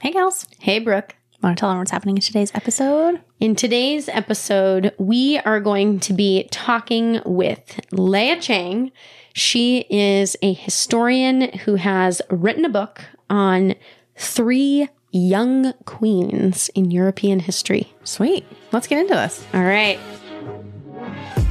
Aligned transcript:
Hey, 0.00 0.12
gals. 0.12 0.46
Hey, 0.58 0.78
Brooke. 0.78 1.14
Want 1.42 1.58
to 1.58 1.60
tell 1.60 1.68
them 1.68 1.78
what's 1.78 1.90
happening 1.90 2.16
in 2.16 2.22
today's 2.22 2.50
episode? 2.54 3.20
In 3.38 3.54
today's 3.54 4.08
episode, 4.08 4.94
we 4.96 5.38
are 5.40 5.60
going 5.60 6.00
to 6.00 6.14
be 6.14 6.48
talking 6.50 7.20
with 7.26 7.78
Leah 7.92 8.40
Chang. 8.40 8.92
She 9.34 9.84
is 9.90 10.38
a 10.40 10.54
historian 10.54 11.52
who 11.58 11.74
has 11.74 12.22
written 12.30 12.64
a 12.64 12.70
book 12.70 13.02
on 13.28 13.74
three 14.16 14.88
young 15.12 15.74
queens 15.84 16.70
in 16.74 16.90
European 16.90 17.40
history. 17.40 17.92
Sweet. 18.02 18.46
Let's 18.72 18.86
get 18.86 19.00
into 19.00 19.14
this. 19.14 19.46
All 19.52 19.64
right. 19.64 19.98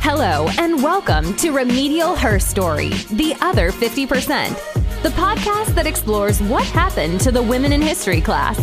Hello, 0.02 0.50
and 0.58 0.82
welcome 0.82 1.36
to 1.36 1.52
Remedial 1.52 2.16
Herstory, 2.16 3.08
the 3.10 3.36
other 3.42 3.72
50%, 3.72 4.89
the 5.04 5.10
podcast 5.10 5.76
that 5.76 5.88
explores 5.88 6.42
what 6.42 6.66
happened 6.66 7.22
to 7.22 7.32
the 7.32 7.42
women 7.42 7.72
in 7.72 7.82
history 7.82 8.20
class. 8.20 8.60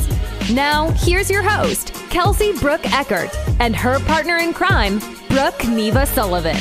Now, 0.52 0.90
here's 0.90 1.30
your 1.30 1.42
host, 1.42 1.94
Kelsie 2.10 2.58
Brooke 2.60 2.84
Eckert, 2.92 3.34
and 3.58 3.74
her 3.74 3.98
partner 4.00 4.36
in 4.36 4.52
crime, 4.52 5.00
Brooke 5.28 5.66
Neva 5.66 6.04
Sullivan. 6.04 6.56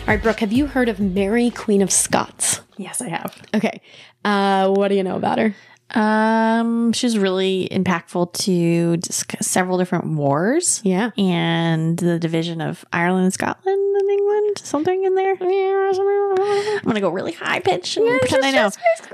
All 0.00 0.08
right, 0.08 0.20
Brooke, 0.20 0.40
have 0.40 0.52
you 0.52 0.66
heard 0.66 0.88
of 0.88 0.98
Mary, 0.98 1.50
Queen 1.50 1.82
of 1.82 1.92
Scots? 1.92 2.60
Yes, 2.76 3.00
I 3.00 3.08
have. 3.08 3.40
Okay. 3.54 3.80
Uh, 4.24 4.68
what 4.70 4.88
do 4.88 4.96
you 4.96 5.04
know 5.04 5.16
about 5.16 5.38
her? 5.38 5.54
Um, 5.94 6.92
she's 6.92 7.18
really 7.18 7.68
impactful 7.70 8.32
to 8.44 8.96
discuss 8.96 9.46
several 9.46 9.78
different 9.78 10.06
wars. 10.06 10.80
Yeah. 10.84 11.10
And 11.18 11.98
the 11.98 12.18
division 12.18 12.60
of 12.60 12.84
Ireland 12.92 13.32
Scotland 13.34 13.78
and 13.96 14.10
England, 14.10 14.58
something 14.58 15.04
in 15.04 15.14
there. 15.14 15.36
I'm 15.40 16.84
gonna 16.84 17.00
go 17.00 17.10
really 17.10 17.32
high 17.32 17.60
pitch 17.60 17.96
and 17.96 18.20
pretend 18.20 18.44
I 18.44 18.50
know. 18.50 18.70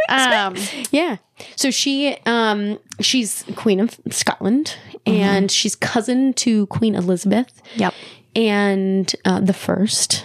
Um, 0.08 0.56
Yeah. 0.90 1.16
So 1.56 1.70
she 1.70 2.16
um 2.26 2.78
she's 3.00 3.44
Queen 3.56 3.80
of 3.80 3.98
Scotland 4.10 4.76
and 5.06 5.50
she's 5.50 5.74
cousin 5.74 6.32
to 6.34 6.66
Queen 6.66 6.94
Elizabeth 6.94 7.62
yep. 7.76 7.94
and 8.34 9.14
uh, 9.24 9.40
the 9.40 9.52
first 9.52 10.24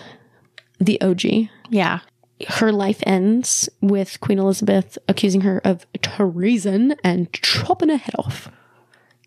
the 0.80 1.02
OG. 1.02 1.50
Yeah. 1.69 2.00
Her 2.47 2.72
life 2.72 3.02
ends 3.05 3.69
with 3.81 4.19
Queen 4.22 4.39
Elizabeth 4.39 4.97
accusing 5.08 5.41
her 5.41 5.61
of 5.63 5.86
treason 6.02 6.95
and 7.03 7.31
chopping 7.33 7.89
her 7.89 7.97
head 7.97 8.16
off. 8.17 8.50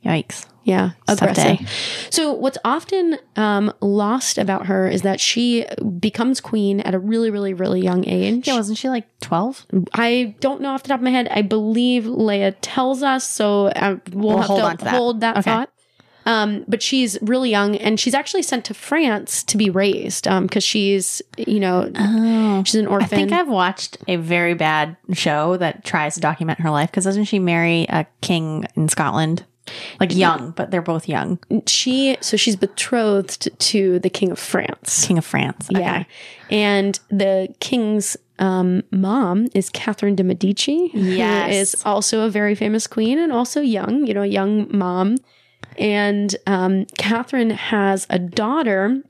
Yikes. 0.04 0.46
Yeah, 0.62 0.90
aggressive. 1.06 1.58
day. 1.58 1.66
So 2.10 2.32
what's 2.32 2.58
often 2.64 3.18
um, 3.36 3.72
lost 3.80 4.36
about 4.36 4.66
her 4.66 4.88
is 4.88 5.02
that 5.02 5.20
she 5.20 5.64
becomes 6.00 6.40
queen 6.40 6.80
at 6.80 6.92
a 6.92 6.98
really, 6.98 7.30
really, 7.30 7.54
really 7.54 7.80
young 7.80 8.04
age. 8.06 8.48
Yeah, 8.48 8.54
wasn't 8.56 8.78
she 8.78 8.88
like 8.88 9.06
12? 9.20 9.66
I 9.94 10.34
don't 10.40 10.60
know 10.60 10.70
off 10.70 10.82
the 10.82 10.88
top 10.88 10.98
of 10.98 11.04
my 11.04 11.10
head. 11.10 11.28
I 11.30 11.42
believe 11.42 12.06
Leah 12.06 12.50
tells 12.52 13.04
us, 13.04 13.22
so 13.28 13.66
uh, 13.68 13.98
we'll, 14.12 14.28
We'll 14.28 14.38
have 14.38 14.46
hold 14.48 14.70
to 14.72 14.76
to 14.78 14.84
that. 14.84 14.94
hold 14.94 15.20
that 15.20 15.36
Okay. 15.38 15.42
thought. 15.50 15.70
Um, 16.26 16.64
but 16.66 16.82
she's 16.82 17.16
really 17.22 17.50
young, 17.50 17.76
and 17.76 17.98
she's 18.00 18.12
actually 18.14 18.42
sent 18.42 18.64
to 18.66 18.74
France 18.74 19.42
to 19.44 19.56
be 19.56 19.70
raised 19.70 20.24
because 20.42 20.64
she's, 20.64 21.22
you 21.38 21.60
know, 21.60 21.90
Oh. 21.94 22.62
she's 22.64 22.74
an 22.74 22.88
orphan. 22.88 23.04
I 23.04 23.08
think 23.08 23.32
I've 23.32 23.48
watched 23.48 23.98
a 24.08 24.16
very 24.16 24.54
bad 24.54 24.96
show 25.12 25.56
that 25.58 25.84
tries 25.84 26.14
to 26.16 26.20
document 26.20 26.58
her 26.60 26.70
life 26.70 26.90
because 26.90 27.04
doesn't 27.04 27.24
she 27.26 27.38
marry 27.38 27.86
a 27.88 28.06
king 28.20 28.66
in 28.74 28.88
Scotland? 28.88 29.44
Like 29.98 30.14
young, 30.14 30.50
but 30.52 30.70
they're 30.70 30.80
both 30.82 31.08
young. 31.08 31.38
she 31.66 32.16
so 32.20 32.36
she's 32.36 32.54
betrothed 32.54 33.48
to 33.58 33.98
the 33.98 34.08
King 34.10 34.30
of 34.30 34.38
France. 34.38 35.06
King 35.06 35.18
of 35.18 35.24
France. 35.24 35.68
Okay. 35.72 35.80
Yeah, 35.80 36.04
and 36.50 36.98
the 37.10 37.52
king's 37.58 38.16
um, 38.38 38.82
mom 38.92 39.48
is 39.54 39.68
Catherine 39.70 40.14
de 40.14 40.22
Medici, 40.22 40.90
Yes. 40.94 41.46
who 41.46 41.56
is 41.56 41.82
also 41.84 42.20
a 42.26 42.30
very 42.30 42.54
famous 42.54 42.86
queen 42.86 43.18
and 43.18 43.32
also 43.32 43.60
young. 43.60 44.06
You 44.06 44.14
know, 44.14 44.22
a 44.22 44.26
young 44.26 44.68
mom. 44.76 45.16
And 45.78 46.34
um, 46.46 46.86
Catherine 46.98 47.50
has 47.50 48.06
a 48.10 48.18
daughter 48.18 49.02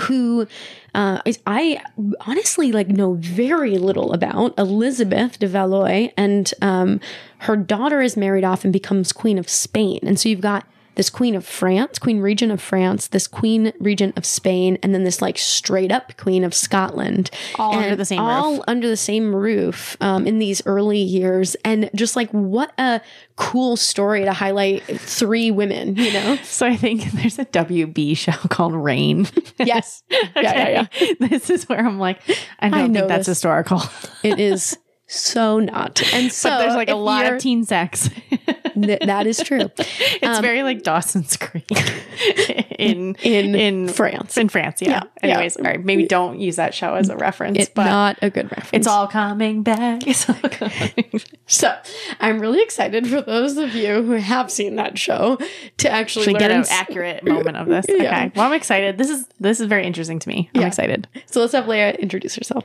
who 0.00 0.46
uh, 0.94 1.20
I 1.46 1.80
honestly 2.26 2.70
like 2.72 2.88
know 2.88 3.14
very 3.14 3.78
little 3.78 4.12
about 4.12 4.58
Elizabeth 4.58 5.38
de 5.38 5.46
Valois, 5.46 6.10
and 6.16 6.52
um, 6.60 7.00
her 7.38 7.56
daughter 7.56 8.02
is 8.02 8.16
married 8.16 8.44
off 8.44 8.64
and 8.64 8.72
becomes 8.72 9.12
queen 9.12 9.38
of 9.38 9.48
Spain. 9.48 10.00
And 10.02 10.18
so 10.20 10.28
you've 10.28 10.40
got 10.40 10.66
this 10.96 11.08
queen 11.08 11.34
of 11.34 11.46
France, 11.46 11.98
queen 11.98 12.20
regent 12.20 12.50
of 12.52 12.60
France, 12.60 13.08
this 13.08 13.26
queen 13.26 13.72
regent 13.78 14.16
of 14.18 14.26
Spain, 14.26 14.78
and 14.82 14.92
then 14.92 15.04
this 15.04 15.22
like 15.22 15.38
straight 15.38 15.92
up 15.92 16.16
queen 16.16 16.42
of 16.42 16.52
Scotland, 16.52 17.30
All 17.56 17.74
And 17.74 17.84
under 17.84 17.96
the 17.96 18.04
same 18.04 18.20
all 18.20 18.52
roof. 18.56 18.64
under 18.66 18.88
the 18.88 18.96
same 18.96 19.34
roof 19.36 19.96
um, 20.00 20.26
in 20.26 20.38
these 20.38 20.60
early 20.66 20.98
years, 20.98 21.54
and 21.64 21.88
just 21.94 22.16
like 22.16 22.30
what 22.30 22.72
a 22.78 23.00
cool 23.36 23.76
story 23.76 24.24
to 24.24 24.32
highlight 24.32 24.82
three 24.84 25.50
women, 25.50 25.94
you 25.96 26.12
know? 26.12 26.38
So 26.44 26.66
I 26.66 26.76
think 26.76 27.02
there's 27.12 27.38
a 27.38 27.44
WB 27.44 28.16
show 28.16 28.32
called 28.48 28.72
Reign. 28.74 29.28
yes, 29.58 30.02
yeah, 30.10 30.26
yeah, 30.36 30.86
yeah. 31.00 31.12
This 31.20 31.50
is 31.50 31.68
where 31.68 31.78
I'm 31.86 31.98
like, 31.98 32.20
I 32.58 32.70
don't 32.70 32.92
know 32.92 33.00
think 33.00 33.08
that's 33.08 33.26
this. 33.26 33.36
historical. 33.36 33.82
It 34.22 34.40
is 34.40 34.78
so 35.06 35.58
not. 35.60 36.02
And 36.12 36.32
so 36.32 36.48
but 36.50 36.58
there's 36.58 36.74
like 36.74 36.88
a 36.90 36.94
lot 36.94 37.26
of 37.32 37.40
teen 37.40 37.64
sex. 37.64 38.08
th- 38.74 39.00
that 39.00 39.26
is 39.26 39.38
true. 39.38 39.70
it's 39.78 40.24
um, 40.38 40.42
very 40.42 40.62
like 40.62 40.82
Dawson's 40.82 41.36
Creek 41.36 41.70
in 42.78 43.14
In 43.22 43.54
in 43.54 43.88
France. 43.88 44.36
In 44.36 44.48
France, 44.48 44.80
yeah. 44.82 44.88
Yeah, 44.90 45.02
yeah. 45.22 45.30
Anyways, 45.34 45.56
all 45.56 45.64
right, 45.64 45.82
maybe 45.84 46.06
don't 46.06 46.40
use 46.40 46.56
that 46.56 46.74
show 46.74 46.94
as 46.94 47.08
a 47.08 47.16
reference, 47.16 47.58
It's 47.58 47.76
not 47.76 48.18
a 48.22 48.30
good 48.30 48.44
reference. 48.50 48.70
it's 48.72 48.86
all 48.86 49.06
coming 49.06 49.62
back. 49.62 50.06
It's 50.06 50.28
all 50.28 50.34
coming. 50.50 51.20
so. 51.46 51.76
I'm 52.20 52.40
really 52.40 52.62
excited 52.62 53.06
for 53.06 53.20
those 53.20 53.56
of 53.56 53.74
you 53.74 54.02
who 54.02 54.12
have 54.12 54.50
seen 54.50 54.76
that 54.76 54.98
show 54.98 55.38
to 55.78 55.90
actually, 55.90 56.22
Actually, 56.26 56.38
get 56.38 56.50
an 56.50 56.60
s- 56.60 56.70
accurate 56.70 57.24
moment 57.24 57.56
of 57.56 57.66
this. 57.66 57.86
Yeah. 57.88 57.94
Okay. 58.06 58.32
Well, 58.34 58.46
I'm 58.46 58.52
excited. 58.52 58.98
This 58.98 59.10
is 59.10 59.26
this 59.40 59.60
is 59.60 59.66
very 59.66 59.84
interesting 59.84 60.18
to 60.20 60.28
me. 60.28 60.50
I'm 60.54 60.62
Yeah. 60.62 60.66
excited. 60.68 61.08
So 61.26 61.40
let's 61.40 61.52
have 61.52 61.68
Leah 61.68 61.92
introduce 61.92 62.34
herself. 62.34 62.64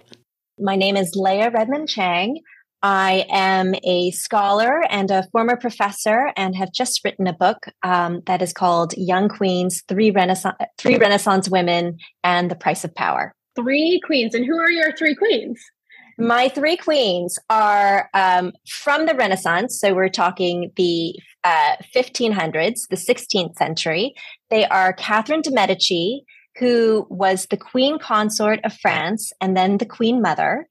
My 0.62 0.76
name 0.76 0.96
is 0.96 1.16
Leah 1.16 1.50
Redmond 1.50 1.90
Chang. 1.90 2.40
I 2.84 3.26
am 3.30 3.74
a 3.84 4.12
scholar 4.12 4.82
and 4.90 5.12
a 5.12 5.28
former 5.32 5.58
professor, 5.58 6.32
and 6.38 6.56
have 6.56 6.72
just 6.72 7.02
written 7.04 7.28
a 7.28 7.34
book 7.34 7.66
um, 7.84 8.22
that 8.28 8.42
is 8.42 8.54
called 8.54 8.94
"Young 8.96 9.28
Queens: 9.28 9.84
Three 9.88 10.12
Renaissance 10.12 10.58
Three 10.78 10.98
Renaissance 10.98 11.50
Women 11.50 11.98
and 12.24 12.50
the 12.50 12.56
Price 12.56 12.84
of 12.84 12.96
Power." 12.96 13.34
three 13.56 14.00
queens. 14.06 14.34
And 14.34 14.46
who 14.46 14.58
are 14.58 14.72
your 14.72 14.96
three 14.96 15.16
queens? 15.16 15.60
My 16.18 16.50
three 16.50 16.78
queens 16.78 17.40
are 17.50 18.10
um, 18.14 18.52
from 18.68 19.06
the 19.06 19.16
Renaissance, 19.16 19.80
so 19.80 19.94
we're 19.94 20.10
talking 20.10 20.72
the 20.76 21.16
uh, 21.44 21.76
1500s, 21.96 22.88
the 22.90 22.96
16th 22.96 23.56
century. 23.56 24.14
They 24.50 24.66
are 24.66 24.94
Catherine 24.94 25.42
de' 25.42 25.52
Medici, 25.52 26.24
who 26.58 27.08
was 27.10 27.48
the 27.48 27.58
queen 27.58 28.00
consort 28.00 28.60
of 28.64 28.74
France 28.74 29.32
and 29.42 29.56
then 29.56 29.78
the 29.78 29.86
queen 29.86 30.22
mother. 30.22 30.68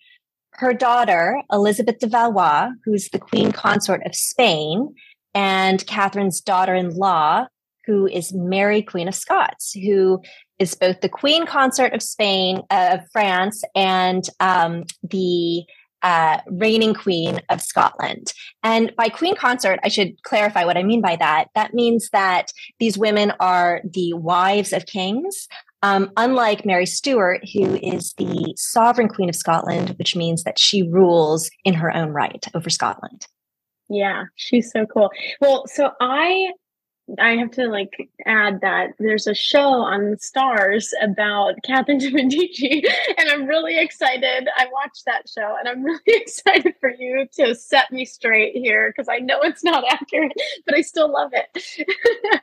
Her 0.52 0.74
daughter, 0.74 1.40
Elizabeth 1.50 1.98
de 1.98 2.06
Valois, 2.06 2.70
who's 2.84 3.08
the 3.08 3.18
queen 3.18 3.52
consort 3.52 4.04
of 4.04 4.14
Spain, 4.14 4.94
and 5.34 5.86
Catherine's 5.86 6.40
daughter 6.40 6.74
in 6.74 6.90
law, 6.90 7.46
who 7.86 8.06
is 8.06 8.32
Mary, 8.32 8.82
Queen 8.82 9.08
of 9.08 9.14
Scots, 9.14 9.72
who 9.72 10.20
is 10.58 10.74
both 10.74 11.00
the 11.00 11.08
queen 11.08 11.46
consort 11.46 11.94
of 11.94 12.02
Spain, 12.02 12.62
uh, 12.70 12.98
of 12.98 13.10
France, 13.10 13.62
and 13.74 14.28
um, 14.38 14.84
the 15.02 15.64
uh, 16.02 16.38
reigning 16.46 16.94
queen 16.94 17.40
of 17.48 17.60
Scotland. 17.60 18.32
And 18.62 18.92
by 18.96 19.08
queen 19.08 19.36
consort, 19.36 19.80
I 19.82 19.88
should 19.88 20.22
clarify 20.22 20.64
what 20.64 20.76
I 20.76 20.82
mean 20.82 21.00
by 21.00 21.16
that. 21.16 21.48
That 21.54 21.74
means 21.74 22.10
that 22.10 22.52
these 22.78 22.96
women 22.96 23.32
are 23.40 23.82
the 23.84 24.14
wives 24.14 24.72
of 24.72 24.86
kings. 24.86 25.48
Um, 25.82 26.10
unlike 26.16 26.66
Mary 26.66 26.86
Stuart, 26.86 27.48
who 27.54 27.76
is 27.76 28.12
the 28.18 28.52
sovereign 28.56 29.08
queen 29.08 29.28
of 29.30 29.36
Scotland, 29.36 29.90
which 29.98 30.14
means 30.14 30.44
that 30.44 30.58
she 30.58 30.82
rules 30.82 31.50
in 31.64 31.74
her 31.74 31.94
own 31.94 32.10
right 32.10 32.44
over 32.54 32.68
Scotland. 32.68 33.26
Yeah, 33.88 34.24
she's 34.36 34.70
so 34.70 34.86
cool. 34.86 35.10
Well, 35.40 35.66
so 35.66 35.90
I 36.00 36.52
I 37.18 37.30
have 37.36 37.50
to 37.52 37.66
like 37.66 38.08
add 38.26 38.60
that 38.60 38.90
there's 38.98 39.26
a 39.26 39.34
show 39.34 39.68
on 39.68 40.16
Starz 40.16 40.90
about 41.02 41.54
Catherine 41.64 41.98
de 41.98 42.10
Medici, 42.10 42.84
and 43.18 43.28
I'm 43.28 43.46
really 43.46 43.78
excited. 43.78 44.48
I 44.56 44.66
watched 44.72 45.04
that 45.06 45.28
show, 45.28 45.56
and 45.58 45.68
I'm 45.68 45.82
really 45.84 46.00
excited 46.06 46.74
for 46.80 46.90
you 46.90 47.26
to 47.36 47.54
set 47.54 47.90
me 47.90 48.04
straight 48.04 48.54
here 48.54 48.92
because 48.94 49.08
I 49.08 49.18
know 49.18 49.40
it's 49.40 49.64
not 49.64 49.84
accurate, 49.90 50.32
but 50.66 50.76
I 50.76 50.82
still 50.82 51.10
love 51.10 51.32
it. 51.32 52.42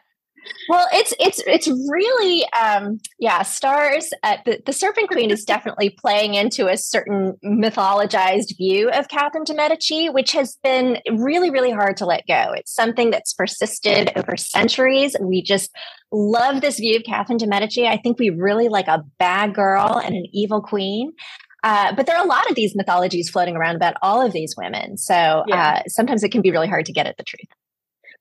Well, 0.70 0.88
it's 0.94 1.14
it's 1.20 1.42
it's 1.46 1.68
really 1.68 2.46
um, 2.54 3.00
yeah. 3.20 3.42
Starz. 3.42 4.08
Uh, 4.24 4.38
the 4.46 4.62
the 4.66 4.74
Serpent 4.74 5.10
Queen 5.10 5.32
is 5.32 5.44
definitely 5.46 5.90
playing 5.90 6.34
into 6.34 6.68
a 6.68 6.78
certain 6.78 7.36
mythologized 7.44 8.58
view 8.58 8.90
of 8.90 9.08
Catherine 9.08 9.44
de 9.44 9.54
Medici, 9.54 10.10
which 10.10 10.32
has 10.34 10.58
been 10.64 11.00
really 11.10 11.50
really 11.50 11.72
hard 11.72 11.98
to 11.98 12.06
let 12.06 12.28
go. 12.28 12.54
It's 12.56 12.74
something 12.74 13.12
that's 13.12 13.34
persisted 13.34 14.12
over 14.16 14.38
centuries. 14.38 15.16
We 15.22 15.42
just 15.42 15.72
love 16.12 16.62
this 16.62 16.80
view 16.80 16.98
of 16.98 17.04
Catherine 17.04 17.38
de 17.38 17.48
Medici. 17.48 17.88
I 17.88 17.98
think 17.98 18.20
we 18.20 18.30
really 18.30 18.70
like 18.70 18.88
a 18.88 19.04
bad 19.20 19.54
girl 19.54 20.02
and 20.04 20.16
an 20.16 20.26
evil 20.34 20.62
queen. 20.62 21.14
Uh, 21.64 21.94
but 21.96 22.06
there 22.06 22.16
are 22.16 22.24
a 22.24 22.28
lot 22.28 22.50
of 22.50 22.56
these 22.56 22.76
mythologies 22.76 23.30
floating 23.30 23.56
around 23.56 23.76
about 23.76 23.96
all 24.02 24.26
of 24.26 24.32
these 24.32 24.56
women. 24.58 24.98
So 24.98 25.44
yeah. 25.48 25.80
uh, 25.80 25.82
sometimes 25.88 26.24
it 26.24 26.32
can 26.32 26.42
be 26.42 26.52
really 26.52 26.68
hard 26.68 26.86
to 26.86 26.94
get 26.94 27.08
at 27.08 27.18
the 27.18 27.24
truth. 27.24 27.48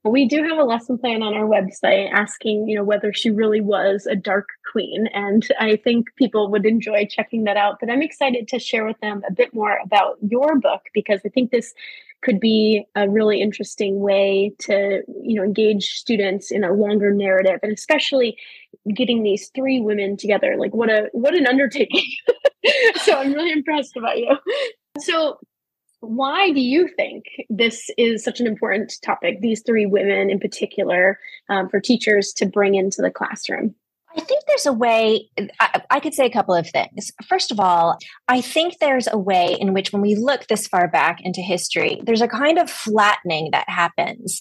We 0.05 0.29
do 0.29 0.45
have 0.45 0.59
a 0.59 0.65
lesson 0.65 0.99
plan 0.99 1.23
on 1.23 1.35
our 1.35 1.47
website 1.47 2.13
asking, 2.13 2.69
you 2.69 2.77
know, 2.77 2.85
whether 2.85 3.13
she 3.13 3.31
really 3.31 3.61
was 3.61 4.07
a 4.07 4.15
dark 4.15 4.47
queen. 4.71 5.09
And 5.13 5.47
I 5.59 5.77
think 5.77 6.07
people 6.17 6.49
would 6.51 6.65
enjoy 6.65 7.07
checking 7.11 7.43
that 7.45 7.57
out. 7.57 7.79
But 7.81 7.91
I'm 7.91 8.03
excited 8.03 8.47
to 8.49 8.61
share 8.61 8.87
with 8.87 9.01
them 9.01 9.23
a 9.29 9.33
bit 9.33 9.53
more 9.53 9.79
about 9.85 10.17
your 10.21 10.61
book 10.61 10.83
because 10.95 11.21
I 11.25 11.29
think 11.29 11.51
this 11.51 11.75
could 12.23 12.41
be 12.41 12.85
a 12.95 13.09
really 13.09 13.41
interesting 13.41 14.01
way 14.01 14.53
to 14.59 15.03
you 15.23 15.35
know 15.35 15.45
engage 15.45 15.91
students 15.91 16.51
in 16.51 16.65
a 16.65 16.73
longer 16.73 17.13
narrative 17.13 17.61
and 17.63 17.73
especially 17.73 18.37
getting 18.95 19.23
these 19.23 19.51
three 19.55 19.81
women 19.81 20.17
together 20.17 20.57
like 20.59 20.75
what 20.75 20.91
a 20.91 21.09
what 21.13 21.35
an 21.35 21.47
undertaking 21.47 22.05
so 22.97 23.13
i'm 23.13 23.33
really 23.33 23.53
impressed 23.53 23.97
about 23.97 24.17
you 24.17 24.35
so 24.99 25.39
why 26.09 26.51
do 26.53 26.61
you 26.61 26.89
think 26.97 27.25
this 27.49 27.91
is 27.97 28.25
such 28.25 28.41
an 28.41 28.47
important 28.47 28.93
topic 29.05 29.41
these 29.41 29.63
three 29.65 29.87
women 29.87 30.31
in 30.31 30.39
particular 30.39 31.19
um, 31.49 31.69
for 31.69 31.81
teachers 31.81 32.33
to 32.33 32.47
bring 32.47 32.75
into 32.75 33.03
the 33.03 33.11
classroom 33.11 33.75
I 34.17 34.21
think 34.23 34.45
there's 34.47 34.65
a 34.65 34.73
way, 34.73 35.29
I, 35.61 35.83
I, 35.91 36.01
could 36.01 36.15
say 36.15 36.25
a 36.25 36.31
couple 36.31 36.55
of 36.55 36.67
things. 36.67 37.13
First 37.29 37.53
of 37.53 37.61
all, 37.61 37.99
I 38.29 38.41
think 38.41 38.79
there's 38.79 39.07
a 39.11 39.19
way 39.19 39.57
in 39.61 39.75
which, 39.75 39.93
when 39.93 40.01
we 40.01 40.15
look 40.15 40.47
this 40.47 40.67
far 40.67 40.89
back 40.89 41.19
into 41.23 41.43
history, 41.43 42.01
there's 42.03 42.23
a 42.23 42.29
kind 42.29 42.59
of 42.59 42.71
flattening 42.71 43.51
that 43.53 43.69
happens 43.69 44.41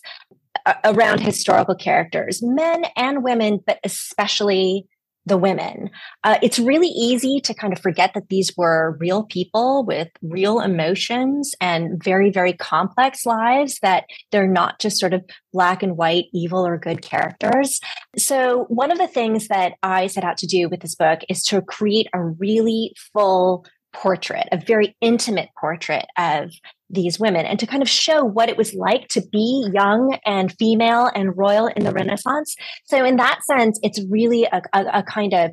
uh, 0.65 0.75
around 0.85 1.19
historical 1.19 1.75
characters, 1.75 2.41
men 2.41 2.85
and 2.95 3.21
women, 3.21 3.59
but 3.67 3.79
especially 3.83 4.87
the 5.25 5.37
women. 5.37 5.89
Uh, 6.23 6.37
it's 6.41 6.59
really 6.59 6.87
easy 6.87 7.39
to 7.41 7.53
kind 7.53 7.73
of 7.73 7.79
forget 7.79 8.13
that 8.13 8.29
these 8.29 8.53
were 8.55 8.97
real 8.99 9.23
people 9.23 9.83
with 9.85 10.09
real 10.21 10.59
emotions 10.59 11.53
and 11.59 12.03
very, 12.03 12.29
very 12.29 12.53
complex 12.53 13.25
lives, 13.25 13.79
that 13.81 14.05
they're 14.31 14.47
not 14.47 14.79
just 14.79 14.99
sort 14.99 15.13
of 15.13 15.23
black 15.51 15.81
and 15.81 15.97
white, 15.97 16.25
evil 16.33 16.65
or 16.65 16.77
good 16.77 17.01
characters. 17.01 17.79
So, 18.17 18.65
one 18.69 18.91
of 18.91 18.97
the 18.97 19.07
things 19.07 19.47
that 19.47 19.73
I 19.81 20.07
set 20.07 20.23
out 20.23 20.37
to 20.37 20.47
do 20.47 20.69
with 20.69 20.81
this 20.81 20.95
book 20.95 21.21
is 21.29 21.43
to 21.45 21.61
create 21.61 22.07
a 22.13 22.23
really 22.23 22.93
full 23.13 23.65
portrait, 23.93 24.47
a 24.51 24.57
very 24.57 24.95
intimate 25.01 25.49
portrait 25.59 26.05
of 26.17 26.51
these 26.89 27.19
women 27.19 27.45
and 27.45 27.59
to 27.59 27.67
kind 27.67 27.81
of 27.81 27.89
show 27.89 28.23
what 28.23 28.49
it 28.49 28.57
was 28.57 28.73
like 28.73 29.07
to 29.09 29.21
be 29.31 29.67
young 29.73 30.17
and 30.25 30.53
female 30.57 31.09
and 31.15 31.37
royal 31.37 31.67
in 31.67 31.83
the 31.83 31.91
Renaissance. 31.91 32.55
So, 32.85 33.03
in 33.03 33.15
that 33.17 33.43
sense, 33.43 33.79
it's 33.81 34.01
really 34.09 34.43
a, 34.45 34.61
a, 34.73 34.99
a 34.99 35.03
kind 35.03 35.33
of 35.33 35.51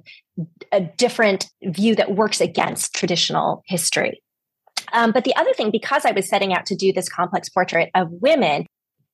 a 0.71 0.81
different 0.81 1.47
view 1.63 1.95
that 1.97 2.15
works 2.15 2.41
against 2.41 2.95
traditional 2.95 3.63
history. 3.67 4.23
Um, 4.93 5.13
but 5.13 5.25
the 5.25 5.35
other 5.37 5.53
thing, 5.55 5.71
because 5.71 6.05
I 6.05 6.13
was 6.13 6.29
setting 6.29 6.53
out 6.53 6.67
to 6.67 6.77
do 6.77 6.93
this 6.93 7.09
complex 7.09 7.49
portrait 7.49 7.91
of 7.95 8.09
women, 8.11 8.67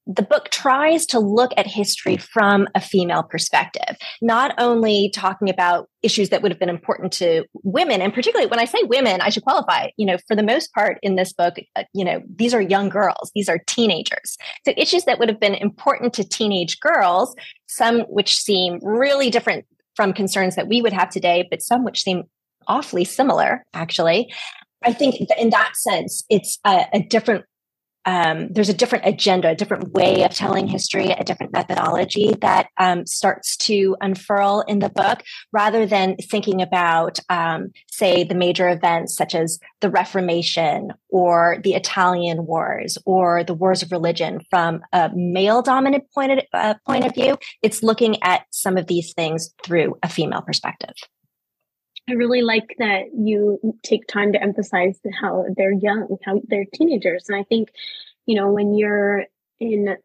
the 0.09 0.23
book 0.23 0.49
tries 0.49 1.05
to 1.05 1.19
look 1.19 1.53
at 1.59 1.67
history 1.67 2.17
from 2.17 2.67
a 2.75 2.81
female 2.81 3.23
perspective, 3.23 3.97
not 4.23 4.55
only 4.57 5.11
talking 5.15 5.51
about 5.51 5.89
issues 6.03 6.31
that 6.31 6.41
would 6.41 6.51
have 6.51 6.59
been 6.59 6.71
important 6.71 7.13
to 7.13 7.45
women, 7.63 8.01
and 8.01 8.15
particularly 8.15 8.49
when 8.49 8.59
I 8.59 8.65
say 8.65 8.79
women, 8.85 9.21
I 9.21 9.29
should 9.29 9.43
qualify, 9.43 9.89
you 9.99 10.07
know, 10.07 10.17
for 10.27 10.35
the 10.35 10.43
most 10.43 10.73
part 10.73 10.99
in 11.03 11.17
this 11.17 11.35
book, 11.35 11.57
uh, 11.77 11.85
you 11.93 12.07
know, 12.07 12.23
these 12.35 12.55
are 12.55 12.61
young 12.61 12.89
girls, 12.89 13.31
these 13.35 13.51
are 13.51 13.59
teenagers. 13.67 14.39
So 14.65 14.73
issues 14.79 15.05
that 15.05 15.19
would 15.19 15.29
have 15.29 15.41
been 15.41 15.55
important 15.55 16.15
to 16.15 16.27
teenage 16.27 16.81
girls, 16.81 17.35
some 17.67 18.01
which 18.03 18.35
seem 18.35 18.79
really 18.83 19.29
different 19.29 19.67
from 19.95 20.15
concerns 20.15 20.57
that 20.57 20.69
we 20.69 20.81
would 20.81 20.95
have 20.95 21.11
today, 21.11 21.47
but 21.51 21.61
some 21.61 21.85
which 21.85 22.03
seem 22.03 22.23
awfully 22.67 23.05
similar, 23.05 23.65
actually. 23.75 24.33
I 24.85 24.93
think 24.93 25.17
in 25.37 25.51
that 25.51 25.73
sense, 25.77 26.25
it's 26.31 26.59
a, 26.65 26.87
a 26.95 27.03
different 27.03 27.45
um, 28.09 28.49
there's 28.51 28.71
a 28.71 28.75
different 28.75 29.05
agenda, 29.05 29.51
a 29.51 29.55
different 29.55 29.93
way 29.93 30.23
of 30.23 30.33
telling 30.33 30.67
history, 30.67 31.11
a 31.11 31.23
different 31.25 31.53
methodology 31.53 32.35
that 32.41 32.69
um, 32.79 33.05
starts 33.05 33.55
to 33.59 33.99
unfurl 34.01 34.65
in 34.67 34.79
the 34.79 34.89
book, 34.89 35.23
rather 35.53 35.85
than 35.85 36.17
thinking 36.17 36.63
about, 36.63 37.21
um, 37.29 37.69
say, 37.87 38.25
the 38.25 38.35
major 38.35 38.67
events 38.71 39.15
such 39.15 39.35
as 39.35 39.61
the 39.83 39.91
Reformation 39.91 40.95
or 41.11 41.59
the 41.63 41.75
Italian 41.75 42.47
Wars 42.47 42.97
or 43.05 43.45
the 43.45 43.53
Wars 43.53 43.83
of 43.83 43.93
Religion 43.93 44.41
from 44.49 44.81
a 44.95 45.11
male 45.15 45.61
dominant 45.61 46.05
point 46.15 46.41
uh, 46.55 46.77
point 46.87 47.05
of 47.05 47.15
view. 47.15 47.37
It's 47.63 47.83
looking 47.83 48.23
at 48.23 48.47
some 48.51 48.79
of 48.79 48.87
these 48.87 49.13
things 49.13 49.55
through 49.63 49.99
a 50.03 50.09
female 50.09 50.41
perspective. 50.41 50.95
I 52.09 52.13
really 52.13 52.43
like 52.43 52.75
that 52.79 53.07
you 53.15 53.59
take 53.83 54.07
time 54.07 54.33
to 54.33 54.43
emphasize 54.43 54.99
how 55.21 55.45
they're 55.57 55.73
young, 55.73 56.17
how 56.25 56.41
they're 56.49 56.65
teenagers. 56.73 57.27
And 57.29 57.39
I 57.39 57.45
think, 57.45 57.71
you 58.27 58.35
know, 58.35 58.51
when 58.51 58.75
you're 58.75 59.27
in 59.61 59.97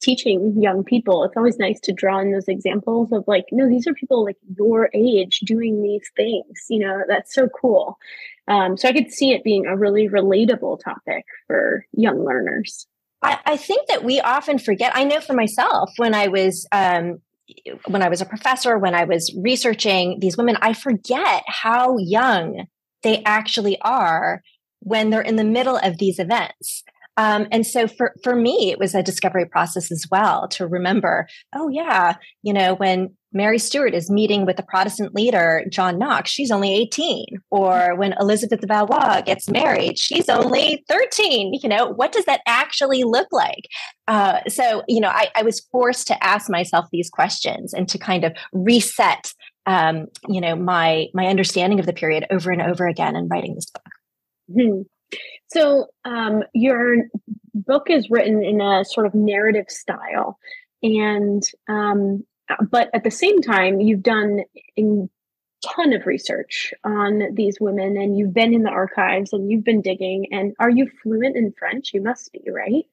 teaching 0.00 0.60
young 0.60 0.82
people, 0.82 1.22
it's 1.24 1.36
always 1.36 1.58
nice 1.58 1.78
to 1.80 1.92
draw 1.92 2.18
in 2.18 2.32
those 2.32 2.48
examples 2.48 3.12
of 3.12 3.24
like, 3.26 3.44
no, 3.52 3.68
these 3.68 3.86
are 3.86 3.94
people 3.94 4.24
like 4.24 4.38
your 4.58 4.90
age 4.94 5.40
doing 5.40 5.82
these 5.82 6.08
things. 6.16 6.64
You 6.68 6.80
know, 6.80 7.02
that's 7.06 7.34
so 7.34 7.48
cool. 7.48 7.98
Um, 8.48 8.76
so 8.76 8.88
I 8.88 8.92
could 8.92 9.12
see 9.12 9.32
it 9.32 9.44
being 9.44 9.66
a 9.66 9.76
really 9.76 10.08
relatable 10.08 10.80
topic 10.82 11.24
for 11.46 11.84
young 11.92 12.24
learners. 12.24 12.86
I, 13.22 13.38
I 13.44 13.56
think 13.56 13.86
that 13.88 14.02
we 14.02 14.20
often 14.20 14.58
forget. 14.58 14.92
I 14.96 15.04
know 15.04 15.20
for 15.20 15.34
myself 15.34 15.90
when 15.98 16.14
I 16.14 16.28
was 16.28 16.66
um, 16.72 17.20
when 17.86 18.02
I 18.02 18.08
was 18.08 18.20
a 18.20 18.26
professor, 18.26 18.78
when 18.78 18.94
I 18.94 19.04
was 19.04 19.34
researching 19.42 20.18
these 20.20 20.36
women, 20.36 20.56
I 20.60 20.72
forget 20.72 21.44
how 21.46 21.96
young 21.98 22.66
they 23.02 23.22
actually 23.24 23.78
are 23.80 24.42
when 24.80 25.10
they're 25.10 25.20
in 25.20 25.36
the 25.36 25.44
middle 25.44 25.76
of 25.76 25.98
these 25.98 26.18
events. 26.18 26.82
Um, 27.16 27.48
and 27.52 27.66
so 27.66 27.86
for, 27.86 28.14
for 28.22 28.34
me, 28.34 28.70
it 28.70 28.78
was 28.78 28.94
a 28.94 29.02
discovery 29.02 29.46
process 29.46 29.92
as 29.92 30.06
well 30.10 30.48
to 30.48 30.66
remember, 30.66 31.26
oh, 31.54 31.68
yeah, 31.68 32.14
you 32.42 32.52
know, 32.52 32.74
when 32.74 33.16
Mary 33.32 33.58
Stuart 33.58 33.94
is 33.94 34.10
meeting 34.10 34.44
with 34.44 34.56
the 34.56 34.62
Protestant 34.62 35.14
leader, 35.14 35.64
John 35.70 35.98
Knox, 35.98 36.30
she's 36.30 36.50
only 36.50 36.74
18. 36.74 37.26
Or 37.50 37.94
when 37.96 38.14
Elizabeth 38.18 38.60
Valois 38.66 39.22
gets 39.22 39.48
married, 39.48 39.98
she's 39.98 40.28
only 40.28 40.84
13. 40.88 41.54
You 41.62 41.68
know, 41.68 41.86
what 41.86 42.12
does 42.12 42.24
that 42.24 42.40
actually 42.46 43.04
look 43.04 43.28
like? 43.30 43.68
Uh, 44.08 44.40
so, 44.48 44.82
you 44.88 45.00
know, 45.00 45.08
I, 45.08 45.30
I, 45.36 45.42
was 45.42 45.60
forced 45.70 46.08
to 46.08 46.24
ask 46.24 46.50
myself 46.50 46.86
these 46.90 47.08
questions 47.08 47.72
and 47.72 47.88
to 47.88 47.98
kind 47.98 48.24
of 48.24 48.34
reset, 48.52 49.32
um, 49.66 50.06
you 50.26 50.40
know, 50.40 50.56
my 50.56 51.06
my 51.14 51.26
understanding 51.26 51.78
of 51.78 51.86
the 51.86 51.92
period 51.92 52.26
over 52.30 52.50
and 52.50 52.60
over 52.60 52.88
again 52.88 53.14
in 53.14 53.28
writing 53.28 53.54
this 53.54 53.70
book. 53.70 54.58
Hmm. 54.58 54.82
So, 55.48 55.86
um, 56.04 56.42
your 56.54 56.96
book 57.54 57.88
is 57.88 58.10
written 58.10 58.42
in 58.42 58.60
a 58.60 58.84
sort 58.84 59.06
of 59.06 59.14
narrative 59.14 59.66
style. 59.68 60.38
And 60.82 61.42
um, 61.68 62.24
but 62.70 62.90
at 62.94 63.04
the 63.04 63.10
same 63.10 63.40
time, 63.40 63.80
you've 63.80 64.02
done 64.02 64.40
a 64.78 64.82
ton 65.62 65.92
of 65.92 66.06
research 66.06 66.72
on 66.84 67.34
these 67.34 67.58
women 67.60 67.96
and 67.96 68.16
you've 68.16 68.32
been 68.32 68.54
in 68.54 68.62
the 68.62 68.70
archives 68.70 69.32
and 69.32 69.50
you've 69.50 69.64
been 69.64 69.82
digging. 69.82 70.26
And 70.30 70.54
are 70.58 70.70
you 70.70 70.90
fluent 71.02 71.36
in 71.36 71.52
French? 71.58 71.92
You 71.92 72.02
must 72.02 72.32
be, 72.32 72.42
right? 72.50 72.84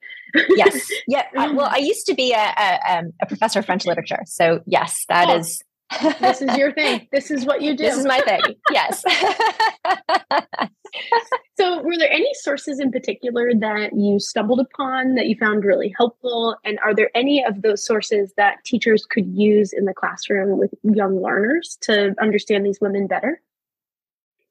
yes. 0.50 0.88
Yeah. 1.08 1.24
I, 1.38 1.52
well, 1.52 1.70
I 1.72 1.78
used 1.78 2.06
to 2.08 2.16
be 2.16 2.34
a, 2.34 2.54
a, 2.58 2.98
um, 2.98 3.14
a, 3.22 3.26
professor 3.26 3.60
of 3.60 3.66
French 3.66 3.86
literature. 3.86 4.20
So, 4.26 4.62
yes, 4.66 5.06
that 5.08 5.30
oh. 5.30 5.38
is 5.38 5.64
this 6.20 6.42
is 6.42 6.58
your 6.58 6.74
thing. 6.74 7.08
This 7.12 7.32
is 7.32 7.46
what 7.46 7.62
you 7.62 7.74
do. 7.78 7.84
This 7.84 7.98
is 7.98 8.06
my 8.06 8.20
thing. 8.22 8.42
Yes. 8.72 9.04
So, 11.58 11.82
were 11.82 11.98
there 11.98 12.12
any 12.12 12.30
sources 12.34 12.80
in 12.80 12.92
particular 12.92 13.52
that 13.54 13.92
you 13.96 14.20
stumbled 14.20 14.60
upon 14.60 15.16
that 15.16 15.28
you 15.28 15.36
found 15.36 15.66
really 15.66 15.94
helpful? 15.98 16.56
And 16.64 16.80
are 16.80 16.94
there 16.94 17.10
any 17.16 17.44
of 17.44 17.62
those 17.62 17.86
sources 17.86 18.34
that 18.38 18.64
teachers 18.66 19.06
could 19.10 19.28
use 19.28 19.74
in 19.74 19.86
the 19.86 19.94
classroom 19.94 20.58
with 20.58 20.74
young 20.84 21.22
learners 21.22 21.78
to 21.82 22.16
understand 22.22 22.66
these 22.66 22.80
women 22.82 23.08
better? 23.08 23.42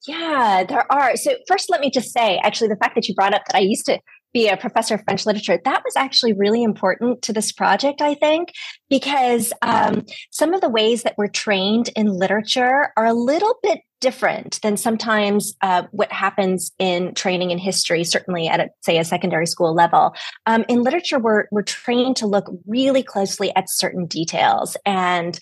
Yeah, 0.07 0.65
there 0.69 0.91
are. 0.93 1.17
So, 1.17 1.33
first, 1.49 1.71
let 1.71 1.81
me 1.81 1.91
just 1.91 2.13
say 2.13 2.39
actually, 2.43 2.69
the 2.69 2.77
fact 2.77 2.95
that 2.95 3.09
you 3.09 3.15
brought 3.15 3.35
up 3.35 3.43
that 3.47 3.57
I 3.57 3.61
used 3.61 3.87
to 3.87 3.99
be 4.37 4.49
a 4.49 4.57
professor 4.59 4.95
of 4.95 5.03
French 5.05 5.25
literature, 5.25 5.59
that 5.65 5.83
was 5.83 5.97
actually 5.97 6.35
really 6.35 6.63
important 6.63 7.23
to 7.23 7.33
this 7.33 7.53
project, 7.53 8.03
I 8.03 8.13
think, 8.13 8.53
because 8.91 9.51
um, 9.63 10.05
some 10.31 10.53
of 10.53 10.61
the 10.61 10.69
ways 10.69 11.05
that 11.05 11.15
we're 11.17 11.29
trained 11.29 11.89
in 11.97 12.07
literature 12.07 12.93
are 12.99 13.07
a 13.07 13.15
little 13.15 13.57
bit 13.63 13.81
different 14.03 14.61
than 14.61 14.77
sometimes 14.77 15.55
uh, 15.63 15.85
what 15.91 16.13
happens 16.13 16.71
in 16.79 17.15
training 17.15 17.51
in 17.51 17.57
history, 17.57 18.05
certainly 18.05 18.47
at, 18.47 18.61
a, 18.61 18.69
say, 18.83 18.99
a 18.99 19.05
secondary 19.05 19.47
school 19.47 19.75
level. 19.75 20.15
Um, 20.45 20.67
in 20.69 20.83
literature, 20.83 21.19
we're, 21.19 21.45
we're 21.51 21.63
trained 21.63 22.17
to 22.17 22.27
look 22.27 22.45
really 22.67 23.03
closely 23.03 23.57
at 23.57 23.71
certain 23.71 24.05
details 24.05 24.77
and 24.85 25.39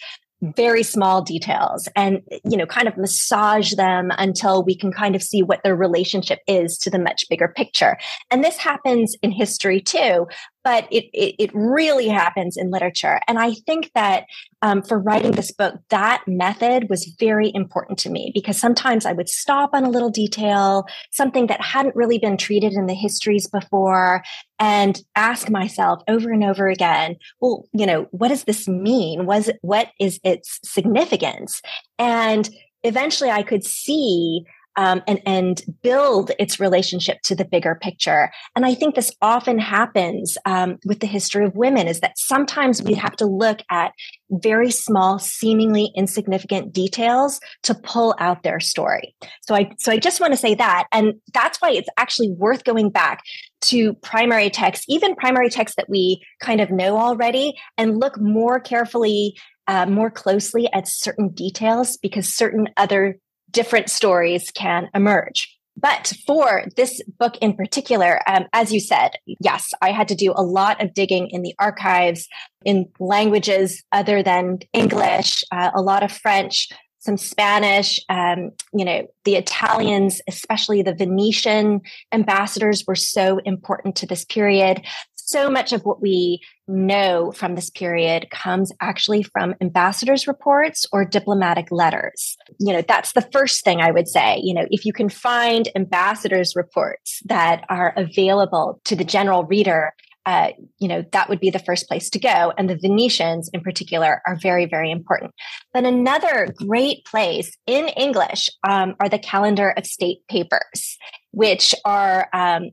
very 0.56 0.82
small 0.82 1.22
details 1.22 1.88
and 1.96 2.20
you 2.44 2.56
know 2.56 2.66
kind 2.66 2.88
of 2.88 2.96
massage 2.96 3.72
them 3.74 4.10
until 4.18 4.62
we 4.64 4.76
can 4.76 4.92
kind 4.92 5.14
of 5.14 5.22
see 5.22 5.42
what 5.42 5.60
their 5.62 5.76
relationship 5.76 6.40
is 6.46 6.78
to 6.78 6.90
the 6.90 6.98
much 6.98 7.24
bigger 7.28 7.48
picture. 7.48 7.96
And 8.30 8.44
this 8.44 8.56
happens 8.56 9.16
in 9.22 9.30
history 9.30 9.80
too 9.80 10.26
but 10.64 10.88
it, 10.90 11.04
it, 11.12 11.34
it 11.38 11.50
really 11.52 12.08
happens 12.08 12.56
in 12.56 12.70
literature. 12.70 13.20
And 13.28 13.38
I 13.38 13.52
think 13.66 13.90
that 13.94 14.24
um, 14.62 14.82
for 14.82 14.98
writing 14.98 15.32
this 15.32 15.52
book, 15.52 15.74
that 15.90 16.24
method 16.26 16.88
was 16.88 17.14
very 17.20 17.52
important 17.54 17.98
to 18.00 18.10
me 18.10 18.32
because 18.34 18.58
sometimes 18.58 19.04
I 19.04 19.12
would 19.12 19.28
stop 19.28 19.70
on 19.74 19.84
a 19.84 19.90
little 19.90 20.08
detail, 20.08 20.86
something 21.12 21.46
that 21.48 21.60
hadn't 21.60 21.94
really 21.94 22.18
been 22.18 22.38
treated 22.38 22.72
in 22.72 22.86
the 22.86 22.94
histories 22.94 23.46
before, 23.46 24.22
and 24.58 25.02
ask 25.14 25.50
myself 25.50 26.02
over 26.08 26.30
and 26.30 26.42
over 26.42 26.68
again, 26.68 27.16
well, 27.40 27.68
you 27.74 27.84
know, 27.84 28.06
what 28.10 28.28
does 28.28 28.44
this 28.44 28.66
mean? 28.66 29.26
Was 29.26 29.50
what 29.60 29.90
is 30.00 30.18
its 30.24 30.60
significance? 30.64 31.60
And 31.98 32.48
eventually 32.82 33.30
I 33.30 33.42
could 33.42 33.64
see 33.64 34.44
um, 34.76 35.02
and 35.06 35.20
and 35.26 35.62
build 35.82 36.32
its 36.38 36.60
relationship 36.60 37.20
to 37.22 37.34
the 37.34 37.44
bigger 37.44 37.74
picture. 37.80 38.30
And 38.56 38.64
I 38.66 38.74
think 38.74 38.94
this 38.94 39.12
often 39.22 39.58
happens 39.58 40.36
um, 40.44 40.78
with 40.84 41.00
the 41.00 41.06
history 41.06 41.44
of 41.44 41.54
women 41.54 41.86
is 41.86 42.00
that 42.00 42.18
sometimes 42.18 42.82
we 42.82 42.94
have 42.94 43.16
to 43.16 43.26
look 43.26 43.60
at 43.70 43.92
very 44.30 44.70
small, 44.70 45.18
seemingly 45.18 45.92
insignificant 45.94 46.72
details 46.72 47.40
to 47.62 47.74
pull 47.74 48.14
out 48.18 48.42
their 48.42 48.60
story. 48.60 49.14
So 49.42 49.54
I 49.54 49.70
so 49.78 49.92
I 49.92 49.98
just 49.98 50.20
want 50.20 50.32
to 50.32 50.38
say 50.38 50.54
that, 50.54 50.86
and 50.92 51.14
that's 51.32 51.60
why 51.60 51.70
it's 51.70 51.88
actually 51.96 52.30
worth 52.30 52.64
going 52.64 52.90
back 52.90 53.22
to 53.62 53.94
primary 53.94 54.50
texts, 54.50 54.84
even 54.88 55.14
primary 55.14 55.48
texts 55.48 55.76
that 55.76 55.88
we 55.88 56.22
kind 56.40 56.60
of 56.60 56.70
know 56.70 56.98
already, 56.98 57.54
and 57.78 57.98
look 57.98 58.20
more 58.20 58.60
carefully 58.60 59.34
uh, 59.66 59.86
more 59.86 60.10
closely 60.10 60.70
at 60.72 60.86
certain 60.86 61.30
details 61.30 61.96
because 61.96 62.32
certain 62.32 62.68
other 62.76 63.18
different 63.54 63.88
stories 63.88 64.50
can 64.50 64.90
emerge. 64.94 65.50
But 65.76 66.12
for 66.26 66.66
this 66.76 67.02
book 67.18 67.36
in 67.38 67.54
particular, 67.54 68.20
um, 68.28 68.44
as 68.52 68.72
you 68.72 68.78
said, 68.78 69.12
yes, 69.40 69.70
I 69.82 69.90
had 69.90 70.06
to 70.08 70.14
do 70.14 70.32
a 70.36 70.42
lot 70.42 70.82
of 70.82 70.94
digging 70.94 71.28
in 71.30 71.42
the 71.42 71.54
archives 71.58 72.28
in 72.64 72.86
languages 73.00 73.82
other 73.90 74.22
than 74.22 74.60
English, 74.72 75.42
uh, 75.50 75.70
a 75.74 75.82
lot 75.82 76.04
of 76.04 76.12
French, 76.12 76.68
some 77.00 77.16
Spanish. 77.16 78.00
Um, 78.08 78.52
you 78.72 78.84
know, 78.84 79.06
the 79.24 79.36
Italians, 79.36 80.20
especially 80.28 80.82
the 80.82 80.94
Venetian 80.94 81.80
ambassadors, 82.12 82.84
were 82.86 82.94
so 82.94 83.38
important 83.44 83.96
to 83.96 84.06
this 84.06 84.24
period 84.24 84.80
so 85.26 85.50
much 85.50 85.72
of 85.72 85.82
what 85.84 86.02
we 86.02 86.40
know 86.68 87.32
from 87.32 87.54
this 87.54 87.70
period 87.70 88.28
comes 88.30 88.72
actually 88.80 89.22
from 89.22 89.54
ambassadors' 89.60 90.26
reports 90.26 90.86
or 90.92 91.04
diplomatic 91.04 91.68
letters. 91.70 92.36
You 92.58 92.72
know, 92.72 92.82
that's 92.82 93.12
the 93.12 93.28
first 93.32 93.64
thing 93.64 93.80
I 93.80 93.90
would 93.90 94.08
say. 94.08 94.40
You 94.42 94.54
know, 94.54 94.66
if 94.70 94.84
you 94.84 94.92
can 94.92 95.08
find 95.08 95.68
ambassadors' 95.74 96.54
reports 96.54 97.22
that 97.26 97.64
are 97.68 97.92
available 97.96 98.80
to 98.84 98.96
the 98.96 99.04
general 99.04 99.44
reader, 99.44 99.94
uh, 100.26 100.50
you 100.78 100.88
know, 100.88 101.04
that 101.12 101.28
would 101.28 101.40
be 101.40 101.50
the 101.50 101.58
first 101.58 101.86
place 101.88 102.08
to 102.10 102.18
go. 102.18 102.52
And 102.56 102.68
the 102.68 102.76
Venetians 102.76 103.50
in 103.52 103.60
particular 103.60 104.22
are 104.26 104.36
very, 104.36 104.66
very 104.66 104.90
important. 104.90 105.32
But 105.72 105.84
another 105.84 106.48
great 106.56 107.04
place 107.04 107.56
in 107.66 107.88
English 107.88 108.48
um, 108.68 108.94
are 109.00 109.08
the 109.08 109.18
calendar 109.18 109.70
of 109.76 109.86
state 109.86 110.26
papers 110.28 110.98
which 111.34 111.74
are 111.84 112.28
um, 112.32 112.70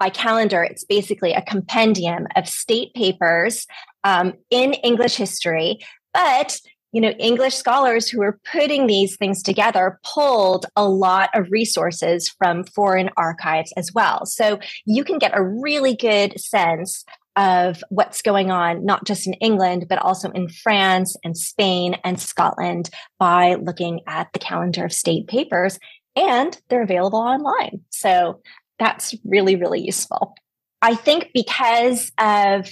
by 0.00 0.10
calendar, 0.10 0.64
it's 0.64 0.84
basically 0.84 1.32
a 1.32 1.42
compendium 1.42 2.26
of 2.34 2.48
state 2.48 2.92
papers 2.94 3.66
um, 4.02 4.32
in 4.50 4.74
English 4.74 5.14
history. 5.14 5.78
But 6.12 6.58
you 6.94 7.00
know, 7.00 7.10
English 7.18 7.56
scholars 7.56 8.08
who 8.08 8.20
were 8.20 8.38
putting 8.52 8.86
these 8.86 9.16
things 9.16 9.42
together 9.42 9.98
pulled 10.04 10.66
a 10.76 10.88
lot 10.88 11.28
of 11.34 11.50
resources 11.50 12.28
from 12.28 12.62
foreign 12.62 13.10
archives 13.16 13.72
as 13.76 13.92
well. 13.92 14.24
So 14.24 14.60
you 14.86 15.02
can 15.02 15.18
get 15.18 15.36
a 15.36 15.42
really 15.42 15.96
good 15.96 16.40
sense 16.40 17.04
of 17.34 17.82
what's 17.88 18.22
going 18.22 18.52
on, 18.52 18.84
not 18.84 19.04
just 19.04 19.26
in 19.26 19.34
England, 19.34 19.86
but 19.88 19.98
also 19.98 20.30
in 20.30 20.48
France 20.48 21.16
and 21.24 21.36
Spain 21.36 21.96
and 22.04 22.20
Scotland 22.20 22.90
by 23.18 23.54
looking 23.56 24.00
at 24.06 24.28
the 24.32 24.38
calendar 24.38 24.84
of 24.84 24.92
state 24.92 25.26
papers 25.26 25.80
and 26.14 26.56
they're 26.68 26.84
available 26.84 27.18
online. 27.18 27.80
So 27.90 28.40
that's 28.78 29.16
really, 29.24 29.56
really 29.56 29.80
useful. 29.80 30.36
I 30.80 30.94
think 30.94 31.30
because 31.34 32.12
of 32.18 32.68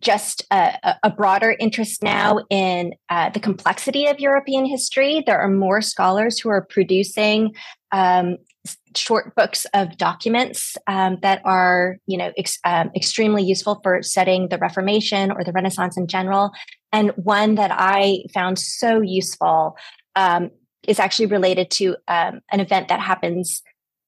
just 0.00 0.44
a, 0.50 0.96
a 1.02 1.10
broader 1.10 1.56
interest 1.58 2.02
now 2.02 2.40
in 2.50 2.94
uh, 3.08 3.30
the 3.30 3.40
complexity 3.40 4.06
of 4.06 4.20
European 4.20 4.64
history, 4.64 5.22
there 5.26 5.38
are 5.38 5.48
more 5.48 5.80
scholars 5.80 6.38
who 6.38 6.48
are 6.48 6.62
producing 6.62 7.54
um, 7.92 8.38
short 8.96 9.34
books 9.34 9.66
of 9.74 9.96
documents 9.98 10.76
um, 10.86 11.18
that 11.22 11.40
are, 11.44 11.98
you 12.06 12.16
know, 12.16 12.32
ex- 12.36 12.58
um, 12.64 12.90
extremely 12.94 13.42
useful 13.42 13.80
for 13.82 14.02
studying 14.02 14.48
the 14.48 14.58
Reformation 14.58 15.30
or 15.30 15.44
the 15.44 15.52
Renaissance 15.52 15.96
in 15.96 16.06
general. 16.06 16.50
And 16.92 17.10
one 17.10 17.56
that 17.56 17.70
I 17.72 18.24
found 18.32 18.58
so 18.58 19.00
useful 19.00 19.76
um, 20.16 20.50
is 20.86 20.98
actually 20.98 21.26
related 21.26 21.70
to 21.72 21.96
um, 22.08 22.40
an 22.50 22.60
event 22.60 22.88
that 22.88 23.00
happens 23.00 23.62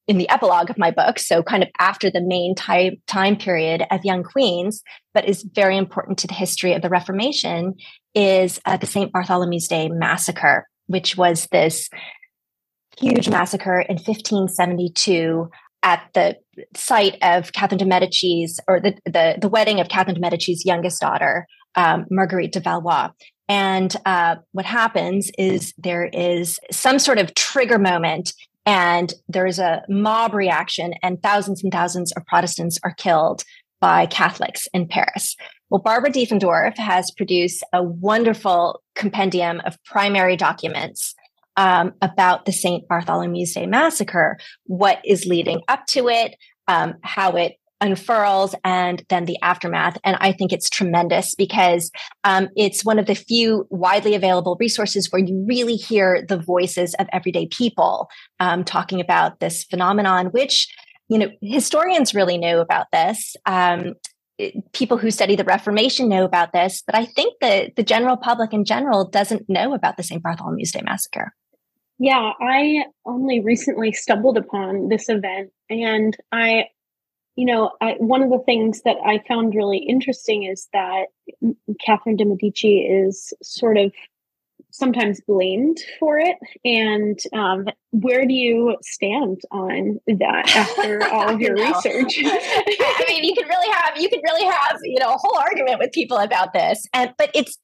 in 0.08 0.18
the 0.18 0.28
epilogue 0.28 0.70
of 0.70 0.78
my 0.78 0.90
book, 0.90 1.18
so 1.18 1.42
kind 1.42 1.62
of 1.62 1.68
after 1.78 2.10
the 2.10 2.20
main 2.20 2.54
time, 2.54 2.96
time 3.06 3.36
period 3.36 3.84
of 3.90 4.04
young 4.04 4.22
queens, 4.22 4.82
but 5.12 5.28
is 5.28 5.42
very 5.42 5.76
important 5.76 6.18
to 6.18 6.26
the 6.26 6.34
history 6.34 6.74
of 6.74 6.82
the 6.82 6.88
Reformation, 6.88 7.74
is 8.14 8.60
uh, 8.64 8.76
the 8.76 8.86
St. 8.86 9.12
Bartholomew's 9.12 9.66
Day 9.66 9.88
massacre, 9.88 10.68
which 10.86 11.16
was 11.16 11.48
this 11.50 11.90
huge 12.98 13.28
massacre 13.28 13.80
in 13.80 13.96
1572 13.96 15.50
at 15.82 16.08
the 16.14 16.36
site 16.74 17.16
of 17.22 17.52
Catherine 17.52 17.78
de 17.78 17.84
Medici's, 17.84 18.58
or 18.66 18.80
the, 18.80 18.96
the, 19.04 19.36
the 19.40 19.48
wedding 19.48 19.80
of 19.80 19.88
Catherine 19.88 20.14
de 20.14 20.20
Medici's 20.20 20.64
youngest 20.64 21.00
daughter, 21.00 21.46
um, 21.74 22.06
Marguerite 22.10 22.52
de 22.52 22.60
Valois. 22.60 23.10
And 23.48 23.94
uh, 24.04 24.36
what 24.52 24.66
happens 24.66 25.30
is 25.38 25.72
there 25.78 26.06
is 26.06 26.58
some 26.72 26.98
sort 26.98 27.18
of 27.18 27.34
trigger 27.34 27.78
moment, 27.78 28.32
and 28.66 29.14
there's 29.28 29.58
a 29.58 29.82
mob 29.88 30.34
reaction, 30.34 30.94
and 31.02 31.22
thousands 31.22 31.62
and 31.62 31.72
thousands 31.72 32.12
of 32.12 32.26
Protestants 32.26 32.78
are 32.82 32.92
killed 32.94 33.44
by 33.80 34.06
Catholics 34.06 34.66
in 34.74 34.88
Paris. 34.88 35.36
Well, 35.70 35.80
Barbara 35.80 36.10
Diefendorf 36.10 36.76
has 36.76 37.10
produced 37.12 37.64
a 37.72 37.82
wonderful 37.82 38.82
compendium 38.94 39.60
of 39.64 39.82
primary 39.84 40.36
documents 40.36 41.14
um, 41.56 41.94
about 42.02 42.44
the 42.44 42.52
St. 42.52 42.86
Bartholomew's 42.88 43.54
Day 43.54 43.66
massacre, 43.66 44.38
what 44.64 45.00
is 45.04 45.26
leading 45.26 45.62
up 45.68 45.86
to 45.88 46.08
it, 46.08 46.36
um, 46.68 46.94
how 47.02 47.32
it 47.36 47.54
unfurls 47.80 48.54
and 48.64 49.04
then 49.08 49.24
the 49.24 49.38
aftermath. 49.42 49.98
And 50.04 50.16
I 50.20 50.32
think 50.32 50.52
it's 50.52 50.70
tremendous 50.70 51.34
because 51.34 51.90
um, 52.24 52.48
it's 52.56 52.84
one 52.84 52.98
of 52.98 53.06
the 53.06 53.14
few 53.14 53.66
widely 53.70 54.14
available 54.14 54.56
resources 54.58 55.10
where 55.10 55.22
you 55.22 55.44
really 55.46 55.76
hear 55.76 56.24
the 56.26 56.38
voices 56.38 56.94
of 56.98 57.06
everyday 57.12 57.46
people 57.46 58.08
um, 58.40 58.64
talking 58.64 59.00
about 59.00 59.40
this 59.40 59.64
phenomenon, 59.64 60.26
which, 60.26 60.74
you 61.08 61.18
know, 61.18 61.28
historians 61.42 62.14
really 62.14 62.38
know 62.38 62.60
about 62.60 62.86
this. 62.92 63.36
Um, 63.46 63.94
people 64.72 64.98
who 64.98 65.10
study 65.10 65.34
the 65.34 65.44
Reformation 65.44 66.08
know 66.08 66.24
about 66.24 66.52
this, 66.52 66.82
but 66.84 66.94
I 66.94 67.06
think 67.06 67.34
that 67.40 67.76
the 67.76 67.82
general 67.82 68.16
public 68.16 68.52
in 68.52 68.64
general 68.64 69.08
doesn't 69.08 69.48
know 69.48 69.72
about 69.72 69.96
the 69.96 70.02
St. 70.02 70.22
Bartholomew's 70.22 70.72
Day 70.72 70.82
massacre. 70.82 71.32
Yeah, 71.98 72.32
I 72.40 72.84
only 73.06 73.40
recently 73.40 73.92
stumbled 73.92 74.36
upon 74.36 74.88
this 74.88 75.08
event 75.08 75.50
and 75.70 76.14
I 76.30 76.66
you 77.36 77.44
know, 77.44 77.72
I, 77.80 77.94
one 77.98 78.22
of 78.22 78.30
the 78.30 78.42
things 78.44 78.82
that 78.82 78.96
I 79.04 79.22
found 79.28 79.54
really 79.54 79.78
interesting 79.78 80.44
is 80.44 80.68
that 80.72 81.06
Catherine 81.84 82.16
de 82.16 82.24
Medici 82.24 82.78
is 82.78 83.32
sort 83.42 83.76
of 83.76 83.92
sometimes 84.70 85.20
blamed 85.22 85.78
for 85.98 86.18
it. 86.18 86.36
And 86.64 87.18
um, 87.32 87.66
where 87.92 88.26
do 88.26 88.34
you 88.34 88.76
stand 88.82 89.40
on 89.50 89.98
that 90.06 90.48
after 90.56 91.04
all 91.08 91.28
of 91.28 91.40
your 91.40 91.54
research? 91.54 92.18
I 92.24 93.04
mean, 93.08 93.24
you 93.24 93.34
could 93.34 93.48
really 93.48 93.72
have 93.72 94.00
you 94.00 94.08
could 94.08 94.20
really 94.24 94.44
have 94.44 94.78
you 94.82 94.98
know 94.98 95.14
a 95.14 95.18
whole 95.18 95.38
argument 95.38 95.78
with 95.78 95.92
people 95.92 96.18
about 96.18 96.52
this, 96.52 96.86
and 96.92 97.12
but 97.18 97.30
it's 97.34 97.58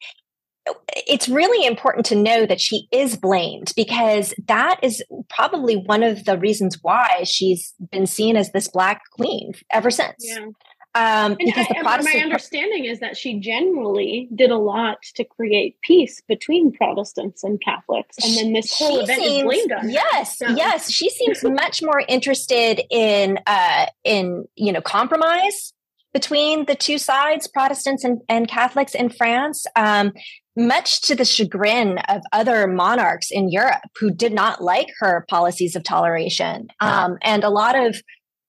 it's 1.07 1.29
really 1.29 1.67
important 1.67 2.07
to 2.07 2.15
know 2.15 2.47
that 2.47 2.61
she 2.61 2.87
is 2.93 3.17
blamed 3.17 3.73
because 3.75 4.33
that 4.47 4.79
is 4.83 5.03
probably 5.29 5.77
one 5.77 6.03
of 6.03 6.25
the 6.25 6.39
reasons 6.39 6.79
why 6.83 7.25
she's 7.25 7.75
been 7.91 8.07
seen 8.07 8.37
as 8.37 8.53
this 8.53 8.69
black 8.69 9.03
queen 9.13 9.53
ever 9.71 9.91
since. 9.91 10.17
Yeah. 10.21 10.47
Um, 10.95 11.37
because 11.39 11.67
I, 11.71 11.79
the 11.79 11.81
Protestant 11.83 12.17
my 12.17 12.23
understanding 12.23 12.85
is 12.85 13.01
that 13.01 13.17
she 13.17 13.41
generally 13.41 14.29
did 14.35 14.51
a 14.51 14.59
lot 14.59 14.99
to 15.15 15.25
create 15.25 15.81
peace 15.81 16.21
between 16.29 16.71
Protestants 16.71 17.43
and 17.43 17.59
Catholics, 17.63 18.19
and 18.23 18.37
then 18.37 18.53
this 18.53 18.77
whole 18.77 19.01
event 19.01 19.23
seems, 19.23 19.39
is 19.39 19.43
blamed 19.43 19.73
on. 19.73 19.89
Yes, 19.89 20.37
so. 20.37 20.49
yes, 20.49 20.91
she 20.91 21.09
seems 21.09 21.43
much 21.45 21.83
more 21.83 22.03
interested 22.09 22.83
in 22.91 23.39
uh, 23.47 23.87
in 24.05 24.47
you 24.55 24.71
know 24.71 24.83
compromise 24.83 25.73
between 26.13 26.67
the 26.67 26.75
two 26.75 26.99
sides, 26.99 27.49
Protestants 27.49 28.05
and, 28.05 28.21
and 28.29 28.47
Catholics 28.47 28.95
in 28.95 29.09
France. 29.09 29.65
Um, 29.77 30.13
much 30.57 31.01
to 31.03 31.15
the 31.15 31.25
chagrin 31.25 31.99
of 32.09 32.23
other 32.33 32.67
monarchs 32.67 33.31
in 33.31 33.51
Europe 33.51 33.83
who 33.99 34.11
did 34.11 34.33
not 34.33 34.63
like 34.63 34.89
her 34.99 35.25
policies 35.29 35.75
of 35.75 35.83
toleration. 35.83 36.69
Um, 36.81 37.17
and 37.23 37.43
a 37.45 37.51
lot 37.51 37.79
of 37.79 37.97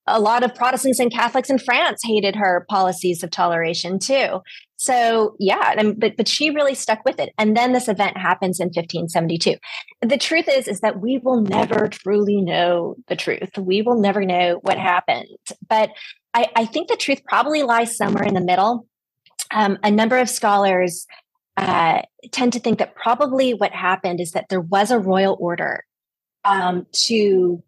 a 0.06 0.20
lot 0.20 0.44
of 0.44 0.54
Protestants 0.54 1.00
and 1.00 1.12
Catholics 1.12 1.50
in 1.50 1.58
France 1.58 2.02
hated 2.04 2.36
her 2.36 2.66
policies 2.70 3.24
of 3.24 3.32
toleration 3.32 4.00
too. 4.00 4.42
So 4.76 5.36
yeah, 5.40 5.82
but 5.98 6.18
but 6.18 6.28
she 6.28 6.50
really 6.50 6.76
stuck 6.76 7.06
with 7.06 7.20
it. 7.22 7.34
And 7.38 7.56
then 7.56 7.72
this 7.72 7.88
event 7.88 8.18
happens 8.18 8.60
in 8.60 8.68
1572. 8.68 9.56
The 10.02 10.18
truth 10.18 10.50
is, 10.50 10.68
is 10.68 10.82
that 10.82 11.00
we 11.00 11.20
will 11.24 11.42
never 11.42 11.88
truly 11.88 12.42
know 12.42 12.96
the 13.08 13.16
truth. 13.16 13.58
We 13.58 13.82
will 13.82 14.00
never 14.00 14.26
know 14.26 14.60
what 14.62 14.78
happened. 14.78 15.28
But 15.70 15.92
I, 16.34 16.48
I 16.56 16.66
think 16.66 16.90
the 16.90 16.98
truth 16.98 17.22
probably 17.24 17.64
lies 17.64 17.96
somewhere 17.96 18.26
in 18.26 18.34
the 18.34 18.42
middle. 18.42 18.86
Um, 19.52 19.78
a 19.84 19.92
number 19.92 20.18
of 20.18 20.30
scholars 20.30 21.06
uh, 21.58 22.02
tend 22.32 22.54
to 22.54 22.60
think 22.60 22.80
that 22.80 22.96
probably 22.96 23.54
what 23.54 23.72
happened 23.72 24.20
is 24.20 24.32
that 24.32 24.50
there 24.50 24.62
was 24.62 24.92
a 24.92 25.00
royal 25.00 25.38
order 25.40 25.84
um, 26.46 26.88
to 26.92 27.64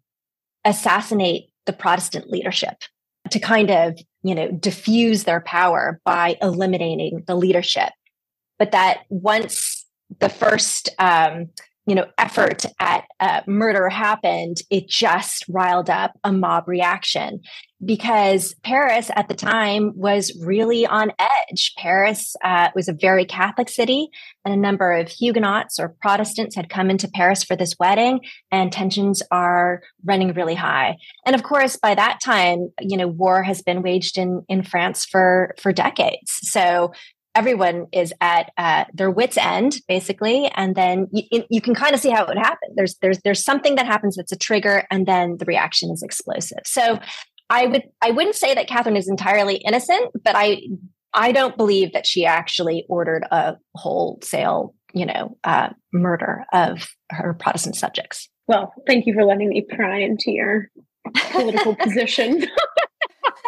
assassinate 0.64 1.50
the 1.66 1.72
Protestant 1.72 2.28
leadership, 2.30 2.76
to 3.30 3.38
kind 3.38 3.70
of, 3.70 3.98
you 4.22 4.34
know, 4.34 4.50
diffuse 4.50 5.24
their 5.24 5.40
power 5.40 6.00
by 6.04 6.36
eliminating 6.42 7.22
the 7.26 7.36
leadership. 7.36 7.90
But 8.58 8.72
that 8.72 9.00
once 9.08 9.86
the 10.20 10.28
first 10.28 10.90
um, 10.98 11.50
you 11.86 11.94
know 11.94 12.06
effort 12.18 12.64
at 12.80 13.04
uh, 13.20 13.40
murder 13.46 13.88
happened 13.88 14.58
it 14.70 14.88
just 14.88 15.44
riled 15.48 15.88
up 15.88 16.12
a 16.24 16.32
mob 16.32 16.68
reaction 16.68 17.40
because 17.84 18.54
paris 18.62 19.10
at 19.14 19.28
the 19.28 19.34
time 19.34 19.92
was 19.94 20.32
really 20.42 20.86
on 20.86 21.12
edge. 21.18 21.74
Paris 21.76 22.34
uh, 22.42 22.68
was 22.74 22.88
a 22.88 22.92
very 22.92 23.24
catholic 23.24 23.68
city 23.68 24.08
and 24.44 24.54
a 24.54 24.56
number 24.56 24.92
of 24.92 25.08
huguenots 25.08 25.78
or 25.78 25.94
protestants 26.00 26.56
had 26.56 26.70
come 26.70 26.90
into 26.90 27.08
paris 27.08 27.44
for 27.44 27.56
this 27.56 27.74
wedding 27.78 28.20
and 28.50 28.72
tensions 28.72 29.22
are 29.30 29.82
running 30.04 30.32
really 30.32 30.54
high. 30.54 30.96
And 31.26 31.34
of 31.34 31.42
course 31.42 31.76
by 31.76 31.94
that 31.94 32.20
time 32.24 32.70
you 32.80 32.96
know 32.96 33.08
war 33.08 33.42
has 33.42 33.62
been 33.62 33.82
waged 33.82 34.16
in 34.16 34.42
in 34.48 34.62
france 34.62 35.04
for 35.04 35.54
for 35.60 35.72
decades. 35.72 36.38
So 36.42 36.92
everyone 37.34 37.86
is 37.92 38.14
at 38.22 38.50
uh, 38.56 38.86
their 38.94 39.10
wits 39.10 39.36
end 39.36 39.76
basically 39.86 40.46
and 40.54 40.74
then 40.74 41.06
you, 41.12 41.44
you 41.50 41.60
can 41.60 41.74
kind 41.74 41.94
of 41.94 42.00
see 42.00 42.08
how 42.08 42.22
it 42.22 42.28
would 42.28 42.38
happen. 42.38 42.70
There's 42.74 42.96
there's 43.02 43.18
there's 43.22 43.44
something 43.44 43.74
that 43.74 43.84
happens 43.84 44.16
that's 44.16 44.32
a 44.32 44.38
trigger 44.38 44.84
and 44.90 45.06
then 45.06 45.36
the 45.36 45.44
reaction 45.44 45.90
is 45.90 46.02
explosive. 46.02 46.60
So 46.64 46.98
i 47.50 47.66
would 47.66 47.82
i 48.02 48.10
wouldn't 48.10 48.36
say 48.36 48.54
that 48.54 48.68
catherine 48.68 48.96
is 48.96 49.08
entirely 49.08 49.56
innocent 49.56 50.10
but 50.24 50.34
i 50.36 50.60
i 51.14 51.32
don't 51.32 51.56
believe 51.56 51.92
that 51.92 52.06
she 52.06 52.24
actually 52.24 52.84
ordered 52.88 53.24
a 53.30 53.56
wholesale 53.74 54.74
you 54.96 55.04
know 55.04 55.36
uh, 55.44 55.68
murder 55.92 56.44
of 56.52 56.88
her 57.10 57.34
protestant 57.34 57.76
subjects. 57.76 58.28
Well 58.48 58.72
thank 58.86 59.06
you 59.06 59.12
for 59.12 59.24
letting 59.24 59.50
me 59.50 59.66
pry 59.68 60.00
into 60.00 60.30
your 60.30 60.70
political 61.30 61.76
position 61.80 62.46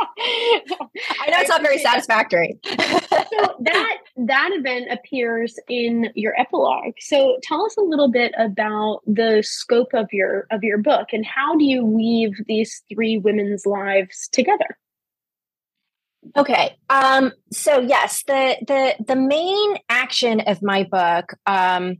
I 0.19 1.31
know 1.31 1.38
it's 1.38 1.49
not 1.49 1.62
very 1.62 1.78
satisfactory. 1.78 2.59
so 2.64 3.55
that 3.61 3.99
that 4.17 4.50
event 4.52 4.87
appears 4.90 5.59
in 5.69 6.11
your 6.14 6.38
epilogue. 6.38 6.95
So 7.00 7.38
tell 7.43 7.64
us 7.64 7.76
a 7.76 7.83
little 7.83 8.11
bit 8.11 8.33
about 8.38 9.00
the 9.07 9.43
scope 9.47 9.95
of 9.95 10.09
your 10.12 10.47
of 10.50 10.62
your 10.62 10.78
book 10.78 11.09
and 11.12 11.25
how 11.25 11.57
do 11.57 11.64
you 11.64 11.85
weave 11.85 12.37
these 12.47 12.83
three 12.93 13.19
women's 13.19 13.67
lives 13.67 14.28
together? 14.33 14.78
Okay. 16.37 16.76
Um, 16.90 17.33
so 17.52 17.81
yes, 17.81 18.23
the 18.25 18.57
the 18.67 19.05
the 19.07 19.17
main 19.17 19.76
action 19.88 20.40
of 20.40 20.62
my 20.62 20.85
book 20.85 21.35
um, 21.47 21.99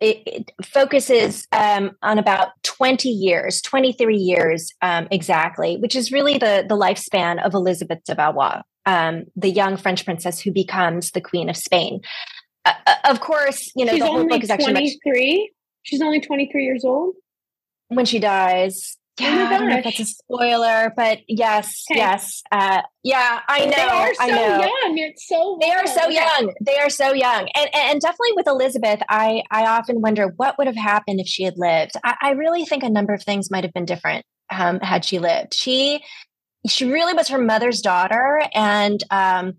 it, 0.00 0.22
it 0.26 0.52
focuses 0.64 1.46
um, 1.52 1.92
on 2.02 2.18
about 2.18 2.48
20 2.64 3.08
years, 3.08 3.62
23 3.62 4.16
years 4.16 4.72
um, 4.82 5.08
exactly, 5.10 5.76
which 5.76 5.96
is 5.96 6.12
really 6.12 6.38
the, 6.38 6.64
the 6.68 6.76
lifespan 6.76 7.42
of 7.44 7.54
Elizabeth 7.54 8.02
de 8.04 8.14
Valois, 8.14 8.62
um, 8.86 9.24
the 9.36 9.50
young 9.50 9.76
French 9.76 10.04
princess 10.04 10.40
who 10.40 10.52
becomes 10.52 11.12
the 11.12 11.20
Queen 11.20 11.48
of 11.48 11.56
Spain. 11.56 12.00
Uh, 12.64 12.74
uh 12.86 12.94
of 13.04 13.20
course, 13.20 13.72
you 13.74 13.84
know, 13.84 13.92
She's 13.92 14.00
the 14.00 14.06
whole 14.06 14.26
book 14.26 14.42
is 14.42 14.50
actually 14.50 14.72
23. 14.72 15.38
Much, 15.38 15.48
She's 15.82 16.02
only 16.02 16.20
23 16.20 16.64
years 16.64 16.84
old 16.84 17.14
when 17.88 18.04
she 18.04 18.18
dies. 18.18 18.97
Yeah, 19.18 19.48
oh 19.50 19.54
I 19.54 19.58
don't 19.58 19.68
know 19.68 19.76
if 19.78 19.84
that's 19.84 20.00
a 20.00 20.04
spoiler, 20.04 20.92
but 20.96 21.18
yes, 21.26 21.84
okay. 21.90 21.98
yes, 21.98 22.42
uh, 22.52 22.82
yeah, 23.02 23.40
I 23.48 23.66
know. 23.66 23.72
They 23.72 23.82
are 23.82 24.14
so 24.14 24.22
I 24.22 24.28
know. 24.28 24.60
young. 24.60 24.98
It's 24.98 25.26
so 25.26 25.58
they 25.60 25.70
are 25.70 25.86
so 25.86 26.08
young. 26.08 26.52
They 26.64 26.78
are 26.78 26.90
so 26.90 27.12
young, 27.12 27.48
and 27.54 27.70
and 27.74 28.00
definitely 28.00 28.32
with 28.36 28.46
Elizabeth, 28.46 29.00
I 29.08 29.42
I 29.50 29.66
often 29.66 30.00
wonder 30.00 30.32
what 30.36 30.56
would 30.58 30.66
have 30.66 30.76
happened 30.76 31.20
if 31.20 31.26
she 31.26 31.44
had 31.44 31.54
lived. 31.56 31.92
I, 32.04 32.16
I 32.20 32.30
really 32.32 32.64
think 32.64 32.82
a 32.82 32.90
number 32.90 33.14
of 33.14 33.22
things 33.22 33.50
might 33.50 33.64
have 33.64 33.72
been 33.72 33.86
different 33.86 34.24
um, 34.50 34.80
had 34.80 35.04
she 35.04 35.18
lived. 35.18 35.54
She 35.54 36.02
she 36.66 36.90
really 36.90 37.14
was 37.14 37.28
her 37.28 37.38
mother's 37.38 37.80
daughter, 37.80 38.42
and 38.54 39.02
um, 39.10 39.54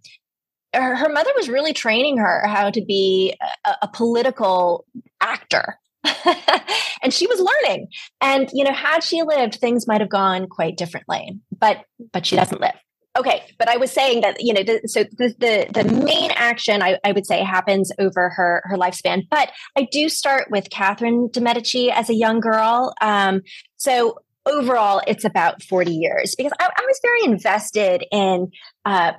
her, 0.74 0.96
her 0.96 1.10
mother 1.10 1.32
was 1.36 1.50
really 1.50 1.74
training 1.74 2.18
her 2.18 2.46
how 2.46 2.70
to 2.70 2.84
be 2.86 3.36
a, 3.66 3.72
a 3.84 3.88
political 3.88 4.86
actor 5.22 5.79
and 7.04 7.14
she 7.14 7.28
was 7.28 7.40
learning. 7.40 7.88
And 8.22 8.50
you 8.54 8.64
know 8.64 8.74
had 8.74 9.04
she 9.04 9.22
lived 9.24 9.56
things 9.56 9.88
might 9.88 10.02
have 10.02 10.10
gone 10.10 10.48
quite 10.48 10.78
differently 10.78 11.40
but 11.58 11.86
but 12.14 12.26
she 12.26 12.36
doesn't 12.36 12.62
live. 12.62 12.76
Okay 13.18 13.44
but 13.58 13.68
i 13.68 13.76
was 13.76 13.92
saying 13.92 14.22
that 14.22 14.38
you 14.40 14.54
know 14.54 14.62
so 14.86 15.04
the 15.04 15.34
the, 15.40 15.68
the 15.74 15.84
main 16.06 16.32
action 16.32 16.82
I, 16.82 16.98
I, 17.04 17.12
would 17.12 17.26
say 17.26 17.44
happens 17.44 17.92
over 18.00 18.30
her 18.30 18.62
her 18.66 18.78
lifespan. 18.78 19.28
But 19.30 19.52
i 19.78 19.88
do 19.92 20.10
start 20.10 20.50
with 20.52 20.70
catherine 20.70 21.30
de 21.32 21.42
medici 21.42 21.92
as 21.92 22.10
a 22.10 22.16
young 22.16 22.40
girl. 22.40 22.94
Um, 23.02 23.42
so 23.78 24.20
overall 24.46 25.02
it's 25.06 25.26
about 25.26 25.62
40 25.62 25.92
years 25.92 26.34
because 26.36 26.54
i, 26.60 26.66
I 26.66 26.86
was 26.88 27.00
very 27.04 27.24
invested 27.26 28.06
in 28.12 28.52
uh, 28.86 29.12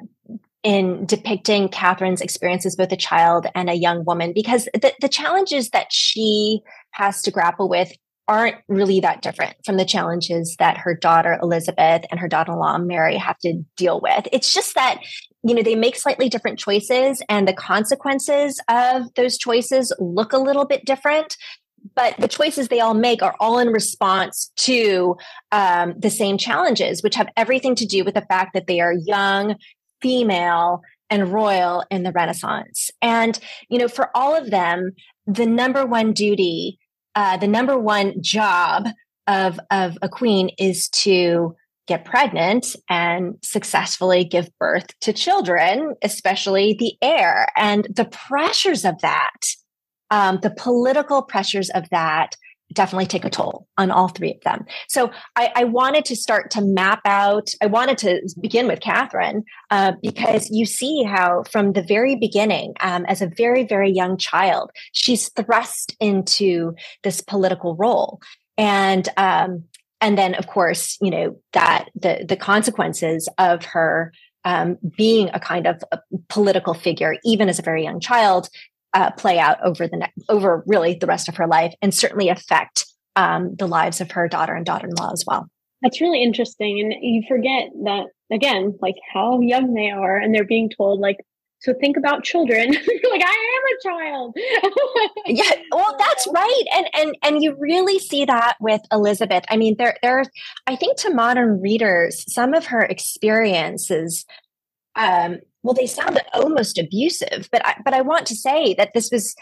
in 0.62 1.06
depicting 1.06 1.68
Catherine's 1.68 2.20
experience 2.20 2.66
as 2.66 2.76
both 2.76 2.92
a 2.92 2.96
child 2.96 3.46
and 3.54 3.70
a 3.70 3.74
young 3.74 4.04
woman 4.04 4.32
because 4.34 4.66
the, 4.74 4.92
the 5.00 5.08
challenges 5.08 5.70
that 5.70 5.92
she 5.92 6.60
has 6.92 7.22
to 7.22 7.30
grapple 7.30 7.68
with 7.68 7.92
aren't 8.28 8.56
really 8.68 9.00
that 9.00 9.22
different 9.22 9.56
from 9.64 9.76
the 9.76 9.84
challenges 9.84 10.54
that 10.58 10.76
her 10.76 10.94
daughter 10.94 11.38
Elizabeth 11.42 12.04
and 12.10 12.20
her 12.20 12.28
daughter-in-law 12.28 12.78
Mary 12.78 13.16
have 13.16 13.38
to 13.38 13.64
deal 13.76 14.00
with. 14.00 14.28
It's 14.32 14.52
just 14.52 14.74
that 14.74 15.00
you 15.42 15.54
know 15.54 15.62
they 15.62 15.74
make 15.74 15.96
slightly 15.96 16.28
different 16.28 16.58
choices 16.58 17.22
and 17.28 17.48
the 17.48 17.54
consequences 17.54 18.60
of 18.68 19.12
those 19.14 19.38
choices 19.38 19.92
look 19.98 20.32
a 20.32 20.38
little 20.38 20.66
bit 20.66 20.84
different 20.84 21.36
but 21.94 22.14
the 22.18 22.28
choices 22.28 22.68
they 22.68 22.80
all 22.80 22.94
make 22.94 23.22
are 23.22 23.34
all 23.40 23.58
in 23.58 23.68
response 23.68 24.52
to 24.56 25.16
um, 25.52 25.94
the 25.98 26.10
same 26.10 26.38
challenges, 26.38 27.02
which 27.02 27.14
have 27.14 27.28
everything 27.36 27.74
to 27.76 27.86
do 27.86 28.04
with 28.04 28.14
the 28.14 28.22
fact 28.22 28.52
that 28.54 28.66
they 28.66 28.80
are 28.80 28.92
young, 28.92 29.56
female 30.00 30.82
and 31.10 31.32
royal 31.32 31.84
in 31.90 32.02
the 32.04 32.12
Renaissance. 32.12 32.90
And, 33.02 33.38
you 33.68 33.78
know, 33.78 33.88
for 33.88 34.10
all 34.14 34.34
of 34.34 34.50
them, 34.50 34.92
the 35.26 35.46
number 35.46 35.84
one 35.84 36.12
duty, 36.12 36.78
uh, 37.14 37.36
the 37.36 37.48
number 37.48 37.78
one 37.78 38.22
job 38.22 38.88
of, 39.26 39.58
of 39.70 39.98
a 40.02 40.08
queen 40.08 40.50
is 40.58 40.88
to 40.90 41.56
get 41.86 42.04
pregnant 42.04 42.76
and 42.88 43.34
successfully 43.42 44.24
give 44.24 44.48
birth 44.58 44.86
to 45.00 45.12
children, 45.12 45.96
especially 46.02 46.76
the 46.78 46.94
heir. 47.02 47.48
And 47.56 47.88
the 47.94 48.04
pressures 48.04 48.84
of 48.84 49.00
that, 49.00 49.40
um, 50.10 50.38
the 50.40 50.50
political 50.50 51.22
pressures 51.22 51.68
of 51.70 51.90
that, 51.90 52.36
definitely 52.72 53.06
take 53.06 53.24
a 53.24 53.30
toll 53.30 53.66
on 53.78 53.90
all 53.90 54.08
three 54.08 54.34
of 54.34 54.40
them. 54.42 54.64
So 54.88 55.10
I, 55.36 55.52
I, 55.56 55.64
wanted 55.64 56.04
to 56.06 56.16
start 56.16 56.50
to 56.52 56.60
map 56.60 57.00
out, 57.04 57.50
I 57.60 57.66
wanted 57.66 57.98
to 57.98 58.20
begin 58.40 58.66
with 58.66 58.80
Catherine 58.80 59.44
uh, 59.70 59.92
because 60.02 60.50
you 60.50 60.66
see 60.66 61.02
how 61.02 61.42
from 61.50 61.72
the 61.72 61.82
very 61.82 62.16
beginning, 62.16 62.74
um, 62.80 63.04
as 63.06 63.22
a 63.22 63.30
very, 63.36 63.64
very 63.64 63.90
young 63.90 64.16
child, 64.16 64.70
she's 64.92 65.30
thrust 65.30 65.96
into 66.00 66.74
this 67.02 67.20
political 67.20 67.76
role. 67.76 68.20
And 68.56 69.08
um, 69.16 69.64
and 70.00 70.16
then 70.16 70.34
of 70.34 70.46
course, 70.46 70.96
you 71.00 71.10
know, 71.10 71.36
that 71.52 71.88
the 71.94 72.24
the 72.28 72.36
consequences 72.36 73.28
of 73.38 73.64
her 73.66 74.12
um, 74.44 74.78
being 74.96 75.28
a 75.34 75.40
kind 75.40 75.66
of 75.66 75.82
a 75.92 75.98
political 76.28 76.74
figure, 76.74 77.16
even 77.24 77.48
as 77.48 77.58
a 77.58 77.62
very 77.62 77.82
young 77.82 78.00
child, 78.00 78.48
uh, 78.94 79.10
play 79.12 79.38
out 79.38 79.58
over 79.64 79.86
the 79.86 79.96
next, 79.96 80.18
over 80.28 80.64
really 80.66 80.94
the 80.94 81.06
rest 81.06 81.28
of 81.28 81.36
her 81.36 81.46
life, 81.46 81.74
and 81.82 81.94
certainly 81.94 82.28
affect 82.28 82.86
um, 83.16 83.54
the 83.56 83.66
lives 83.66 84.00
of 84.00 84.10
her 84.12 84.28
daughter 84.28 84.54
and 84.54 84.66
daughter-in-law 84.66 85.12
as 85.12 85.24
well. 85.26 85.48
That's 85.82 86.00
really 86.00 86.22
interesting, 86.22 86.80
and 86.80 86.94
you 87.00 87.22
forget 87.26 87.70
that 87.84 88.06
again, 88.32 88.78
like 88.80 88.96
how 89.12 89.40
young 89.40 89.74
they 89.74 89.90
are, 89.90 90.16
and 90.16 90.34
they're 90.34 90.44
being 90.44 90.70
told 90.70 91.00
like, 91.00 91.18
so 91.60 91.74
think 91.74 91.96
about 91.96 92.24
children. 92.24 92.70
like 93.10 93.22
I 93.24 93.58
am 93.58 93.64
a 93.68 93.88
child. 93.88 94.36
yeah, 95.26 95.50
well, 95.70 95.94
that's 95.98 96.26
right, 96.32 96.64
and 96.74 96.86
and 96.94 97.18
and 97.22 97.42
you 97.42 97.56
really 97.58 97.98
see 97.98 98.24
that 98.24 98.56
with 98.60 98.80
Elizabeth. 98.92 99.44
I 99.48 99.56
mean, 99.56 99.76
there 99.78 99.96
there, 100.02 100.24
I 100.66 100.76
think 100.76 100.98
to 100.98 101.10
modern 101.10 101.60
readers, 101.60 102.24
some 102.32 102.54
of 102.54 102.66
her 102.66 102.80
experiences 102.80 104.26
um, 104.96 105.38
well, 105.62 105.74
they 105.74 105.86
sound 105.86 106.20
almost 106.32 106.78
abusive, 106.78 107.48
but 107.52 107.64
I, 107.66 107.76
but 107.84 107.94
I 107.94 108.00
want 108.00 108.26
to 108.26 108.34
say 108.34 108.74
that 108.74 108.92
this 108.94 109.10
was 109.10 109.34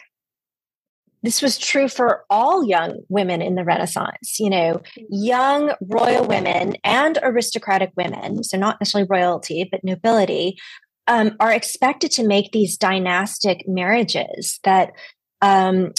this 1.23 1.43
was 1.43 1.59
true 1.59 1.89
for 1.89 2.25
all 2.31 2.65
young 2.65 3.01
women 3.09 3.43
in 3.43 3.57
the 3.57 3.65
Renaissance, 3.65 4.39
you 4.39 4.51
know, 4.51 4.81
young 5.11 5.75
royal 5.81 6.25
women 6.25 6.77
and 6.85 7.19
aristocratic 7.23 7.91
women, 7.97 8.45
so 8.45 8.57
not 8.57 8.81
necessarily 8.81 9.09
royalty, 9.11 9.69
but 9.71 9.83
nobility, 9.83 10.57
um, 11.09 11.35
are 11.41 11.53
expected 11.53 12.13
to 12.13 12.27
make 12.27 12.53
these 12.53 12.77
dynastic 12.77 13.67
marriages 13.67 14.61
that 14.63 14.93
um, 15.43 15.93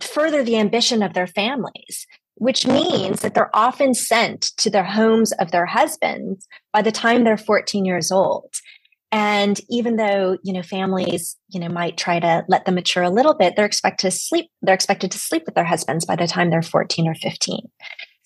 further 0.00 0.42
the 0.42 0.56
ambition 0.56 1.02
of 1.02 1.12
their 1.12 1.26
families, 1.26 2.06
which 2.36 2.66
means 2.66 3.20
that 3.20 3.34
they're 3.34 3.54
often 3.54 3.92
sent 3.92 4.52
to 4.56 4.70
their 4.70 4.84
homes 4.84 5.32
of 5.32 5.50
their 5.50 5.66
husbands 5.66 6.48
by 6.72 6.80
the 6.80 6.92
time 6.92 7.24
they're 7.24 7.36
14 7.36 7.84
years 7.84 8.10
old. 8.10 8.54
And 9.12 9.60
even 9.70 9.96
though, 9.96 10.38
you 10.42 10.52
know, 10.52 10.62
families, 10.62 11.36
you 11.48 11.60
know, 11.60 11.68
might 11.68 11.96
try 11.96 12.18
to 12.18 12.44
let 12.48 12.64
them 12.64 12.74
mature 12.74 13.02
a 13.02 13.10
little 13.10 13.34
bit, 13.34 13.54
they're 13.54 13.64
expected 13.64 14.10
to 14.10 14.16
sleep, 14.16 14.50
they're 14.62 14.74
expected 14.74 15.10
to 15.12 15.18
sleep 15.18 15.44
with 15.46 15.54
their 15.54 15.64
husbands 15.64 16.04
by 16.04 16.16
the 16.16 16.26
time 16.26 16.50
they're 16.50 16.62
14 16.62 17.06
or 17.06 17.14
15. 17.14 17.68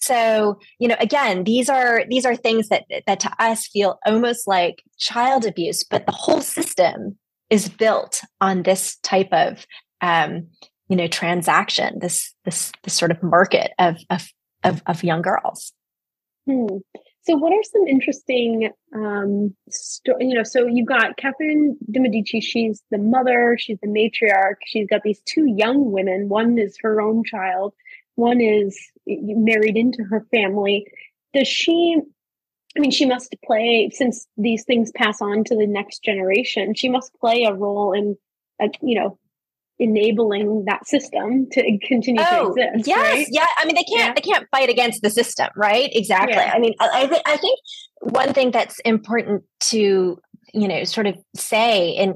So, 0.01 0.59
you 0.79 0.89
know, 0.89 0.97
again, 1.01 1.45
these 1.45 1.69
are 1.69 2.05
these 2.09 2.25
are 2.25 2.37
things 2.37 2.69
that 2.69 2.85
that 3.07 3.21
to 3.21 3.31
us 3.39 3.67
feel 3.67 3.99
almost 4.07 4.47
like 4.47 4.83
child 4.97 5.45
abuse, 5.45 5.85
but 5.85 6.07
the 6.07 6.13
whole 6.13 6.41
system 6.41 7.19
is 7.51 7.69
built 7.69 8.23
on 8.41 8.63
this 8.63 8.97
type 9.03 9.29
of 9.33 9.67
um, 10.01 10.49
you 10.89 10.97
know, 10.97 11.07
transaction, 11.07 11.99
this 12.01 12.35
this 12.45 12.73
this 12.83 12.95
sort 12.95 13.11
of 13.11 13.23
market 13.23 13.73
of 13.79 13.99
of 14.11 14.29
of, 14.65 14.83
of 14.87 15.05
young 15.05 15.23
girls. 15.23 15.73
Hmm. 16.47 16.79
So, 17.23 17.37
what 17.37 17.53
are 17.53 17.63
some 17.63 17.87
interesting, 17.87 18.71
um, 18.95 19.55
sto- 19.69 20.17
you 20.19 20.35
know? 20.35 20.45
So 20.45 20.67
you've 20.67 20.87
got 20.87 21.17
Catherine 21.17 21.77
de 21.91 22.01
Medici. 22.01 22.41
She's 22.41 22.83
the 22.91 22.99
mother. 22.99 23.57
She's 23.59 23.79
the 23.83 23.89
matriarch. 23.89 24.57
She's 24.65 24.87
got 24.87 25.03
these 25.03 25.21
two 25.27 25.47
young 25.47 25.91
women. 25.93 26.29
One 26.29 26.59
is 26.59 26.77
her 26.81 27.01
own 27.01 27.25
child. 27.25 27.75
One 28.15 28.41
is 28.41 28.79
married 29.07 29.77
into 29.77 30.03
her 30.05 30.27
family. 30.33 30.87
Does 31.35 31.49
she? 31.49 31.99
I 32.77 32.81
mean, 32.81 32.91
she 32.91 33.07
must 33.07 33.35
play 33.45 33.91
since 33.93 34.27
these 34.37 34.65
things 34.65 34.93
pass 34.95 35.21
on 35.21 35.45
to 35.45 35.57
the 35.57 35.67
next 35.67 36.03
generation. 36.03 36.75
She 36.75 36.89
must 36.89 37.13
play 37.21 37.45
a 37.45 37.53
role 37.53 37.93
in, 37.93 38.17
a, 38.61 38.69
you 38.83 38.95
know, 38.95 39.19
enabling 39.79 40.65
that 40.67 40.87
system 40.87 41.49
to 41.53 41.79
continue 41.87 42.23
oh, 42.25 42.55
to 42.55 42.63
exist. 42.63 42.89
Yes, 42.89 43.15
right? 43.15 43.27
yeah. 43.31 43.47
I 43.59 43.65
mean, 43.65 43.77
they 43.77 43.85
can't 43.85 44.09
yeah. 44.09 44.13
they 44.15 44.21
can't 44.21 44.47
fight 44.51 44.69
against 44.69 45.03
the 45.03 45.11
system, 45.11 45.49
right? 45.57 45.91
Exactly. 45.93 46.37
Yeah. 46.37 46.53
I 46.55 46.59
mean, 46.59 46.75
I, 46.81 47.07
th- 47.07 47.23
I 47.27 47.37
think 47.37 47.59
one 48.01 48.33
thing 48.33 48.51
that's 48.51 48.79
important 48.81 49.45
to 49.61 50.19
you 50.55 50.69
know 50.69 50.85
sort 50.85 51.07
of 51.07 51.17
say, 51.37 51.97
and 51.97 52.15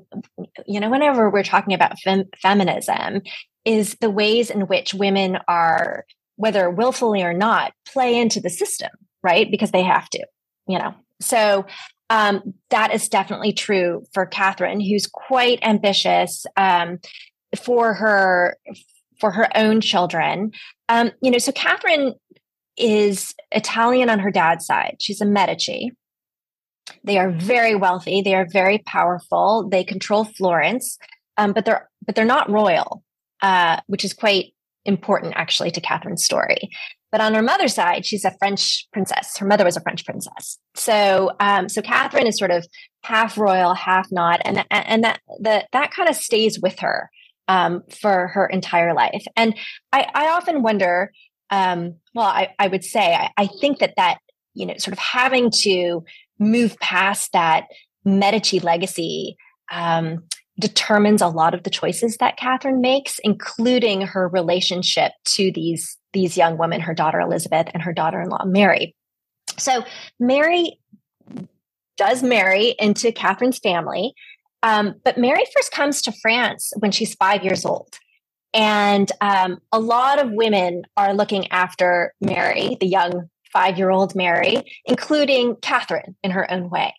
you 0.67 0.81
know, 0.81 0.91
whenever 0.91 1.31
we're 1.31 1.43
talking 1.43 1.75
about 1.75 1.99
fem- 2.01 2.31
feminism, 2.41 3.23
is 3.65 3.97
the 4.01 4.11
ways 4.11 4.51
in 4.51 4.63
which 4.63 4.95
women 4.95 5.39
are, 5.49 6.05
whether 6.37 6.69
willfully 6.71 7.23
or 7.23 7.33
not, 7.33 7.73
play 7.87 8.19
into 8.19 8.41
the 8.41 8.51
system, 8.51 8.91
right? 9.23 9.51
Because 9.51 9.71
they 9.71 9.83
have 9.83 10.09
to, 10.11 10.27
you 10.67 10.79
know. 10.79 10.95
So 11.21 11.67
um, 12.11 12.55
that 12.71 12.93
is 12.93 13.09
definitely 13.09 13.53
true 13.53 14.05
for 14.13 14.27
Catherine, 14.27 14.81
who's 14.81 15.07
quite 15.07 15.61
ambitious. 15.63 16.45
Um, 16.57 16.99
for 17.61 17.95
her 17.95 18.57
for 19.21 19.31
her 19.31 19.49
own 19.57 19.81
children. 19.81 20.53
Um, 20.89 21.13
you 21.23 21.31
know, 21.31 21.39
so 21.39 21.53
Catherine 21.53 22.15
is 22.77 23.35
Italian 23.53 24.11
on 24.11 24.19
her 24.19 24.31
dad's 24.31 24.67
side. 24.67 24.97
She's 25.01 25.21
a 25.21 25.27
Medici. 25.27 25.93
They 27.05 27.19
are 27.19 27.31
very 27.31 27.75
wealthy. 27.75 28.23
They 28.23 28.35
are 28.35 28.47
very 28.51 28.79
powerful. 28.79 29.69
They 29.71 29.85
control 29.85 30.25
Florence, 30.25 30.99
um, 31.37 31.53
but 31.53 31.65
they're 31.65 31.89
but 32.05 32.17
they're 32.17 32.25
not 32.25 32.51
royal, 32.51 33.05
uh, 33.43 33.81
which 33.87 34.05
is 34.05 34.13
quite 34.13 34.55
important 34.85 35.35
actually 35.37 35.71
to 35.71 35.81
Catherine's 35.81 36.25
story. 36.25 36.71
But 37.13 37.21
on 37.21 37.35
her 37.35 37.43
mother's 37.43 37.75
side, 37.75 38.07
she's 38.07 38.25
a 38.25 38.35
French 38.39 38.89
princess. 38.93 39.37
Her 39.37 39.47
mother 39.47 39.65
was 39.65 39.77
a 39.77 39.83
French 39.83 40.05
princess. 40.05 40.59
So, 40.75 41.31
um, 41.41 41.69
so 41.69 41.83
Catherine 41.83 42.27
is 42.27 42.39
sort 42.39 42.51
of 42.51 42.67
half 43.05 43.37
royal, 43.37 43.75
half 43.75 44.11
not, 44.11 44.41
and 44.45 44.65
and 44.71 45.05
that 45.05 45.21
that 45.41 45.69
that 45.73 45.93
kind 45.93 46.09
of 46.09 46.17
stays 46.17 46.59
with 46.61 46.81
her 46.81 47.11
um, 47.53 47.83
for 48.01 48.29
her 48.29 48.47
entire 48.47 48.95
life. 48.95 49.25
And 49.37 49.55
I, 49.93 50.07
I 50.15 50.29
often 50.37 50.63
wonder, 50.63 51.13
um, 51.51 51.97
well, 52.15 52.27
I, 52.27 52.55
I 52.59 52.69
would 52.69 52.83
say, 52.83 53.15
I, 53.15 53.31
I 53.37 53.47
think 53.61 53.79
that 53.81 53.95
that, 53.97 54.19
you 54.55 54.65
know, 54.65 54.75
sort 54.79 54.93
of 54.93 54.99
having 54.99 55.51
to 55.63 56.03
move 56.39 56.79
past 56.81 57.33
that 57.33 57.65
Medici 58.05 58.59
legacy 58.59 59.37
um, 59.71 60.25
determines 60.59 61.21
a 61.21 61.29
lot 61.29 61.53
of 61.55 61.63
the 61.63 61.71
choices 61.71 62.17
that 62.21 62.39
Catherine 62.39 62.81
makes, 62.81 63.19
including 63.23 64.01
her 64.01 64.29
relationship 64.29 65.13
to 65.37 65.53
these 65.53 65.99
these 66.15 66.37
young 66.37 66.59
women, 66.59 66.81
her 66.81 66.95
daughter 66.95 67.21
Elizabeth 67.21 67.69
and 67.73 67.83
her 67.83 67.93
daughter-in-law 67.93 68.45
Mary. 68.47 68.95
So 69.59 69.85
Mary 70.19 70.79
does 71.97 72.23
marry 72.23 72.75
into 72.79 73.13
Catherine's 73.13 73.59
family, 73.59 74.15
um, 74.63 74.95
but 75.05 75.19
Mary 75.19 75.45
first 75.55 75.73
comes 75.73 76.03
to 76.03 76.13
France 76.23 76.73
when 76.79 76.93
she's 76.93 77.15
five 77.15 77.43
years 77.43 77.65
old. 77.65 77.99
And 78.55 79.11
um, 79.21 79.59
a 79.73 79.81
lot 79.81 80.23
of 80.23 80.31
women 80.31 80.83
are 80.97 81.15
looking 81.15 81.51
after 81.51 82.13
Mary, 82.21 82.77
the 82.81 82.87
young 82.87 83.31
five 83.53 83.79
year 83.79 83.91
old 83.91 84.15
Mary, 84.15 84.63
including 84.85 85.57
Catherine 85.57 86.17
in 86.23 86.31
her 86.31 86.51
own 86.51 86.71
way. 86.71 86.95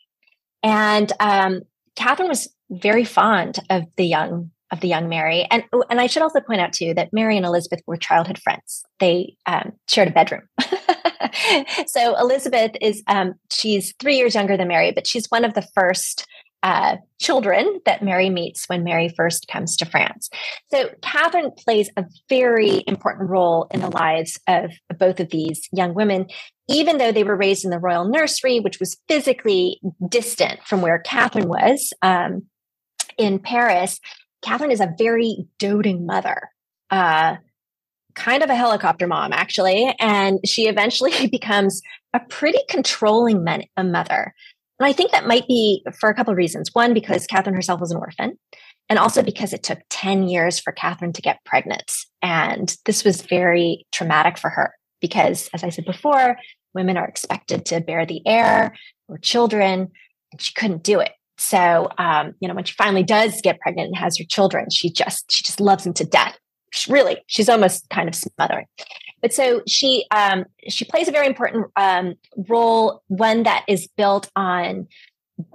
And 0.61 1.11
um, 1.19 1.61
Catherine 1.95 2.29
was 2.29 2.47
very 2.69 3.03
fond 3.03 3.59
of 3.69 3.83
the 3.97 4.05
young 4.05 4.51
of 4.71 4.79
the 4.79 4.87
young 4.87 5.07
Mary. 5.07 5.47
And 5.51 5.63
and 5.89 6.01
I 6.01 6.07
should 6.07 6.23
also 6.23 6.39
point 6.39 6.59
out 6.59 6.73
too 6.73 6.93
that 6.95 7.13
Mary 7.13 7.37
and 7.37 7.45
Elizabeth 7.45 7.81
were 7.85 7.97
childhood 7.97 8.39
friends. 8.39 8.83
They 8.99 9.35
um, 9.45 9.73
shared 9.87 10.07
a 10.07 10.11
bedroom. 10.11 10.41
so 11.87 12.17
Elizabeth 12.19 12.71
is 12.81 13.03
um, 13.07 13.35
she's 13.51 13.93
three 13.99 14.17
years 14.17 14.33
younger 14.33 14.57
than 14.57 14.67
Mary, 14.67 14.91
but 14.91 15.05
she's 15.05 15.27
one 15.27 15.45
of 15.45 15.53
the 15.53 15.61
first 15.75 16.25
uh, 16.63 16.95
children 17.21 17.81
that 17.85 18.01
Mary 18.01 18.29
meets 18.29 18.65
when 18.67 18.83
Mary 18.83 19.09
first 19.09 19.47
comes 19.49 19.75
to 19.77 19.85
France. 19.85 20.29
So 20.71 20.89
Catherine 21.01 21.51
plays 21.51 21.89
a 21.97 22.05
very 22.29 22.83
important 22.87 23.29
role 23.29 23.67
in 23.71 23.81
the 23.81 23.89
lives 23.89 24.39
of 24.47 24.71
both 24.97 25.19
of 25.19 25.29
these 25.29 25.67
young 25.73 25.93
women, 25.93 26.27
even 26.69 26.97
though 26.97 27.11
they 27.11 27.25
were 27.25 27.35
raised 27.35 27.65
in 27.65 27.71
the 27.71 27.79
royal 27.79 28.07
nursery, 28.07 28.61
which 28.61 28.79
was 28.79 28.97
physically 29.09 29.81
distant 30.07 30.61
from 30.65 30.81
where 30.81 30.99
Catherine 30.99 31.49
was 31.49 31.91
um, 32.01 32.43
in 33.17 33.39
Paris. 33.39 33.99
Catherine 34.41 34.71
is 34.71 34.81
a 34.81 34.93
very 34.97 35.45
doting 35.59 36.05
mother. 36.05 36.49
Uh, 36.89 37.35
kind 38.15 38.43
of 38.43 38.49
a 38.49 38.55
helicopter 38.55 39.07
mom, 39.07 39.33
actually. 39.33 39.93
And 39.99 40.39
she 40.45 40.67
eventually 40.67 41.27
becomes 41.31 41.81
a 42.13 42.19
pretty 42.19 42.59
controlling 42.69 43.43
men- 43.43 43.65
mother. 43.77 44.33
And 44.79 44.87
I 44.87 44.93
think 44.93 45.11
that 45.11 45.27
might 45.27 45.47
be 45.47 45.85
for 45.99 46.09
a 46.09 46.13
couple 46.13 46.31
of 46.31 46.37
reasons. 46.37 46.69
One, 46.73 46.93
because 46.93 47.27
Catherine 47.27 47.55
herself 47.55 47.79
was 47.79 47.91
an 47.91 47.97
orphan, 47.97 48.37
and 48.89 48.99
also 48.99 49.21
because 49.23 49.53
it 49.53 49.63
took 49.63 49.79
10 49.89 50.27
years 50.27 50.59
for 50.59 50.73
Catherine 50.73 51.13
to 51.13 51.21
get 51.21 51.43
pregnant. 51.45 51.91
And 52.21 52.75
this 52.85 53.03
was 53.03 53.21
very 53.21 53.85
traumatic 53.91 54.37
for 54.37 54.49
her 54.49 54.73
because, 54.99 55.49
as 55.53 55.63
I 55.63 55.69
said 55.69 55.85
before, 55.85 56.37
women 56.73 56.97
are 56.97 57.07
expected 57.07 57.65
to 57.67 57.81
bear 57.81 58.05
the 58.05 58.21
heir 58.25 58.73
or 59.07 59.17
children, 59.17 59.91
and 60.31 60.41
she 60.41 60.53
couldn't 60.53 60.83
do 60.83 60.99
it. 60.99 61.11
So, 61.37 61.89
um, 61.97 62.33
you 62.39 62.47
know, 62.47 62.53
when 62.53 62.63
she 62.63 62.73
finally 62.73 63.03
does 63.03 63.41
get 63.41 63.59
pregnant 63.59 63.87
and 63.87 63.97
has 63.97 64.17
her 64.17 64.23
children, 64.23 64.69
she 64.69 64.91
just 64.91 65.31
she 65.31 65.43
just 65.43 65.59
loves 65.59 65.83
them 65.83 65.93
to 65.95 66.05
death. 66.05 66.37
She, 66.71 66.91
really, 66.91 67.17
she's 67.27 67.49
almost 67.49 67.89
kind 67.89 68.07
of 68.07 68.15
smothering. 68.15 68.65
But 69.23 69.33
so 69.33 69.61
she 69.65 70.05
um, 70.11 70.45
she 70.67 70.83
plays 70.83 71.07
a 71.07 71.11
very 71.11 71.27
important 71.27 71.67
um, 71.77 72.15
role, 72.49 73.01
one 73.07 73.43
that 73.43 73.63
is 73.69 73.87
built 73.87 74.29
on 74.35 74.87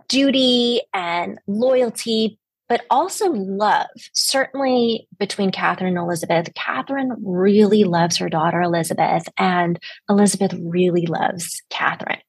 duty 0.08 0.80
and 0.94 1.38
loyalty, 1.46 2.38
but 2.70 2.86
also 2.90 3.30
love. 3.30 3.86
Certainly 4.14 5.06
between 5.18 5.52
Catherine 5.52 5.88
and 5.88 5.98
Elizabeth, 5.98 6.48
Catherine 6.54 7.12
really 7.22 7.84
loves 7.84 8.16
her 8.16 8.30
daughter 8.30 8.62
Elizabeth, 8.62 9.28
and 9.36 9.78
Elizabeth 10.08 10.54
really 10.58 11.04
loves 11.04 11.62
Catherine. 11.68 12.22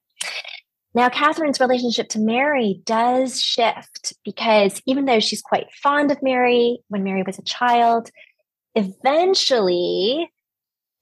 Now, 0.92 1.08
Catherine's 1.08 1.60
relationship 1.60 2.10
to 2.10 2.18
Mary 2.18 2.82
does 2.84 3.40
shift 3.40 4.12
because 4.26 4.82
even 4.84 5.06
though 5.06 5.20
she's 5.20 5.40
quite 5.40 5.72
fond 5.82 6.10
of 6.10 6.22
Mary 6.22 6.80
when 6.88 7.02
Mary 7.02 7.22
was 7.22 7.38
a 7.38 7.42
child, 7.42 8.10
eventually 8.74 10.28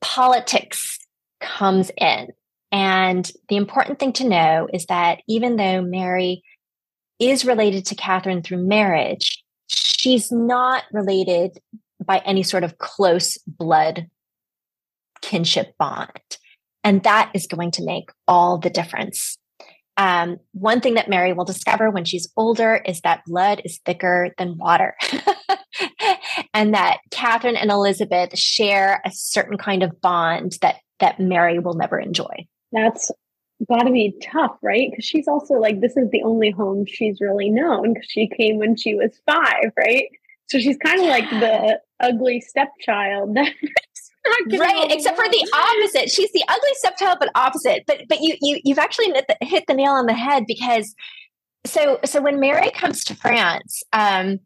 politics 0.00 0.98
comes 1.40 1.90
in. 1.96 2.28
And 2.70 3.30
the 3.48 3.56
important 3.56 3.98
thing 3.98 4.12
to 4.14 4.28
know 4.28 4.68
is 4.72 4.87
that 4.87 5.20
even 5.26 5.56
though 5.56 5.80
Mary 5.80 6.42
is 7.18 7.44
related 7.44 7.87
to 7.87 7.94
Catherine 7.94 8.42
through 8.42 8.66
marriage, 8.66 9.42
she's 9.66 10.30
not 10.30 10.84
related 10.92 11.58
by 12.04 12.18
any 12.18 12.42
sort 12.42 12.64
of 12.64 12.78
close 12.78 13.38
blood 13.46 14.08
kinship 15.20 15.74
bond. 15.78 16.11
And 16.84 17.02
that 17.02 17.30
is 17.34 17.46
going 17.46 17.72
to 17.72 17.84
make 17.84 18.11
all 18.26 18.58
the 18.58 18.70
difference. 18.70 19.37
Um, 19.98 20.38
one 20.52 20.80
thing 20.80 20.94
that 20.94 21.11
Mary 21.11 21.32
will 21.32 21.44
discover 21.44 21.90
when 21.90 22.04
she's 22.04 22.32
older 22.37 22.80
is 22.87 23.00
that 23.00 23.24
blood 23.26 23.61
is 23.64 23.80
thicker 23.84 24.32
than 24.38 24.56
water. 24.56 24.96
and 26.54 26.72
that 26.72 26.98
Catherine 27.11 27.56
and 27.56 27.70
Elizabeth 27.70 28.38
share 28.38 29.02
a 29.04 29.11
certain 29.12 29.58
kind 29.58 29.82
of 29.82 30.00
bond 30.00 30.56
that 30.62 30.76
that 31.00 31.20
Mary 31.20 31.58
will 31.58 31.74
never 31.74 31.98
enjoy. 31.98 32.46
That's 32.72 33.11
got 33.68 33.82
to 33.82 33.92
be 33.92 34.14
tough, 34.22 34.56
right? 34.62 34.88
Because 34.90 35.04
she's 35.04 35.28
also 35.28 35.54
like, 35.54 35.80
this 35.80 35.96
is 35.96 36.11
the 36.11 36.22
only 36.22 36.50
home 36.50 36.84
she's 36.87 37.20
really 37.20 37.50
known 37.50 37.94
because 37.94 38.08
she 38.08 38.28
came 38.28 38.58
when 38.58 38.76
she 38.76 38.94
was 38.94 39.20
five, 39.26 39.72
right? 39.76 40.06
So 40.48 40.58
she's 40.58 40.76
kind 40.78 41.00
of 41.00 41.06
like 41.06 41.28
the 41.28 41.80
ugly 42.00 42.40
stepchild. 42.40 43.37
Right, 44.59 44.90
except 44.90 45.16
for 45.16 45.28
the 45.28 45.52
opposite. 45.54 46.11
She's 46.11 46.33
the 46.33 46.44
ugly 46.48 46.70
stepchild, 46.74 47.18
but 47.20 47.31
opposite. 47.35 47.85
But 47.87 48.02
but 48.09 48.20
you 48.20 48.37
you 48.40 48.61
you've 48.64 48.78
actually 48.78 49.07
hit 49.07 49.26
the, 49.28 49.46
hit 49.46 49.64
the 49.66 49.74
nail 49.74 49.92
on 49.92 50.07
the 50.07 50.14
head 50.14 50.44
because 50.46 50.94
so 51.66 51.98
so 52.04 52.20
when 52.20 52.40
Mary 52.40 52.70
comes 52.70 53.04
to 53.04 53.14
France, 53.14 53.83
um, 53.92 54.38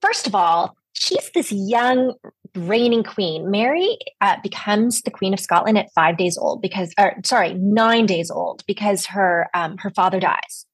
first 0.00 0.26
of 0.26 0.34
all, 0.34 0.76
she's 0.92 1.30
this 1.34 1.52
young 1.52 2.14
reigning 2.54 3.04
queen. 3.04 3.50
Mary 3.50 3.98
uh, 4.20 4.36
becomes 4.42 5.02
the 5.02 5.10
queen 5.10 5.34
of 5.34 5.40
Scotland 5.40 5.78
at 5.78 5.92
five 5.94 6.16
days 6.16 6.38
old 6.38 6.62
because, 6.62 6.92
or 6.98 7.14
sorry, 7.24 7.54
nine 7.54 8.06
days 8.06 8.30
old 8.30 8.62
because 8.66 9.06
her 9.06 9.48
um, 9.54 9.76
her 9.78 9.90
father 9.90 10.20
dies, 10.20 10.66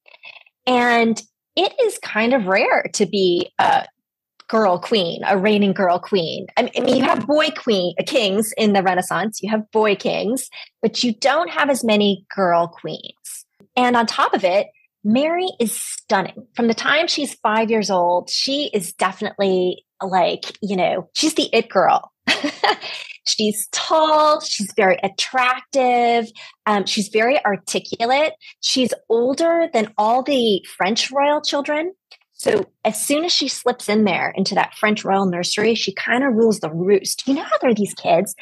and 0.67 1.23
it 1.57 1.75
is 1.83 1.99
kind 1.99 2.33
of 2.33 2.47
rare 2.47 2.89
to 2.95 3.07
be 3.07 3.51
a 3.59 3.87
girl 4.53 4.79
queen, 4.79 5.23
a 5.27 5.39
reigning 5.39 5.73
girl 5.73 5.99
queen. 5.99 6.47
I 6.59 6.71
mean, 6.79 6.97
you 6.99 7.03
have 7.05 7.27
boy 7.27 7.49
queen 7.57 7.95
uh, 7.99 8.03
kings 8.07 8.53
in 8.59 8.75
the 8.75 8.83
Renaissance, 8.83 9.41
you 9.43 9.49
have 9.49 9.71
boy 9.71 9.97
kings, 9.97 10.51
but 10.83 11.03
you 11.03 11.15
don't 11.15 11.49
have 11.49 11.71
as 11.71 11.83
many 11.83 12.27
girl 12.37 12.69
queens. 12.69 13.47
And 13.77 13.97
on 13.97 14.05
top 14.05 14.35
of 14.35 14.45
it, 14.45 14.67
Mary 15.03 15.49
is 15.59 15.81
stunning. 15.81 16.47
From 16.55 16.69
the 16.69 16.75
time 16.75 17.07
she's 17.07 17.35
five 17.37 17.71
years 17.71 17.91
old, 17.91 18.29
she 18.29 18.71
is 18.75 18.93
definitely 18.93 19.87
like, 20.03 20.59
you 20.61 20.77
know, 20.77 21.09
she's 21.15 21.33
the 21.33 21.49
it 21.55 21.71
girl. 21.71 22.13
she's 23.27 23.69
tall, 23.73 24.41
she's 24.41 24.71
very 24.77 24.99
attractive, 25.03 26.31
um, 26.67 26.85
she's 26.85 27.09
very 27.09 27.43
articulate. 27.43 28.35
She's 28.61 28.93
older 29.09 29.71
than 29.73 29.95
all 29.97 30.23
the 30.23 30.63
French 30.77 31.11
royal 31.11 31.41
children. 31.41 31.95
So 32.43 32.67
as 32.85 33.01
soon 33.01 33.25
as 33.25 33.31
she 33.31 33.47
slips 33.47 33.89
in 33.89 34.03
there 34.03 34.33
into 34.37 34.57
that 34.57 34.75
French 34.75 35.05
royal 35.05 35.27
nursery, 35.27 35.77
she 35.77 35.95
kind 35.95 36.25
of 36.25 36.35
rules 36.35 36.59
the 36.59 36.73
roost. 36.73 37.29
You 37.29 37.35
know 37.35 37.45
how 37.45 37.57
there 37.61 37.71
are 37.71 37.75
these 37.75 37.95
kids, 37.95 38.35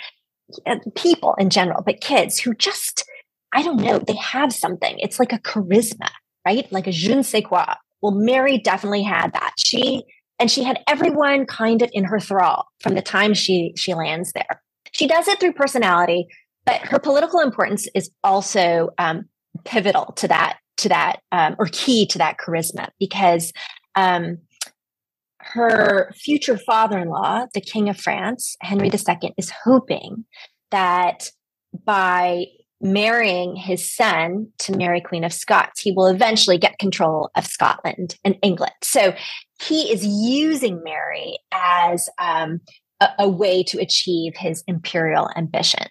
uh, 0.66 0.76
people 0.94 1.34
in 1.38 1.50
general, 1.50 1.82
but 1.84 2.00
kids 2.00 2.38
who 2.38 2.54
just, 2.54 3.04
I 3.52 3.62
don't 3.62 3.82
know, 3.82 3.98
they 3.98 4.16
have 4.16 4.54
something. 4.54 4.98
It's 5.00 5.18
like 5.18 5.34
a 5.34 5.38
charisma, 5.38 6.08
right? 6.46 6.66
Like 6.72 6.86
a 6.86 6.92
je 6.92 7.14
ne 7.14 7.22
sais 7.22 7.44
quoi. 7.44 7.74
Well, 8.00 8.12
Mary 8.12 8.56
definitely 8.56 9.02
had 9.02 9.34
that. 9.34 9.52
She 9.58 10.02
and 10.38 10.50
she 10.50 10.62
had 10.62 10.80
everyone 10.88 11.44
kind 11.44 11.82
of 11.82 11.90
in 11.92 12.04
her 12.04 12.18
thrall 12.18 12.68
from 12.80 12.94
the 12.94 13.02
time 13.02 13.34
she 13.34 13.74
she 13.76 13.92
lands 13.92 14.32
there. 14.32 14.62
She 14.92 15.08
does 15.08 15.28
it 15.28 15.38
through 15.38 15.52
personality, 15.52 16.26
but 16.64 16.80
her 16.80 16.98
political 16.98 17.40
importance 17.40 17.86
is 17.94 18.10
also 18.24 18.88
um, 18.96 19.28
pivotal 19.66 20.14
to 20.16 20.28
that 20.28 20.56
to 20.78 20.88
that 20.88 21.20
um, 21.32 21.54
or 21.58 21.66
key 21.70 22.06
to 22.06 22.16
that 22.16 22.38
charisma 22.38 22.88
because 22.98 23.52
um, 23.94 24.38
her 25.40 26.12
future 26.14 26.58
father-in-law, 26.58 27.46
the 27.54 27.60
King 27.60 27.88
of 27.88 27.98
France, 27.98 28.56
Henry 28.62 28.90
II, 28.90 29.34
is 29.36 29.50
hoping 29.64 30.24
that 30.70 31.30
by 31.84 32.44
marrying 32.80 33.56
his 33.56 33.90
son 33.94 34.48
to 34.58 34.76
Mary, 34.76 35.00
Queen 35.00 35.24
of 35.24 35.32
Scots, 35.32 35.80
he 35.80 35.92
will 35.92 36.06
eventually 36.06 36.58
get 36.58 36.78
control 36.78 37.30
of 37.36 37.46
Scotland 37.46 38.16
and 38.24 38.38
England. 38.42 38.72
So 38.82 39.14
he 39.62 39.92
is 39.92 40.04
using 40.04 40.82
Mary 40.82 41.38
as 41.52 42.08
um, 42.18 42.60
a, 43.00 43.08
a, 43.20 43.28
way 43.28 43.62
to 43.64 43.78
achieve 43.78 44.32
his 44.36 44.64
imperial 44.66 45.28
ambitions. 45.36 45.88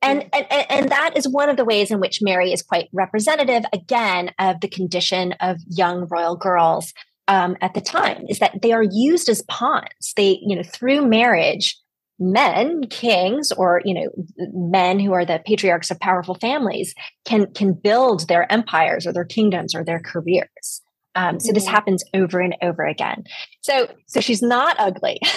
And, 0.00 0.28
and, 0.32 0.46
and 0.50 0.90
that 0.90 1.16
is 1.16 1.28
one 1.28 1.48
of 1.50 1.56
the 1.56 1.64
ways 1.64 1.90
in 1.90 2.00
which 2.00 2.22
Mary 2.22 2.52
is 2.52 2.62
quite 2.62 2.88
representative, 2.92 3.64
again, 3.72 4.30
of 4.38 4.60
the 4.60 4.68
condition 4.68 5.32
of 5.40 5.58
young 5.68 6.06
royal 6.08 6.36
girls 6.36 6.94
um, 7.28 7.56
at 7.60 7.74
the 7.74 7.80
time, 7.80 8.24
is 8.28 8.38
that 8.40 8.60
they 8.62 8.72
are 8.72 8.82
used 8.82 9.28
as 9.28 9.42
pawns. 9.42 10.12
They, 10.16 10.38
you 10.42 10.56
know, 10.56 10.62
through 10.62 11.06
marriage, 11.06 11.78
men 12.18 12.82
kings 12.88 13.52
or 13.52 13.80
you 13.84 13.94
know 13.94 14.08
men 14.52 14.98
who 14.98 15.12
are 15.12 15.24
the 15.24 15.40
patriarchs 15.46 15.90
of 15.90 16.00
powerful 16.00 16.34
families 16.34 16.94
can 17.24 17.46
can 17.52 17.72
build 17.72 18.26
their 18.26 18.50
empires 18.50 19.06
or 19.06 19.12
their 19.12 19.24
kingdoms 19.24 19.74
or 19.74 19.84
their 19.84 20.00
careers. 20.00 20.82
Um, 21.14 21.40
so 21.40 21.52
this 21.52 21.64
mm-hmm. 21.64 21.74
happens 21.74 22.04
over 22.14 22.40
and 22.40 22.56
over 22.62 22.84
again. 22.84 23.24
So 23.60 23.88
so 24.06 24.20
she's 24.20 24.42
not 24.42 24.76
ugly. 24.78 25.20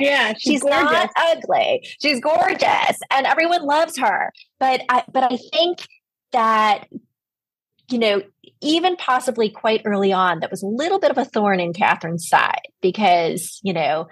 Yeah 0.00 0.32
she's, 0.32 0.62
she's 0.62 0.64
not 0.64 1.10
ugly. 1.14 1.86
She's 2.00 2.18
gorgeous 2.18 2.98
and 3.10 3.26
everyone 3.26 3.64
loves 3.64 3.98
her. 3.98 4.32
But 4.58 4.80
i 4.88 5.04
but 5.12 5.30
i 5.30 5.36
think 5.52 5.86
that 6.32 6.88
you 7.90 7.98
know 7.98 8.22
even 8.64 8.96
possibly 8.96 9.48
quite 9.48 9.82
early 9.84 10.12
on 10.12 10.40
that 10.40 10.50
was 10.50 10.62
a 10.62 10.66
little 10.66 10.98
bit 10.98 11.10
of 11.10 11.18
a 11.18 11.24
thorn 11.24 11.60
in 11.60 11.72
catherine's 11.72 12.28
side 12.28 12.62
because 12.80 13.60
you 13.62 13.72
know 13.72 14.06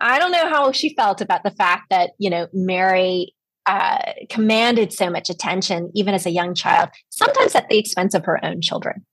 I 0.00 0.18
don't 0.18 0.32
know 0.32 0.48
how 0.48 0.72
she 0.72 0.94
felt 0.94 1.20
about 1.20 1.44
the 1.44 1.50
fact 1.50 1.90
that, 1.90 2.10
you 2.18 2.30
know, 2.30 2.48
Mary 2.52 3.34
uh, 3.66 4.12
commanded 4.28 4.92
so 4.92 5.08
much 5.08 5.30
attention, 5.30 5.90
even 5.94 6.14
as 6.14 6.26
a 6.26 6.30
young 6.30 6.54
child, 6.54 6.90
sometimes 7.10 7.54
at 7.54 7.68
the 7.68 7.78
expense 7.78 8.14
of 8.14 8.24
her 8.24 8.44
own 8.44 8.60
children. 8.60 9.04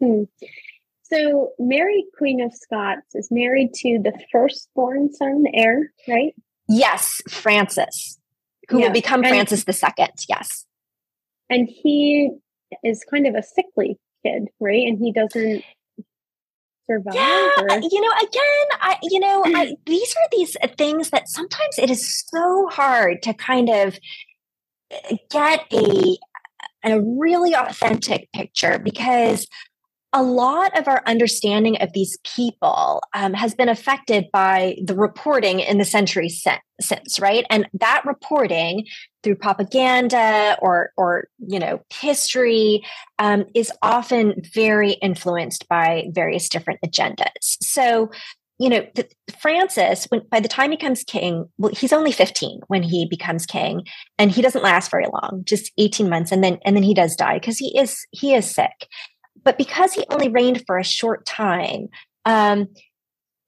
Hmm. 0.00 0.24
So, 1.04 1.52
Mary, 1.58 2.04
Queen 2.18 2.42
of 2.42 2.52
Scots, 2.52 3.14
is 3.14 3.28
married 3.30 3.72
to 3.74 4.00
the 4.02 4.12
firstborn 4.32 5.12
son, 5.12 5.44
heir, 5.54 5.92
right? 6.08 6.34
Yes, 6.68 7.22
Francis, 7.30 8.18
who 8.68 8.80
yeah. 8.80 8.86
will 8.86 8.92
become 8.92 9.22
and, 9.22 9.28
Francis 9.28 9.64
II. 9.68 10.06
Yes. 10.28 10.66
And 11.48 11.68
he 11.70 12.32
is 12.84 13.04
kind 13.08 13.26
of 13.26 13.34
a 13.34 13.42
sickly 13.42 13.98
kid, 14.24 14.48
right? 14.60 14.86
And 14.86 14.98
he 14.98 15.12
doesn't 15.12 15.64
survive? 16.90 17.14
Yeah, 17.14 17.50
or? 17.58 17.78
you 17.80 18.00
know, 18.00 18.12
again, 18.22 18.66
I, 18.80 18.96
you 19.02 19.20
know, 19.20 19.42
I, 19.46 19.76
these 19.86 20.12
are 20.12 20.28
these 20.32 20.56
uh, 20.62 20.68
things 20.78 21.10
that 21.10 21.28
sometimes 21.28 21.78
it 21.78 21.90
is 21.90 22.24
so 22.28 22.68
hard 22.70 23.22
to 23.22 23.34
kind 23.34 23.68
of 23.68 23.98
uh, 24.92 25.16
get 25.30 25.66
a 25.72 26.16
a 26.84 27.00
really 27.00 27.54
authentic 27.54 28.30
picture 28.32 28.78
because 28.78 29.48
a 30.12 30.22
lot 30.22 30.78
of 30.78 30.88
our 30.88 31.02
understanding 31.06 31.76
of 31.82 31.92
these 31.92 32.16
people 32.24 33.02
um, 33.14 33.34
has 33.34 33.54
been 33.54 33.68
affected 33.68 34.26
by 34.32 34.76
the 34.82 34.94
reporting 34.94 35.60
in 35.60 35.78
the 35.78 35.84
century 35.84 36.28
since, 36.28 37.20
right? 37.20 37.44
And 37.50 37.68
that 37.74 38.02
reporting 38.06 38.86
through 39.22 39.36
propaganda 39.36 40.56
or, 40.62 40.92
or 40.96 41.28
you 41.38 41.58
know, 41.58 41.80
history 41.92 42.84
um, 43.18 43.46
is 43.54 43.72
often 43.82 44.40
very 44.54 44.92
influenced 44.92 45.68
by 45.68 46.06
various 46.12 46.48
different 46.48 46.80
agendas. 46.86 47.56
So, 47.60 48.10
you 48.58 48.70
know, 48.70 48.86
the, 48.94 49.06
Francis, 49.38 50.06
when 50.06 50.22
by 50.30 50.40
the 50.40 50.48
time 50.48 50.70
he 50.70 50.76
becomes 50.76 51.04
king, 51.04 51.46
well, 51.58 51.72
he's 51.74 51.92
only 51.92 52.12
15 52.12 52.60
when 52.68 52.82
he 52.82 53.06
becomes 53.06 53.44
king, 53.44 53.86
and 54.18 54.30
he 54.30 54.40
doesn't 54.40 54.62
last 54.62 54.90
very 54.90 55.06
long, 55.12 55.42
just 55.44 55.72
18 55.76 56.08
months, 56.08 56.32
and 56.32 56.42
then 56.42 56.58
and 56.64 56.74
then 56.74 56.82
he 56.82 56.94
does 56.94 57.16
die 57.16 57.38
because 57.38 57.58
he 57.58 57.78
is 57.78 58.06
he 58.12 58.34
is 58.34 58.50
sick. 58.50 58.88
But 59.46 59.58
because 59.58 59.92
he 59.92 60.04
only 60.10 60.28
reigned 60.28 60.64
for 60.66 60.76
a 60.76 60.84
short 60.84 61.24
time, 61.24 61.86
um, 62.24 62.66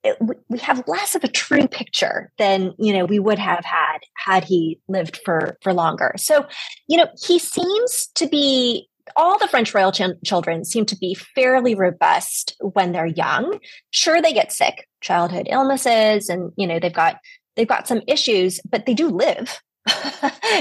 it, 0.01 0.17
we 0.47 0.57
have 0.59 0.87
less 0.87 1.13
of 1.13 1.25
a 1.25 1.27
true 1.27 1.67
picture 1.67 2.31
than 2.37 2.73
you 2.79 2.93
know 2.93 3.03
we 3.03 3.19
would 3.19 3.37
have 3.37 3.65
had 3.65 3.97
had 4.15 4.45
he 4.45 4.79
lived 4.87 5.19
for 5.25 5.57
for 5.61 5.73
longer. 5.73 6.13
So, 6.15 6.47
you 6.87 6.97
know, 6.97 7.07
he 7.21 7.37
seems 7.37 8.07
to 8.15 8.27
be 8.27 8.87
all 9.17 9.37
the 9.37 9.47
French 9.49 9.73
royal 9.73 9.91
ch- 9.91 10.23
children 10.23 10.63
seem 10.63 10.85
to 10.85 10.95
be 10.95 11.15
fairly 11.15 11.75
robust 11.75 12.55
when 12.61 12.93
they're 12.93 13.05
young. 13.05 13.59
Sure, 13.91 14.21
they 14.21 14.31
get 14.31 14.53
sick, 14.53 14.87
childhood 15.01 15.47
illnesses, 15.51 16.29
and 16.29 16.53
you 16.55 16.65
know 16.65 16.79
they've 16.79 16.93
got 16.93 17.17
they've 17.57 17.67
got 17.67 17.89
some 17.89 18.01
issues, 18.07 18.61
but 18.69 18.85
they 18.85 18.93
do 18.93 19.09
live. 19.09 19.59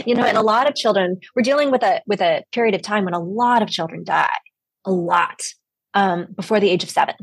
you 0.04 0.16
know, 0.16 0.24
and 0.24 0.36
a 0.36 0.42
lot 0.42 0.68
of 0.68 0.74
children 0.74 1.20
we're 1.36 1.42
dealing 1.42 1.70
with 1.70 1.84
a 1.84 2.02
with 2.08 2.20
a 2.20 2.42
period 2.50 2.74
of 2.74 2.82
time 2.82 3.04
when 3.04 3.14
a 3.14 3.20
lot 3.20 3.62
of 3.62 3.68
children 3.68 4.02
die 4.02 4.26
a 4.88 4.90
lot 4.90 5.42
um, 5.94 6.28
before 6.34 6.60
the 6.60 6.70
age 6.70 6.82
of 6.82 6.90
seven. 6.90 7.14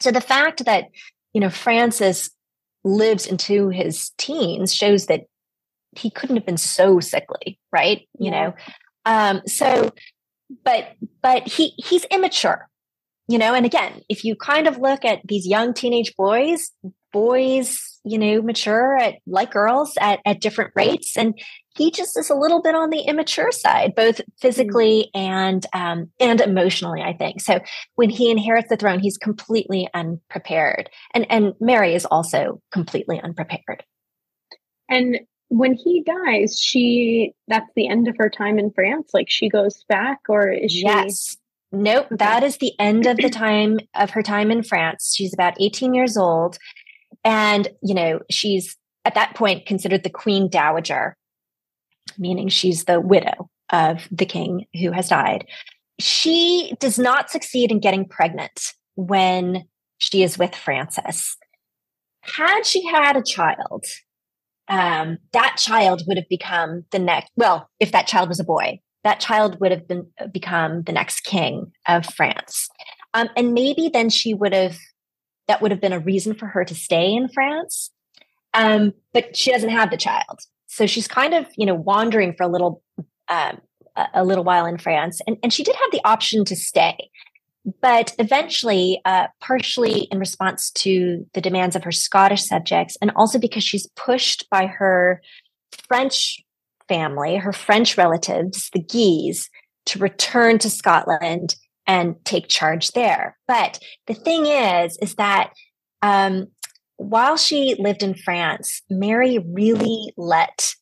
So 0.00 0.10
the 0.10 0.20
fact 0.20 0.64
that 0.64 0.86
you 1.32 1.40
know 1.40 1.50
Francis 1.50 2.30
lives 2.84 3.26
into 3.26 3.68
his 3.68 4.10
teens 4.16 4.74
shows 4.74 5.06
that 5.06 5.24
he 5.96 6.10
couldn't 6.10 6.36
have 6.36 6.46
been 6.46 6.56
so 6.56 7.00
sickly, 7.00 7.58
right? 7.72 8.08
You 8.18 8.30
yeah. 8.30 8.46
know, 8.46 8.54
um, 9.04 9.42
so 9.46 9.92
but 10.64 10.94
but 11.22 11.46
he 11.48 11.74
he's 11.76 12.04
immature, 12.06 12.68
you 13.28 13.38
know. 13.38 13.54
And 13.54 13.66
again, 13.66 14.02
if 14.08 14.24
you 14.24 14.36
kind 14.36 14.66
of 14.66 14.78
look 14.78 15.04
at 15.04 15.20
these 15.24 15.46
young 15.46 15.74
teenage 15.74 16.14
boys, 16.16 16.70
boys, 17.12 17.78
you 18.04 18.18
know, 18.18 18.42
mature 18.42 18.96
at 18.96 19.16
like 19.26 19.52
girls 19.52 19.96
at 20.00 20.20
at 20.24 20.40
different 20.40 20.72
rates, 20.74 21.16
and 21.16 21.38
he 21.76 21.90
just 21.90 22.18
is 22.18 22.30
a 22.30 22.34
little 22.34 22.62
bit 22.62 22.74
on 22.74 22.90
the 22.90 23.00
immature 23.00 23.52
side, 23.52 23.94
both 23.94 24.20
physically 24.40 25.10
mm. 25.14 25.20
and 25.20 25.66
um, 25.72 26.10
and 26.20 26.40
emotionally. 26.40 27.02
I 27.02 27.12
think 27.12 27.40
so. 27.40 27.60
When 27.94 28.10
he 28.10 28.30
inherits 28.30 28.68
the 28.68 28.76
throne, 28.76 28.98
he's 28.98 29.18
completely 29.18 29.88
unprepared, 29.94 30.90
and 31.14 31.26
and 31.30 31.54
Mary 31.60 31.94
is 31.94 32.06
also 32.06 32.60
completely 32.72 33.20
unprepared. 33.20 33.84
And 34.88 35.20
when 35.48 35.74
he 35.74 36.02
dies, 36.02 36.58
she 36.60 37.34
that's 37.48 37.70
the 37.76 37.88
end 37.88 38.08
of 38.08 38.16
her 38.18 38.30
time 38.30 38.58
in 38.58 38.70
France. 38.72 39.10
Like 39.12 39.28
she 39.28 39.48
goes 39.48 39.84
back, 39.88 40.20
or 40.28 40.50
is 40.50 40.72
she? 40.72 40.82
Yes. 40.82 41.36
Nope. 41.72 42.06
Okay. 42.06 42.16
That 42.16 42.42
is 42.42 42.58
the 42.58 42.72
end 42.78 43.06
of 43.06 43.16
the 43.16 43.30
time 43.30 43.78
of 43.94 44.10
her 44.10 44.22
time 44.22 44.50
in 44.50 44.62
France. 44.62 45.14
She's 45.16 45.34
about 45.34 45.54
18 45.60 45.94
years 45.94 46.16
old. 46.16 46.58
And, 47.24 47.68
you 47.82 47.94
know, 47.94 48.20
she's 48.30 48.76
at 49.04 49.14
that 49.14 49.34
point 49.34 49.66
considered 49.66 50.04
the 50.04 50.10
Queen 50.10 50.48
Dowager, 50.48 51.16
meaning 52.18 52.48
she's 52.48 52.84
the 52.84 53.00
widow 53.00 53.50
of 53.70 54.08
the 54.10 54.26
king 54.26 54.66
who 54.80 54.92
has 54.92 55.08
died. 55.08 55.46
She 55.98 56.74
does 56.78 56.98
not 56.98 57.30
succeed 57.30 57.70
in 57.70 57.80
getting 57.80 58.06
pregnant 58.06 58.74
when 58.94 59.64
she 59.98 60.22
is 60.22 60.38
with 60.38 60.54
Francis. 60.54 61.36
Had 62.22 62.64
she 62.64 62.84
had 62.86 63.16
a 63.16 63.22
child, 63.22 63.84
um, 64.68 65.18
that 65.32 65.56
child 65.56 66.02
would 66.06 66.16
have 66.16 66.28
become 66.28 66.84
the 66.90 66.98
next, 66.98 67.30
well, 67.36 67.70
if 67.80 67.92
that 67.92 68.06
child 68.06 68.28
was 68.28 68.40
a 68.40 68.44
boy, 68.44 68.80
that 69.04 69.20
child 69.20 69.60
would 69.60 69.70
have 69.70 69.86
been 69.86 70.08
become 70.32 70.82
the 70.82 70.92
next 70.92 71.20
king 71.20 71.72
of 71.86 72.04
France. 72.04 72.68
Um, 73.14 73.28
and 73.36 73.54
maybe 73.54 73.88
then 73.88 74.10
she 74.10 74.34
would 74.34 74.52
have, 74.52 74.76
that 75.46 75.62
would 75.62 75.70
have 75.70 75.80
been 75.80 75.92
a 75.92 76.00
reason 76.00 76.34
for 76.34 76.46
her 76.46 76.64
to 76.64 76.74
stay 76.74 77.14
in 77.14 77.28
France. 77.28 77.90
Um, 78.52 78.92
but 79.14 79.36
she 79.36 79.52
doesn't 79.52 79.70
have 79.70 79.90
the 79.90 79.96
child. 79.96 80.40
So 80.66 80.86
she's 80.86 81.08
kind 81.08 81.34
of, 81.34 81.46
you 81.56 81.66
know, 81.66 81.74
wandering 81.74 82.34
for 82.34 82.44
a 82.44 82.48
little, 82.48 82.82
um, 83.28 83.60
a 84.12 84.24
little 84.24 84.44
while 84.44 84.66
in 84.66 84.78
France. 84.78 85.20
And, 85.26 85.36
and 85.42 85.52
she 85.52 85.62
did 85.62 85.76
have 85.76 85.90
the 85.90 86.00
option 86.04 86.44
to 86.44 86.56
stay. 86.56 87.10
But 87.82 88.14
eventually, 88.18 89.00
uh, 89.04 89.26
partially 89.40 90.02
in 90.12 90.20
response 90.20 90.70
to 90.72 91.26
the 91.34 91.40
demands 91.40 91.74
of 91.74 91.82
her 91.82 91.90
Scottish 91.90 92.44
subjects, 92.44 92.96
and 93.02 93.10
also 93.16 93.40
because 93.40 93.64
she's 93.64 93.88
pushed 93.96 94.48
by 94.50 94.66
her 94.66 95.20
French 95.88 96.38
family, 96.88 97.36
her 97.36 97.52
French 97.52 97.98
relatives, 97.98 98.70
the 98.72 98.78
Guise, 98.78 99.48
to 99.86 99.98
return 99.98 100.58
to 100.58 100.70
Scotland 100.70 101.56
and 101.88 102.14
take 102.24 102.46
charge 102.48 102.92
there. 102.92 103.36
But 103.48 103.80
the 104.06 104.14
thing 104.14 104.46
is, 104.46 104.96
is 105.02 105.16
that 105.16 105.50
um, 106.02 106.48
while 106.96 107.36
she 107.36 107.76
lived 107.78 108.02
in 108.02 108.14
France, 108.14 108.82
Mary 108.90 109.38
really 109.38 110.12
let 110.16 110.74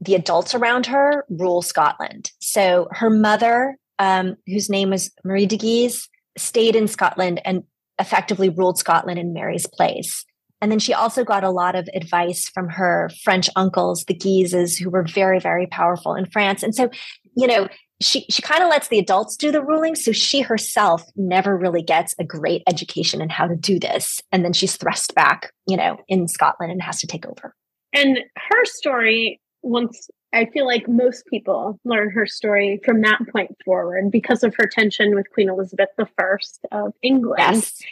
the 0.00 0.14
adults 0.14 0.54
around 0.54 0.86
her 0.86 1.24
rule 1.28 1.62
Scotland. 1.62 2.30
So 2.40 2.88
her 2.90 3.10
mother 3.10 3.76
um, 4.02 4.36
whose 4.46 4.68
name 4.68 4.90
was 4.90 5.12
Marie 5.24 5.46
de 5.46 5.56
Guise, 5.56 6.08
stayed 6.36 6.74
in 6.74 6.88
Scotland 6.88 7.40
and 7.44 7.62
effectively 8.00 8.48
ruled 8.48 8.78
Scotland 8.78 9.18
in 9.18 9.32
Mary's 9.32 9.66
place. 9.66 10.24
And 10.60 10.72
then 10.72 10.78
she 10.78 10.92
also 10.92 11.24
got 11.24 11.44
a 11.44 11.50
lot 11.50 11.76
of 11.76 11.88
advice 11.94 12.48
from 12.48 12.68
her 12.68 13.10
French 13.22 13.48
uncles, 13.54 14.04
the 14.04 14.14
Guises, 14.14 14.76
who 14.76 14.90
were 14.90 15.04
very, 15.04 15.38
very 15.38 15.66
powerful 15.66 16.14
in 16.14 16.26
France. 16.26 16.62
And 16.62 16.74
so, 16.74 16.90
you 17.36 17.46
know, 17.46 17.68
she 18.02 18.26
she 18.28 18.42
kind 18.42 18.62
of 18.62 18.68
lets 18.68 18.88
the 18.88 18.98
adults 18.98 19.36
do 19.36 19.50
the 19.50 19.62
ruling, 19.62 19.94
so 19.94 20.12
she 20.12 20.40
herself 20.40 21.04
never 21.16 21.56
really 21.56 21.82
gets 21.82 22.14
a 22.18 22.24
great 22.24 22.62
education 22.68 23.20
in 23.20 23.28
how 23.28 23.46
to 23.46 23.56
do 23.56 23.78
this. 23.78 24.20
And 24.30 24.44
then 24.44 24.52
she's 24.52 24.76
thrust 24.76 25.14
back, 25.14 25.52
you 25.66 25.76
know, 25.76 25.98
in 26.08 26.28
Scotland 26.28 26.72
and 26.72 26.82
has 26.82 27.00
to 27.00 27.06
take 27.06 27.26
over. 27.26 27.54
And 27.94 28.18
her 28.36 28.64
story, 28.64 29.40
once 29.62 30.08
I 30.32 30.46
feel 30.46 30.66
like 30.66 30.88
most 30.88 31.26
people 31.26 31.78
learn 31.84 32.10
her 32.10 32.26
story 32.26 32.80
from 32.84 33.02
that 33.02 33.20
point 33.30 33.54
forward 33.64 34.10
because 34.10 34.42
of 34.42 34.54
her 34.56 34.66
tension 34.66 35.14
with 35.14 35.30
Queen 35.30 35.48
Elizabeth 35.48 35.88
I 35.98 36.36
of 36.70 36.92
England. 37.02 37.38
Yes. 37.38 37.82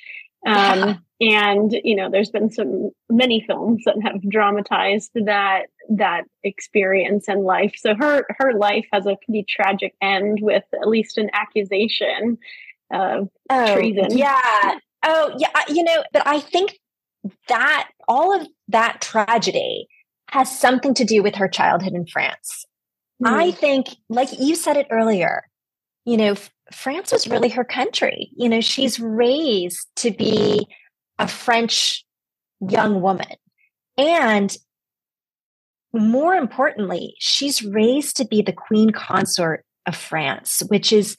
Um. 0.46 1.04
And 1.22 1.78
you 1.84 1.94
know, 1.94 2.08
there's 2.10 2.30
been 2.30 2.50
some 2.50 2.92
many 3.10 3.44
films 3.46 3.82
that 3.84 3.96
have 4.02 4.22
dramatized 4.22 5.10
that 5.14 5.66
that 5.90 6.22
experience 6.42 7.28
and 7.28 7.42
life. 7.42 7.74
So 7.76 7.94
her 7.94 8.24
her 8.38 8.54
life 8.54 8.86
has 8.90 9.04
a 9.04 9.18
pretty 9.26 9.44
tragic 9.46 9.94
end 10.00 10.38
with 10.40 10.64
at 10.72 10.88
least 10.88 11.18
an 11.18 11.28
accusation 11.34 12.38
of 12.90 13.28
oh, 13.50 13.74
treason. 13.74 14.16
Yeah. 14.16 14.78
Oh, 15.02 15.34
yeah. 15.38 15.48
You 15.68 15.84
know, 15.84 16.04
but 16.12 16.26
I 16.26 16.40
think 16.40 16.78
that 17.48 17.90
all 18.08 18.38
of 18.38 18.48
that 18.68 19.00
tragedy 19.00 19.88
has 20.30 20.58
something 20.58 20.94
to 20.94 21.04
do 21.04 21.22
with 21.22 21.34
her 21.36 21.48
childhood 21.48 21.92
in 21.92 22.06
France. 22.06 22.64
Mm. 23.22 23.28
I 23.28 23.50
think, 23.50 23.88
like 24.08 24.28
you 24.38 24.54
said 24.54 24.76
it 24.76 24.86
earlier, 24.90 25.42
you 26.04 26.16
know, 26.16 26.34
France 26.72 27.12
was 27.12 27.28
really 27.28 27.48
her 27.48 27.64
country. 27.64 28.30
You 28.36 28.48
know, 28.48 28.60
she's 28.60 29.00
raised 29.00 29.86
to 29.96 30.10
be 30.10 30.66
a 31.18 31.26
French 31.28 32.04
young 32.60 33.00
woman. 33.00 33.34
And 33.96 34.56
more 35.92 36.34
importantly, 36.34 37.14
she's 37.18 37.62
raised 37.62 38.16
to 38.18 38.24
be 38.24 38.42
the 38.42 38.52
queen 38.52 38.90
consort 38.90 39.64
of 39.86 39.96
France, 39.96 40.62
which 40.68 40.92
is 40.92 41.16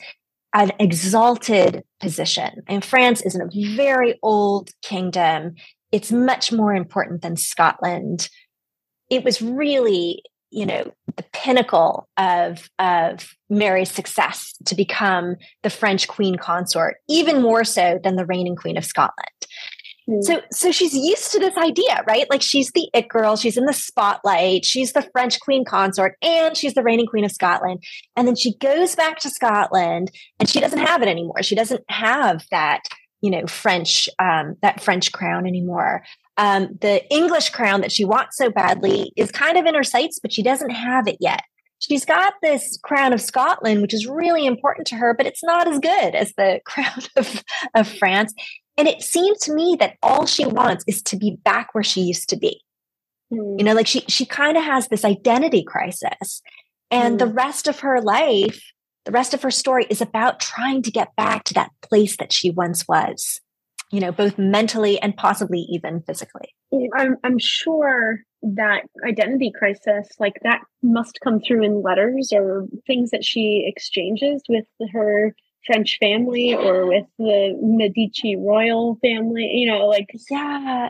an 0.54 0.72
exalted 0.80 1.84
position. 2.00 2.64
And 2.68 2.84
France 2.84 3.22
is 3.22 3.36
a 3.36 3.50
very 3.76 4.18
old 4.24 4.70
kingdom. 4.82 5.56
It's 5.92 6.12
much 6.12 6.52
more 6.52 6.74
important 6.74 7.22
than 7.22 7.36
Scotland 7.36 8.30
it 9.12 9.26
was 9.26 9.42
really 9.42 10.24
you 10.52 10.66
know 10.66 10.92
the 11.16 11.26
pinnacle 11.34 12.08
of 12.18 12.70
of 12.78 13.36
Mary's 13.50 13.92
success 13.92 14.54
to 14.66 14.76
become 14.76 15.38
the 15.64 15.70
French 15.70 16.08
queen 16.08 16.36
consort, 16.36 16.98
even 17.10 17.42
more 17.42 17.64
so 17.64 18.00
than 18.04 18.16
the 18.16 18.26
reigning 18.26 18.56
queen 18.56 18.78
of 18.78 18.86
Scotland. 18.86 19.30
Mm. 20.10 20.24
So 20.24 20.42
so 20.52 20.72
she's 20.72 20.94
used 20.94 21.32
to 21.32 21.40
this 21.40 21.58
idea, 21.58 22.04
right? 22.08 22.30
Like 22.30 22.42
she's 22.42 22.72
the 22.72 22.90
it 22.94 23.08
girl, 23.08 23.36
she's 23.36 23.58
in 23.58 23.66
the 23.66 23.74
spotlight, 23.74 24.66
she's 24.66 24.94
the 24.94 25.08
French 25.12 25.40
queen 25.40 25.64
consort, 25.66 26.16
and 26.22 26.56
she's 26.56 26.74
the 26.74 26.84
reigning 26.84 27.08
queen 27.08 27.26
of 27.26 27.32
Scotland. 27.32 27.84
And 28.16 28.28
then 28.28 28.36
she 28.36 28.56
goes 28.58 28.96
back 28.96 29.20
to 29.20 29.30
Scotland 29.30 30.12
and 30.40 30.50
she 30.50 30.60
doesn't 30.60 30.80
have 30.80 31.02
it 31.02 31.08
anymore. 31.08 31.44
She 31.44 31.56
doesn't 31.56 31.84
have 31.90 32.46
that 32.52 32.82
you 33.22 33.30
know 33.30 33.46
french 33.48 34.10
um, 34.20 34.58
that 34.62 34.82
french 34.82 35.12
crown 35.12 35.48
anymore 35.48 36.04
um, 36.38 36.78
the 36.82 37.04
English 37.14 37.50
crown 37.50 37.82
that 37.82 37.92
she 37.92 38.06
wants 38.06 38.38
so 38.38 38.50
badly 38.50 39.12
is 39.16 39.32
kind 39.32 39.58
of 39.58 39.66
in 39.66 39.76
her 39.76 39.84
sights, 39.84 40.20
but 40.20 40.34
she 40.34 40.44
doesn't 40.44 40.70
have 40.70 41.08
it 41.08 41.18
yet. 41.20 41.42
She's 41.80 42.06
got 42.06 42.34
this 42.42 42.78
crown 42.84 43.12
of 43.12 43.22
Scotland, 43.22 43.82
which 43.82 43.94
is 43.94 44.08
really 44.08 44.46
important 44.46 44.88
to 44.88 44.96
her, 44.96 45.16
but 45.16 45.26
it's 45.26 45.44
not 45.44 45.68
as 45.68 45.80
good 45.80 46.16
as 46.16 46.34
the 46.38 46.60
crown 46.66 47.02
of, 47.18 47.44
of 47.76 47.88
France. 47.88 48.34
And 48.78 48.88
it 48.88 49.02
seems 49.02 49.40
to 49.40 49.54
me 49.54 49.76
that 49.80 49.98
all 50.02 50.26
she 50.26 50.46
wants 50.46 50.84
is 50.88 51.02
to 51.04 51.18
be 51.18 51.38
back 51.44 51.74
where 51.74 51.84
she 51.84 52.02
used 52.02 52.30
to 52.30 52.38
be. 52.38 52.62
Mm. 53.32 53.60
You 53.60 53.66
know, 53.66 53.74
like 53.74 53.88
she 53.88 54.02
she 54.08 54.26
kind 54.26 54.58
of 54.58 54.64
has 54.64 54.88
this 54.88 55.04
identity 55.04 55.64
crisis. 55.64 56.42
And 56.90 57.16
mm. 57.16 57.20
the 57.20 57.28
rest 57.28 57.68
of 57.68 57.80
her 57.82 58.02
life, 58.02 58.62
the 59.06 59.12
rest 59.12 59.34
of 59.34 59.42
her 59.42 59.52
story 59.52 59.86
is 59.90 60.02
about 60.02 60.40
trying 60.40 60.84
to 60.84 60.92
get 60.92 61.16
back 61.16 61.44
to 61.46 61.54
that 61.56 61.72
place 61.82 62.18
that 62.18 62.32
she 62.32 62.52
once 62.52 62.88
was 62.88 63.42
you 63.92 64.00
know, 64.00 64.12
both 64.12 64.38
mentally 64.38 65.00
and 65.02 65.16
possibly 65.16 65.60
even 65.70 66.02
physically. 66.02 66.54
I'm, 66.98 67.18
I'm 67.24 67.38
sure 67.40 68.20
that 68.42 68.84
identity 69.06 69.52
crisis, 69.56 70.08
like 70.20 70.40
that 70.44 70.62
must 70.82 71.20
come 71.24 71.40
through 71.40 71.64
in 71.64 71.82
letters 71.82 72.32
or 72.34 72.66
things 72.88 73.12
that 73.12 73.24
she 73.24 73.66
exchanges 73.68 74.42
with 74.50 74.66
her 74.94 75.36
French 75.66 75.98
family 76.00 76.56
or 76.56 76.88
with 76.88 77.06
the 77.20 77.56
Medici 77.62 78.36
royal 78.36 78.98
family, 79.02 79.46
you 79.54 79.68
know, 79.68 79.86
like. 79.88 80.10
Yeah. 80.30 80.90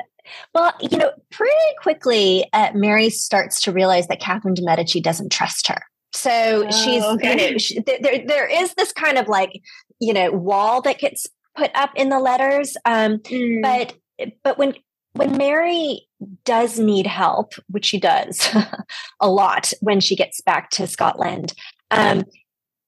Well, 0.53 0.71
you 0.79 0.97
know, 0.97 1.11
pretty 1.31 1.55
quickly, 1.81 2.45
uh, 2.53 2.69
Mary 2.75 3.09
starts 3.09 3.59
to 3.61 3.71
realize 3.71 4.07
that 4.07 4.19
Catherine 4.19 4.53
de' 4.53 4.63
Medici 4.63 5.01
doesn't 5.01 5.31
trust 5.31 5.67
her. 5.67 5.81
So 6.13 6.67
oh, 6.67 6.71
she's, 6.71 7.03
okay. 7.03 7.31
you 7.31 7.51
know, 7.51 7.57
she, 7.57 7.79
there, 7.79 8.25
there 8.25 8.47
is 8.47 8.73
this 8.75 8.91
kind 8.93 9.17
of 9.17 9.27
like, 9.27 9.59
you 9.99 10.13
know, 10.13 10.31
wall 10.31 10.81
that 10.83 10.99
gets 10.99 11.25
put 11.55 11.71
up 11.75 11.91
in 11.95 12.09
the 12.09 12.19
letters. 12.19 12.75
Um, 12.85 13.17
mm. 13.19 13.61
But 13.61 13.95
but 14.43 14.57
when 14.57 14.75
when 15.13 15.37
Mary 15.37 16.07
does 16.45 16.79
need 16.79 17.07
help, 17.07 17.53
which 17.67 17.85
she 17.85 17.99
does 17.99 18.47
a 19.19 19.29
lot 19.29 19.73
when 19.81 19.99
she 19.99 20.15
gets 20.15 20.41
back 20.41 20.69
to 20.71 20.87
Scotland, 20.87 21.53
um, 21.89 22.23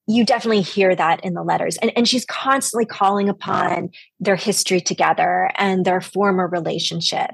you 0.07 0.25
definitely 0.25 0.61
hear 0.61 0.95
that 0.95 1.23
in 1.23 1.33
the 1.33 1.43
letters. 1.43 1.77
And, 1.77 1.91
and 1.95 2.07
she's 2.07 2.25
constantly 2.25 2.85
calling 2.85 3.29
upon 3.29 3.89
their 4.19 4.35
history 4.35 4.81
together 4.81 5.49
and 5.55 5.85
their 5.85 6.01
former 6.01 6.47
relationship. 6.47 7.31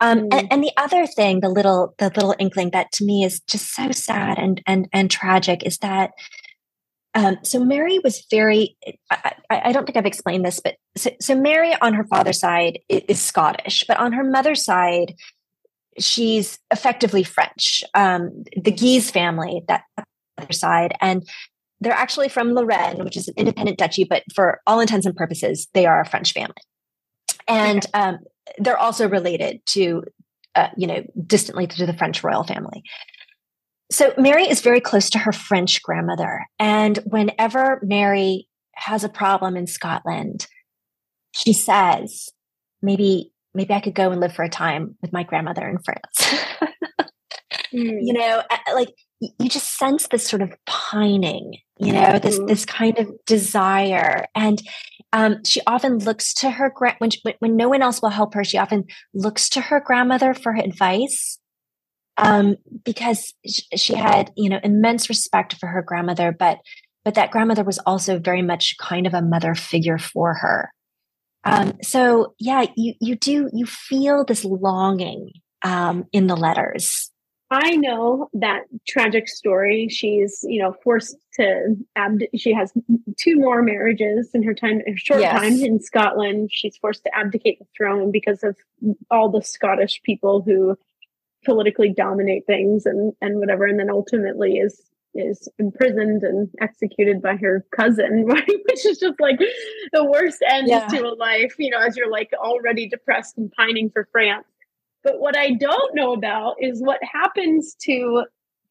Um, 0.00 0.20
mm. 0.20 0.28
and, 0.32 0.52
and, 0.52 0.64
the 0.64 0.72
other 0.76 1.06
thing, 1.06 1.40
the 1.40 1.48
little 1.48 1.94
the 1.98 2.06
little 2.06 2.34
inkling 2.38 2.70
that 2.70 2.90
to 2.92 3.04
me 3.04 3.24
is 3.24 3.40
just 3.40 3.74
so 3.74 3.90
sad 3.92 4.38
and 4.38 4.60
and 4.66 4.88
and 4.92 5.10
tragic 5.10 5.62
is 5.64 5.78
that 5.78 6.10
um, 7.14 7.38
so 7.42 7.62
Mary 7.62 7.98
was 7.98 8.26
very, 8.30 8.76
I, 9.10 9.32
I, 9.50 9.72
don't 9.72 9.84
think 9.84 9.98
I've 9.98 10.06
explained 10.06 10.46
this, 10.46 10.60
but 10.60 10.76
so, 10.96 11.10
so 11.20 11.34
Mary 11.34 11.74
on 11.82 11.92
her 11.92 12.04
father's 12.04 12.40
side 12.40 12.78
is, 12.88 13.02
is, 13.08 13.20
Scottish, 13.20 13.84
but 13.86 13.98
on 13.98 14.12
her 14.12 14.24
mother's 14.24 14.64
side, 14.64 15.14
she's 15.98 16.58
effectively 16.70 17.22
French. 17.22 17.84
Um, 17.94 18.44
the 18.56 18.72
Guise 18.72 19.10
family, 19.10 19.62
that 19.68 19.82
other 20.38 20.52
side, 20.52 20.94
and 21.02 21.28
they're 21.82 21.92
actually 21.92 22.30
from 22.30 22.54
Lorraine, 22.54 23.04
which 23.04 23.16
is 23.16 23.28
an 23.28 23.34
independent 23.36 23.76
duchy, 23.76 24.04
but 24.04 24.22
for 24.34 24.60
all 24.66 24.80
intents 24.80 25.04
and 25.04 25.16
purposes, 25.16 25.68
they 25.74 25.84
are 25.84 26.00
a 26.00 26.06
French 26.06 26.32
family. 26.32 26.54
And 27.46 27.84
um, 27.92 28.18
they're 28.58 28.78
also 28.78 29.08
related 29.08 29.66
to, 29.66 30.04
uh, 30.54 30.68
you 30.76 30.86
know, 30.86 31.02
distantly 31.26 31.66
to 31.66 31.84
the 31.84 31.92
French 31.92 32.22
royal 32.22 32.44
family. 32.44 32.84
So 33.92 34.14
Mary 34.16 34.48
is 34.48 34.62
very 34.62 34.80
close 34.80 35.10
to 35.10 35.18
her 35.18 35.32
French 35.32 35.82
grandmother. 35.82 36.46
And 36.58 36.98
whenever 37.04 37.78
Mary 37.82 38.48
has 38.74 39.04
a 39.04 39.08
problem 39.08 39.54
in 39.56 39.66
Scotland, 39.66 40.46
she 41.34 41.52
says, 41.52 42.30
maybe, 42.80 43.32
maybe 43.54 43.74
I 43.74 43.80
could 43.80 43.94
go 43.94 44.10
and 44.10 44.20
live 44.20 44.34
for 44.34 44.44
a 44.44 44.48
time 44.48 44.96
with 45.02 45.12
my 45.12 45.24
grandmother 45.24 45.68
in 45.68 45.78
France. 45.78 46.44
mm. 47.72 47.98
You 48.00 48.14
know, 48.14 48.42
like 48.74 48.94
you 49.20 49.48
just 49.48 49.76
sense 49.76 50.08
this 50.08 50.26
sort 50.26 50.42
of 50.42 50.52
pining, 50.66 51.58
you 51.78 51.92
know, 51.92 52.18
this 52.18 52.38
mm-hmm. 52.38 52.46
this 52.46 52.64
kind 52.64 52.98
of 52.98 53.10
desire, 53.26 54.24
and 54.34 54.60
um, 55.12 55.44
she 55.44 55.60
often 55.66 55.98
looks 55.98 56.32
to 56.34 56.50
her 56.50 56.72
gra- 56.74 56.96
when, 56.98 57.10
she, 57.10 57.20
when 57.38 57.56
no 57.56 57.68
one 57.68 57.82
else 57.82 58.00
will 58.00 58.08
help 58.08 58.34
her. 58.34 58.44
She 58.44 58.58
often 58.58 58.84
looks 59.14 59.48
to 59.50 59.60
her 59.60 59.80
grandmother 59.84 60.34
for 60.34 60.54
advice, 60.54 61.38
um, 62.18 62.56
because 62.84 63.34
she 63.44 63.94
had 63.94 64.30
you 64.36 64.50
know 64.50 64.60
immense 64.62 65.08
respect 65.08 65.54
for 65.54 65.66
her 65.66 65.82
grandmother, 65.82 66.34
but 66.36 66.58
but 67.04 67.14
that 67.14 67.30
grandmother 67.30 67.64
was 67.64 67.78
also 67.80 68.18
very 68.18 68.42
much 68.42 68.76
kind 68.78 69.06
of 69.06 69.14
a 69.14 69.22
mother 69.22 69.54
figure 69.54 69.98
for 69.98 70.34
her. 70.34 70.70
Um, 71.44 71.72
so 71.82 72.34
yeah, 72.38 72.66
you 72.76 72.94
you 73.00 73.16
do 73.16 73.50
you 73.52 73.66
feel 73.66 74.24
this 74.24 74.44
longing 74.44 75.30
um, 75.64 76.04
in 76.12 76.26
the 76.26 76.36
letters 76.36 77.12
I 77.52 77.76
know 77.76 78.30
that 78.32 78.62
tragic 78.88 79.28
story. 79.28 79.88
She's, 79.90 80.40
you 80.42 80.62
know, 80.62 80.74
forced 80.82 81.16
to 81.34 81.76
abd- 81.96 82.28
she 82.34 82.54
has 82.54 82.72
two 83.18 83.36
more 83.36 83.62
marriages 83.62 84.30
in 84.32 84.42
her 84.42 84.54
time 84.54 84.80
her 84.86 84.96
short 84.96 85.20
yes. 85.20 85.38
time 85.38 85.60
in 85.60 85.78
Scotland. 85.78 86.48
She's 86.50 86.78
forced 86.78 87.04
to 87.04 87.14
abdicate 87.14 87.58
the 87.58 87.66
throne 87.76 88.10
because 88.10 88.42
of 88.42 88.56
all 89.10 89.28
the 89.28 89.42
Scottish 89.42 90.00
people 90.02 90.40
who 90.40 90.78
politically 91.44 91.92
dominate 91.92 92.46
things 92.46 92.86
and 92.86 93.12
and 93.20 93.38
whatever 93.38 93.66
and 93.66 93.78
then 93.78 93.90
ultimately 93.90 94.56
is 94.56 94.80
is 95.14 95.48
imprisoned 95.58 96.22
and 96.22 96.48
executed 96.60 97.20
by 97.20 97.36
her 97.36 97.66
cousin, 97.76 98.24
right? 98.26 98.46
Which 98.68 98.86
is 98.86 98.98
just 98.98 99.20
like 99.20 99.38
the 99.92 100.04
worst 100.04 100.42
end 100.48 100.68
yeah. 100.68 100.86
to 100.86 101.06
a 101.06 101.14
life, 101.14 101.54
you 101.58 101.70
know, 101.70 101.78
as 101.78 101.96
you're 101.96 102.10
like 102.10 102.30
already 102.34 102.88
depressed 102.88 103.36
and 103.36 103.52
pining 103.52 103.90
for 103.90 104.08
France. 104.10 104.46
But 105.04 105.20
what 105.20 105.36
I 105.36 105.50
don't 105.50 105.94
know 105.94 106.12
about 106.12 106.56
is 106.60 106.80
what 106.80 107.00
happens 107.02 107.74
to 107.82 108.24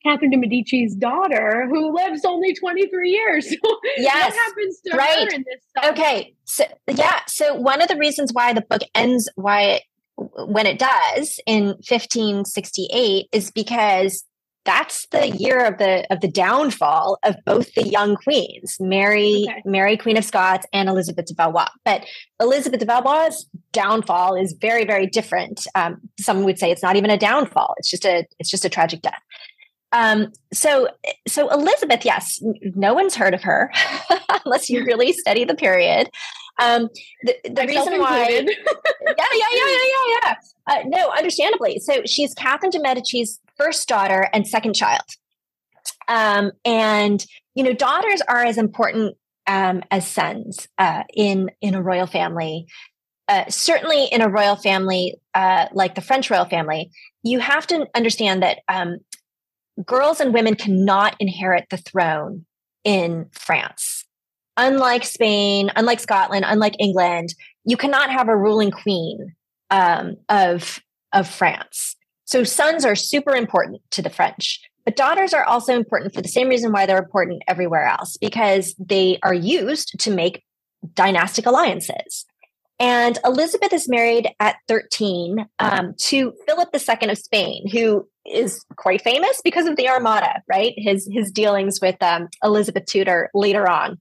Catherine 0.03 0.31
de 0.31 0.37
Medici's 0.37 0.95
daughter, 0.95 1.67
who 1.69 1.93
lives 1.95 2.25
only 2.25 2.53
23 2.53 3.09
years. 3.09 3.53
So 3.71 3.79
yes, 3.97 4.33
what 4.33 4.45
happens 4.45 4.81
to 4.85 4.97
right. 4.97 5.31
her 5.31 5.35
in 5.35 5.45
this? 5.45 5.89
Okay, 5.91 6.33
so 6.45 6.63
yeah, 6.87 7.19
so 7.27 7.53
one 7.55 7.81
of 7.81 7.87
the 7.87 7.97
reasons 7.97 8.31
why 8.31 8.53
the 8.53 8.61
book 8.61 8.81
ends 8.95 9.29
why 9.35 9.61
it, 9.63 9.83
when 10.17 10.65
it 10.65 10.79
does 10.79 11.39
in 11.45 11.67
1568 11.67 13.27
is 13.31 13.51
because 13.51 14.23
that's 14.63 15.07
the 15.07 15.29
year 15.29 15.65
of 15.65 15.77
the 15.79 16.05
of 16.11 16.21
the 16.21 16.27
downfall 16.27 17.17
of 17.23 17.35
both 17.45 17.73
the 17.73 17.87
young 17.87 18.15
queens, 18.15 18.77
Mary, 18.79 19.47
okay. 19.49 19.61
Mary 19.65 19.97
Queen 19.97 20.17
of 20.17 20.25
Scots, 20.25 20.67
and 20.71 20.87
Elizabeth 20.87 21.25
de 21.25 21.33
Valois. 21.33 21.69
But 21.83 22.05
Elizabeth 22.39 22.79
de 22.79 22.85
Valois' 22.85 23.45
downfall 23.71 24.35
is 24.35 24.53
very, 24.53 24.85
very 24.85 25.07
different. 25.07 25.65
Um, 25.73 25.99
some 26.19 26.43
would 26.43 26.59
say 26.59 26.71
it's 26.71 26.83
not 26.83 26.95
even 26.95 27.09
a 27.09 27.17
downfall; 27.17 27.73
it's 27.77 27.89
just 27.89 28.05
a 28.05 28.25
it's 28.39 28.51
just 28.51 28.65
a 28.65 28.69
tragic 28.69 29.01
death. 29.01 29.21
Um, 29.93 30.31
so 30.53 30.87
so 31.27 31.49
Elizabeth, 31.49 32.05
yes, 32.05 32.39
no 32.75 32.93
one's 32.93 33.15
heard 33.15 33.33
of 33.33 33.41
her 33.41 33.71
unless 34.45 34.69
you 34.69 34.85
really 34.85 35.11
study 35.11 35.43
the 35.43 35.55
period. 35.55 36.07
Um, 36.59 36.89
the, 37.23 37.35
the 37.43 37.65
reason 37.67 37.99
why, 37.99 38.29
yeah, 38.29 38.41
yeah, 38.41 39.25
yeah, 39.33 39.67
yeah, 39.67 39.77
yeah, 39.85 40.19
yeah. 40.23 40.35
Uh, 40.67 40.83
no, 40.85 41.09
understandably. 41.09 41.79
So 41.79 42.01
she's 42.05 42.33
Catherine 42.33 42.71
de 42.71 42.79
Medici's 42.79 43.39
first 43.57 43.87
daughter 43.87 44.29
and 44.33 44.47
second 44.47 44.75
child. 44.75 45.05
Um, 46.07 46.51
and 46.65 47.25
you 47.55 47.63
know, 47.63 47.73
daughters 47.73 48.21
are 48.27 48.43
as 48.43 48.57
important 48.57 49.17
um, 49.47 49.83
as 49.91 50.07
sons 50.07 50.67
uh, 50.77 51.03
in 51.13 51.49
in 51.61 51.75
a 51.75 51.81
royal 51.81 52.07
family. 52.07 52.65
Uh, 53.27 53.45
certainly, 53.49 54.05
in 54.05 54.21
a 54.21 54.29
royal 54.29 54.55
family 54.55 55.15
uh, 55.33 55.67
like 55.71 55.95
the 55.95 56.01
French 56.01 56.29
royal 56.29 56.45
family, 56.45 56.91
you 57.23 57.39
have 57.39 57.65
to 57.67 57.87
understand 57.95 58.43
that 58.43 58.59
um, 58.67 58.97
girls 59.85 60.19
and 60.19 60.33
women 60.33 60.55
cannot 60.55 61.15
inherit 61.19 61.65
the 61.69 61.77
throne 61.77 62.45
in 62.83 63.27
France. 63.31 64.00
Unlike 64.57 65.05
Spain, 65.05 65.71
unlike 65.75 65.99
Scotland, 65.99 66.45
unlike 66.47 66.75
England, 66.79 67.33
you 67.63 67.77
cannot 67.77 68.09
have 68.09 68.27
a 68.27 68.37
ruling 68.37 68.71
queen 68.71 69.35
um, 69.69 70.17
of 70.29 70.81
of 71.13 71.27
France. 71.27 71.95
So 72.25 72.43
sons 72.43 72.85
are 72.85 72.95
super 72.95 73.35
important 73.35 73.81
to 73.91 74.01
the 74.01 74.09
French, 74.09 74.61
but 74.85 74.95
daughters 74.95 75.33
are 75.33 75.43
also 75.43 75.75
important 75.75 76.13
for 76.13 76.21
the 76.21 76.29
same 76.29 76.47
reason 76.47 76.71
why 76.71 76.85
they're 76.85 76.97
important 76.97 77.43
everywhere 77.47 77.85
else, 77.85 78.17
because 78.17 78.75
they 78.79 79.19
are 79.23 79.33
used 79.33 79.99
to 79.99 80.11
make 80.11 80.43
dynastic 80.93 81.45
alliances. 81.45 82.25
And 82.79 83.19
Elizabeth 83.23 83.73
is 83.73 83.87
married 83.87 84.27
at 84.39 84.55
13 84.67 85.47
um, 85.59 85.93
to 85.97 86.33
Philip 86.47 86.69
II 86.73 87.09
of 87.09 87.17
Spain, 87.17 87.67
who 87.69 88.07
is 88.25 88.65
quite 88.75 89.03
famous 89.03 89.39
because 89.43 89.67
of 89.67 89.75
the 89.75 89.87
Armada, 89.87 90.41
right? 90.47 90.73
His 90.77 91.07
his 91.11 91.31
dealings 91.31 91.79
with 91.79 92.01
um, 92.01 92.27
Elizabeth 92.43 92.85
Tudor 92.85 93.29
later 93.35 93.69
on. 93.69 93.99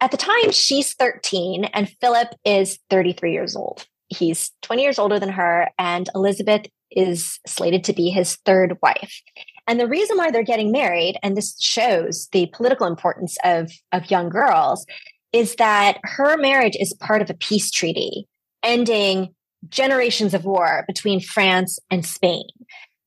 At 0.00 0.10
the 0.10 0.16
time, 0.16 0.52
she's 0.52 0.94
13 0.94 1.64
and 1.66 1.88
Philip 2.00 2.34
is 2.44 2.78
33 2.90 3.32
years 3.32 3.56
old. 3.56 3.86
He's 4.08 4.52
20 4.62 4.82
years 4.82 4.98
older 4.98 5.18
than 5.18 5.30
her, 5.30 5.68
and 5.78 6.08
Elizabeth 6.14 6.66
is 6.90 7.40
slated 7.46 7.82
to 7.84 7.92
be 7.92 8.10
his 8.10 8.36
third 8.44 8.76
wife. 8.82 9.20
And 9.66 9.80
the 9.80 9.88
reason 9.88 10.16
why 10.16 10.30
they're 10.30 10.44
getting 10.44 10.70
married, 10.70 11.18
and 11.22 11.36
this 11.36 11.60
shows 11.60 12.28
the 12.30 12.48
political 12.52 12.86
importance 12.86 13.36
of, 13.42 13.72
of 13.90 14.10
young 14.10 14.28
girls, 14.28 14.86
is 15.32 15.56
that 15.56 15.98
her 16.04 16.36
marriage 16.36 16.76
is 16.78 16.94
part 17.00 17.20
of 17.20 17.30
a 17.30 17.34
peace 17.34 17.70
treaty 17.70 18.28
ending 18.62 19.34
generations 19.68 20.34
of 20.34 20.44
war 20.44 20.84
between 20.86 21.20
France 21.20 21.78
and 21.90 22.04
Spain. 22.04 22.44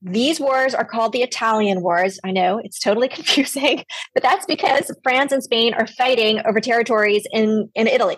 These 0.02 0.40
wars 0.40 0.74
are 0.74 0.86
called 0.86 1.12
the 1.12 1.22
Italian 1.22 1.82
Wars. 1.82 2.20
I 2.24 2.32
know 2.32 2.60
it's 2.64 2.80
totally 2.80 3.08
confusing, 3.18 3.84
but 4.14 4.24
that's 4.24 4.46
because 4.46 4.92
France 5.04 5.32
and 5.32 5.44
Spain 5.44 5.74
are 5.74 5.88
fighting 5.88 6.42
over 6.46 6.60
territories 6.60 7.26
in, 7.32 7.70
in 7.76 7.88
Italy. 7.88 8.18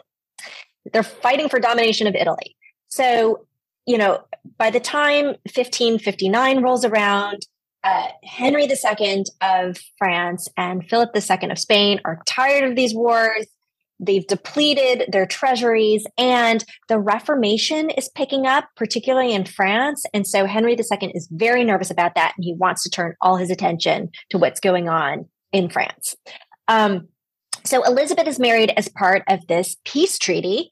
They're 0.91 1.03
fighting 1.03 1.49
for 1.49 1.59
domination 1.59 2.07
of 2.07 2.15
Italy. 2.15 2.55
So 2.87 3.45
you 3.85 3.97
know, 3.97 4.23
by 4.57 4.69
the 4.69 4.79
time 4.79 5.25
1559 5.25 6.61
rolls 6.61 6.85
around, 6.85 7.45
uh, 7.83 8.07
Henry 8.23 8.65
II 8.65 9.25
of 9.41 9.77
France 9.97 10.47
and 10.55 10.87
Philip 10.87 11.09
II 11.15 11.49
of 11.49 11.57
Spain 11.57 11.99
are 12.05 12.21
tired 12.25 12.69
of 12.69 12.75
these 12.75 12.93
wars. 12.93 13.47
They've 14.01 14.25
depleted 14.25 15.05
their 15.11 15.25
treasuries, 15.25 16.05
and 16.17 16.65
the 16.89 16.99
Reformation 16.99 17.89
is 17.91 18.09
picking 18.09 18.47
up, 18.47 18.67
particularly 18.75 19.33
in 19.33 19.45
France. 19.45 20.03
And 20.13 20.25
so 20.25 20.45
Henry 20.45 20.73
II 20.73 21.11
is 21.13 21.29
very 21.31 21.63
nervous 21.63 21.91
about 21.91 22.15
that, 22.15 22.33
and 22.35 22.43
he 22.43 22.53
wants 22.53 22.83
to 22.83 22.89
turn 22.89 23.15
all 23.21 23.37
his 23.37 23.51
attention 23.51 24.09
to 24.31 24.37
what's 24.37 24.59
going 24.59 24.89
on 24.89 25.29
in 25.51 25.69
France. 25.69 26.15
Um, 26.67 27.07
so 27.63 27.83
Elizabeth 27.83 28.27
is 28.27 28.39
married 28.39 28.73
as 28.75 28.87
part 28.87 29.23
of 29.29 29.45
this 29.47 29.77
peace 29.85 30.17
treaty 30.17 30.71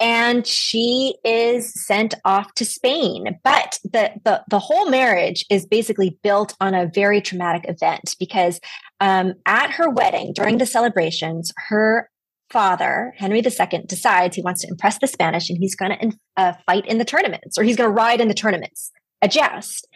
and 0.00 0.46
she 0.46 1.16
is 1.24 1.72
sent 1.84 2.14
off 2.24 2.54
to 2.54 2.64
Spain. 2.64 3.38
But 3.42 3.78
the, 3.82 4.12
the, 4.24 4.44
the 4.48 4.58
whole 4.58 4.88
marriage 4.88 5.44
is 5.50 5.66
basically 5.66 6.18
built 6.22 6.54
on 6.60 6.74
a 6.74 6.90
very 6.94 7.20
traumatic 7.20 7.68
event 7.68 8.14
because 8.18 8.60
um, 9.00 9.34
at 9.46 9.70
her 9.70 9.90
wedding, 9.90 10.32
during 10.34 10.58
the 10.58 10.66
celebrations, 10.66 11.52
her 11.68 12.08
father, 12.50 13.14
Henry 13.16 13.40
II, 13.40 13.82
decides 13.86 14.36
he 14.36 14.42
wants 14.42 14.62
to 14.62 14.68
impress 14.68 14.98
the 14.98 15.06
Spanish 15.06 15.50
and 15.50 15.58
he's 15.58 15.74
going 15.74 15.98
to 15.98 16.18
uh, 16.36 16.52
fight 16.66 16.86
in 16.86 16.98
the 16.98 17.04
tournaments 17.04 17.58
or 17.58 17.62
he's 17.62 17.76
going 17.76 17.88
to 17.88 17.94
ride 17.94 18.20
in 18.20 18.28
the 18.28 18.34
tournaments, 18.34 18.90
a 19.22 19.28
joust. 19.28 19.86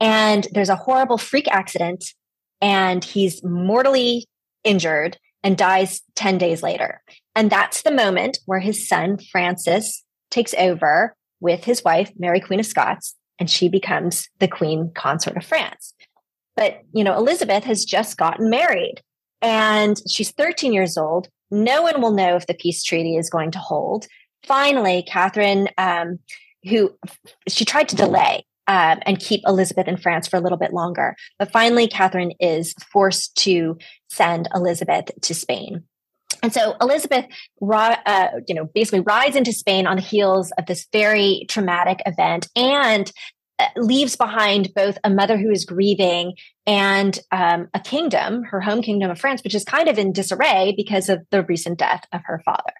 And 0.00 0.46
there's 0.52 0.68
a 0.68 0.76
horrible 0.76 1.18
freak 1.18 1.48
accident 1.48 2.04
and 2.60 3.04
he's 3.04 3.42
mortally 3.44 4.26
injured 4.64 5.18
and 5.42 5.56
dies 5.56 6.02
10 6.14 6.38
days 6.38 6.62
later. 6.62 7.02
And 7.34 7.50
that's 7.50 7.82
the 7.82 7.90
moment 7.90 8.38
where 8.46 8.60
his 8.60 8.86
son, 8.86 9.18
Francis, 9.30 10.04
takes 10.30 10.54
over 10.54 11.14
with 11.40 11.64
his 11.64 11.82
wife, 11.82 12.12
Mary, 12.16 12.40
Queen 12.40 12.60
of 12.60 12.66
Scots, 12.66 13.16
and 13.38 13.50
she 13.50 13.68
becomes 13.68 14.28
the 14.38 14.48
Queen 14.48 14.92
Consort 14.94 15.36
of 15.36 15.44
France. 15.44 15.94
But, 16.54 16.82
you 16.92 17.02
know, 17.02 17.16
Elizabeth 17.16 17.64
has 17.64 17.84
just 17.84 18.16
gotten 18.16 18.50
married 18.50 19.02
and 19.40 20.00
she's 20.08 20.30
13 20.30 20.72
years 20.72 20.96
old. 20.96 21.28
No 21.52 21.82
one 21.82 22.00
will 22.00 22.12
know 22.12 22.34
if 22.34 22.46
the 22.46 22.54
peace 22.54 22.82
treaty 22.82 23.16
is 23.16 23.30
going 23.30 23.50
to 23.52 23.58
hold. 23.58 24.06
Finally, 24.44 25.04
Catherine, 25.06 25.68
um, 25.78 26.18
who 26.64 26.96
she 27.46 27.64
tried 27.64 27.88
to 27.90 27.96
delay 27.96 28.44
um, 28.66 29.00
and 29.02 29.20
keep 29.20 29.42
Elizabeth 29.46 29.86
in 29.86 29.96
France 29.96 30.26
for 30.26 30.36
a 30.36 30.40
little 30.40 30.58
bit 30.58 30.72
longer. 30.72 31.14
But 31.38 31.52
finally, 31.52 31.86
Catherine 31.86 32.32
is 32.40 32.74
forced 32.90 33.36
to 33.38 33.76
send 34.08 34.48
Elizabeth 34.54 35.10
to 35.20 35.34
Spain. 35.34 35.84
And 36.42 36.52
so 36.52 36.74
Elizabeth, 36.80 37.26
uh, 37.60 38.28
you 38.48 38.54
know, 38.54 38.64
basically 38.74 39.00
rides 39.00 39.36
into 39.36 39.52
Spain 39.52 39.86
on 39.86 39.96
the 39.96 40.02
heels 40.02 40.52
of 40.58 40.66
this 40.66 40.88
very 40.92 41.44
traumatic 41.48 42.00
event 42.06 42.48
and 42.56 43.12
leaves 43.76 44.16
behind 44.16 44.74
both 44.74 44.98
a 45.04 45.10
mother 45.10 45.36
who 45.36 45.50
is 45.50 45.64
grieving 45.64 46.34
and 46.66 47.18
um, 47.30 47.68
a 47.74 47.80
kingdom, 47.80 48.44
her 48.44 48.60
home 48.60 48.82
kingdom 48.82 49.10
of 49.10 49.18
France, 49.18 49.42
which 49.42 49.54
is 49.54 49.64
kind 49.64 49.88
of 49.88 49.98
in 49.98 50.12
disarray 50.12 50.74
because 50.76 51.08
of 51.08 51.26
the 51.30 51.42
recent 51.44 51.78
death 51.78 52.04
of 52.12 52.20
her 52.24 52.40
father. 52.44 52.72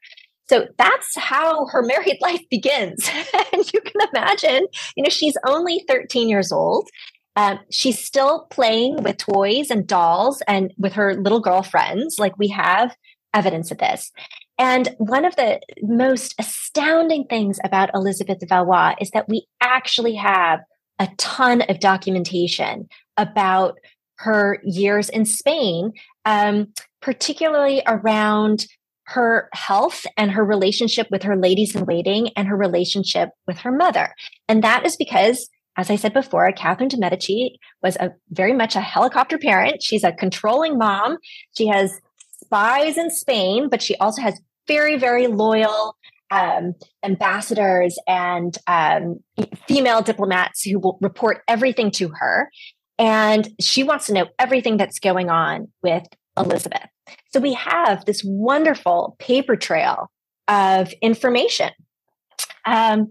So 0.49 0.67
that's 0.79 1.17
how 1.17 1.67
her 1.67 1.83
married 1.87 2.19
life 2.21 2.43
begins. 2.51 3.09
and 3.53 3.73
you 3.73 3.81
can 3.81 4.09
imagine, 4.13 4.67
you 4.97 5.03
know, 5.03 5.11
she's 5.11 5.37
only 5.47 5.85
13 5.89 6.29
years 6.29 6.53
old. 6.53 6.89
Um, 7.35 7.61
she's 7.71 8.05
still 8.05 8.47
playing 8.51 9.03
with 9.03 9.17
toys 9.17 9.71
and 9.71 9.87
dolls 9.87 10.43
and 10.47 10.73
with 10.77 10.93
her 10.95 11.15
little 11.15 11.41
girlfriends. 11.41 12.19
Like 12.19 12.39
we 12.39 12.49
have 12.49 12.95
evidence 13.33 13.71
of 13.71 13.79
this. 13.79 14.13
And 14.59 14.95
one 14.99 15.25
of 15.25 15.35
the 15.37 15.61
most 15.81 16.35
astounding 16.39 17.25
things 17.25 17.59
about 17.65 17.91
Elizabeth 17.95 18.47
Valois 18.47 18.95
is 19.01 19.11
that 19.11 19.29
we 19.29 19.47
actually 19.61 20.15
have 20.17 20.61
a 21.03 21.09
ton 21.19 21.63
of 21.63 21.81
documentation 21.81 22.89
about 23.17 23.77
her 24.19 24.61
years 24.63 25.09
in 25.09 25.25
Spain, 25.25 25.93
um, 26.25 26.69
particularly 27.01 27.83
around 27.89 28.67
her 29.07 29.49
health 29.53 30.07
and 30.17 30.31
her 30.31 30.45
relationship 30.45 31.09
with 31.11 31.25
her 31.25 31.37
ladies 31.37 31.75
in 31.75 31.85
waiting 31.87 32.31
and 32.37 32.47
her 32.47 32.57
relationship 32.57 33.31
with 33.49 33.59
her 33.59 33.73
mother. 33.73 34.15
And 34.49 34.63
that 34.63 34.87
is 34.87 34.95
because, 34.95 35.49
as 35.77 35.91
I 35.91 35.97
said 35.97 36.15
before, 36.15 36.51
Catherine 36.53 36.89
de 36.89 36.97
Medici 36.97 37.59
was 37.83 37.97
a 37.97 38.13
very 38.31 38.53
much 38.53 38.77
a 38.77 38.81
helicopter 38.81 39.39
parent. 39.39 39.83
She's 39.83 40.05
a 40.05 40.13
controlling 40.13 40.79
mom. 40.79 41.19
She 41.59 41.67
has 41.67 41.93
spies 42.45 42.97
in 42.97 43.11
Spain, 43.11 43.69
but 43.69 43.83
she 43.83 43.97
also 43.97 44.23
has 44.23 44.41
very, 44.69 44.97
very 44.97 45.27
loyal 45.27 45.97
um, 46.33 46.75
ambassadors 47.05 47.99
and 48.09 48.57
um, 48.67 49.21
female 49.69 50.01
diplomats 50.01 50.63
who 50.63 50.79
will 50.79 50.99
report 51.03 51.43
everything 51.47 51.91
to 51.93 52.09
her. 52.09 52.51
And 52.99 53.49
she 53.61 53.83
wants 53.83 54.07
to 54.07 54.15
know 54.15 54.27
everything 54.39 54.79
that's 54.79 54.99
going 54.99 55.29
on 55.29 55.69
with 55.83 56.05
Elizabeth. 56.37 56.89
So 57.33 57.41
we 57.41 57.53
have 57.55 58.05
this 58.07 58.23
wonderful 58.25 59.17
paper 59.19 59.57
trail 59.57 60.11
of 60.49 60.93
information. 61.03 61.71
Um, 62.65 63.11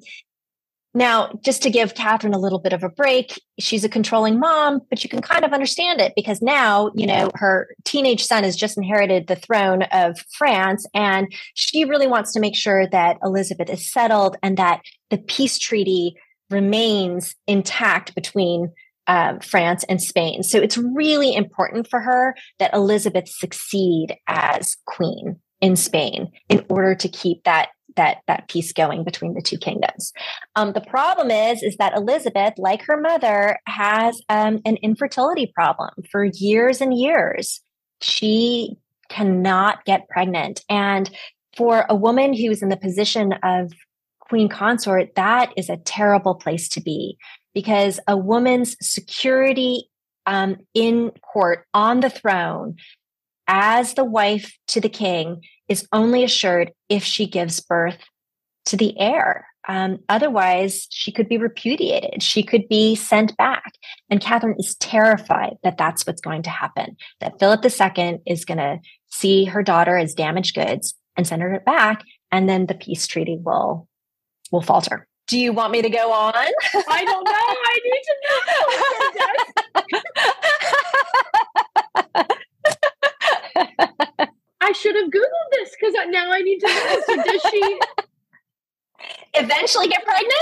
now, 0.94 1.40
just 1.44 1.64
to 1.64 1.70
give 1.70 1.96
Catherine 1.96 2.34
a 2.34 2.40
little 2.40 2.60
bit 2.60 2.74
of 2.74 2.84
a 2.84 2.90
break, 2.90 3.42
she's 3.60 3.86
a 3.86 3.90
controlling 3.90 4.40
mom, 4.40 4.82
but 4.90 5.04
you 5.04 5.10
can 5.10 5.22
kind 5.22 5.46
of 5.46 5.54
understand 5.54 6.02
it 6.02 6.12
because 6.18 6.42
now, 6.42 6.92
you 6.96 7.08
know, 7.08 7.32
her 7.36 7.70
teenage 7.86 8.26
son 8.26 8.44
has 8.44 8.58
just 8.58 8.78
inherited 8.78 9.28
the 9.28 9.38
throne 9.38 9.84
of 9.84 10.20
France, 10.38 10.86
and 10.94 11.32
she 11.54 11.86
really 11.86 12.08
wants 12.08 12.34
to 12.34 12.42
make 12.42 12.58
sure 12.58 12.88
that 12.88 13.18
Elizabeth 13.24 13.70
is 13.70 13.90
settled 13.90 14.36
and 14.44 14.58
that 14.58 14.82
the 15.10 15.18
peace 15.18 15.58
treaty 15.58 16.16
remains 16.50 17.36
intact 17.48 18.14
between 18.14 18.74
um, 19.08 19.40
France 19.40 19.86
and 19.88 20.02
Spain. 20.02 20.44
So 20.44 20.60
it's 20.60 20.78
really 20.78 21.34
important 21.34 21.88
for 21.90 22.02
her 22.02 22.36
that 22.60 22.74
Elizabeth 22.74 23.30
succeed 23.30 24.18
as 24.28 24.76
queen 24.86 25.40
in 25.62 25.76
Spain 25.76 26.32
in 26.50 26.66
order 26.70 26.96
to 26.96 27.08
keep 27.08 27.44
that 27.44 27.70
that 27.96 28.18
that 28.28 28.48
peace 28.48 28.74
going 28.74 29.04
between 29.04 29.34
the 29.34 29.42
two 29.42 29.58
kingdoms. 29.58 30.14
Um, 30.56 30.74
the 30.74 30.82
problem 30.82 31.32
is 31.32 31.64
is 31.64 31.78
that 31.78 31.96
Elizabeth, 31.96 32.54
like 32.58 32.82
her 32.84 33.00
mother, 33.00 33.60
has 33.68 34.22
um, 34.30 34.62
an 34.66 34.78
infertility 34.78 35.52
problem 35.54 35.92
for 36.12 36.26
years 36.26 36.82
and 36.82 36.94
years. 36.98 37.62
She 38.02 38.78
cannot 39.10 39.86
get 39.86 40.08
pregnant, 40.10 40.64
and 40.70 41.10
for 41.56 41.86
a 41.90 41.96
woman 41.96 42.34
who's 42.34 42.62
in 42.62 42.70
the 42.70 42.78
position 42.78 43.34
of 43.44 43.72
queen 44.20 44.48
consort, 44.48 45.14
that 45.16 45.52
is 45.58 45.70
a 45.70 45.78
terrible 45.78 46.36
place 46.36 46.70
to 46.70 46.82
be 46.82 47.18
because 47.54 48.00
a 48.08 48.16
woman's 48.16 48.78
security 48.82 49.90
um, 50.26 50.56
in 50.74 51.12
court 51.22 51.66
on 51.74 52.00
the 52.00 52.10
throne 52.10 52.78
as 53.48 53.96
the 53.96 54.06
wife 54.06 54.58
to 54.68 54.80
the 54.80 54.90
king 54.90 55.42
is 55.72 55.88
only 55.94 56.26
assured 56.26 56.74
if 56.90 57.02
she 57.02 57.26
gives 57.26 57.62
birth 57.62 57.98
to 58.66 58.76
the 58.76 58.94
heir. 59.00 59.48
Um, 59.70 60.00
otherwise, 60.10 60.88
she 60.90 61.14
could 61.14 61.30
be 61.30 61.38
repudiated. 61.38 62.22
She 62.22 62.44
could 62.44 62.68
be 62.68 62.94
sent 62.96 63.38
back. 63.38 63.72
And 64.10 64.20
Catherine 64.20 64.58
is 64.60 64.76
terrified 64.76 65.54
that 65.64 65.78
that's 65.78 66.06
what's 66.06 66.20
going 66.20 66.44
to 66.44 66.50
happen, 66.50 66.98
that 67.22 67.40
Philip 67.40 67.64
II 67.64 68.20
is 68.26 68.44
going 68.44 68.58
to 68.58 68.80
see 69.08 69.46
her 69.46 69.64
daughter 69.64 69.98
as 69.98 70.14
damaged 70.14 70.56
goods 70.56 70.94
and 71.16 71.26
send 71.26 71.42
her 71.42 71.62
back. 71.66 72.04
And 72.34 72.50
then 72.50 72.66
the 72.66 72.76
peace 72.76 73.08
treaty 73.08 73.38
will, 73.42 73.88
will 74.52 74.62
falter. 74.62 75.08
Do 75.28 75.40
you 75.40 75.54
want 75.54 75.72
me 75.72 75.82
to 75.82 75.90
go 75.90 76.12
on? 76.12 76.34
I 76.90 77.06
don't 77.06 77.24
know. 77.24 77.32
I 77.32 77.80
need 77.86 78.02
to 78.04 79.64
I 84.72 84.74
should 84.74 84.96
have 84.96 85.08
Googled 85.08 85.52
this 85.52 85.76
because 85.78 85.94
now 86.12 86.32
I 86.32 86.40
need 86.40 86.60
to 86.60 86.68
know. 86.68 87.02
So 87.06 87.16
does 87.24 87.42
she 87.52 87.80
eventually 89.34 89.90
get 89.90 90.06
pregnant? 90.06 90.34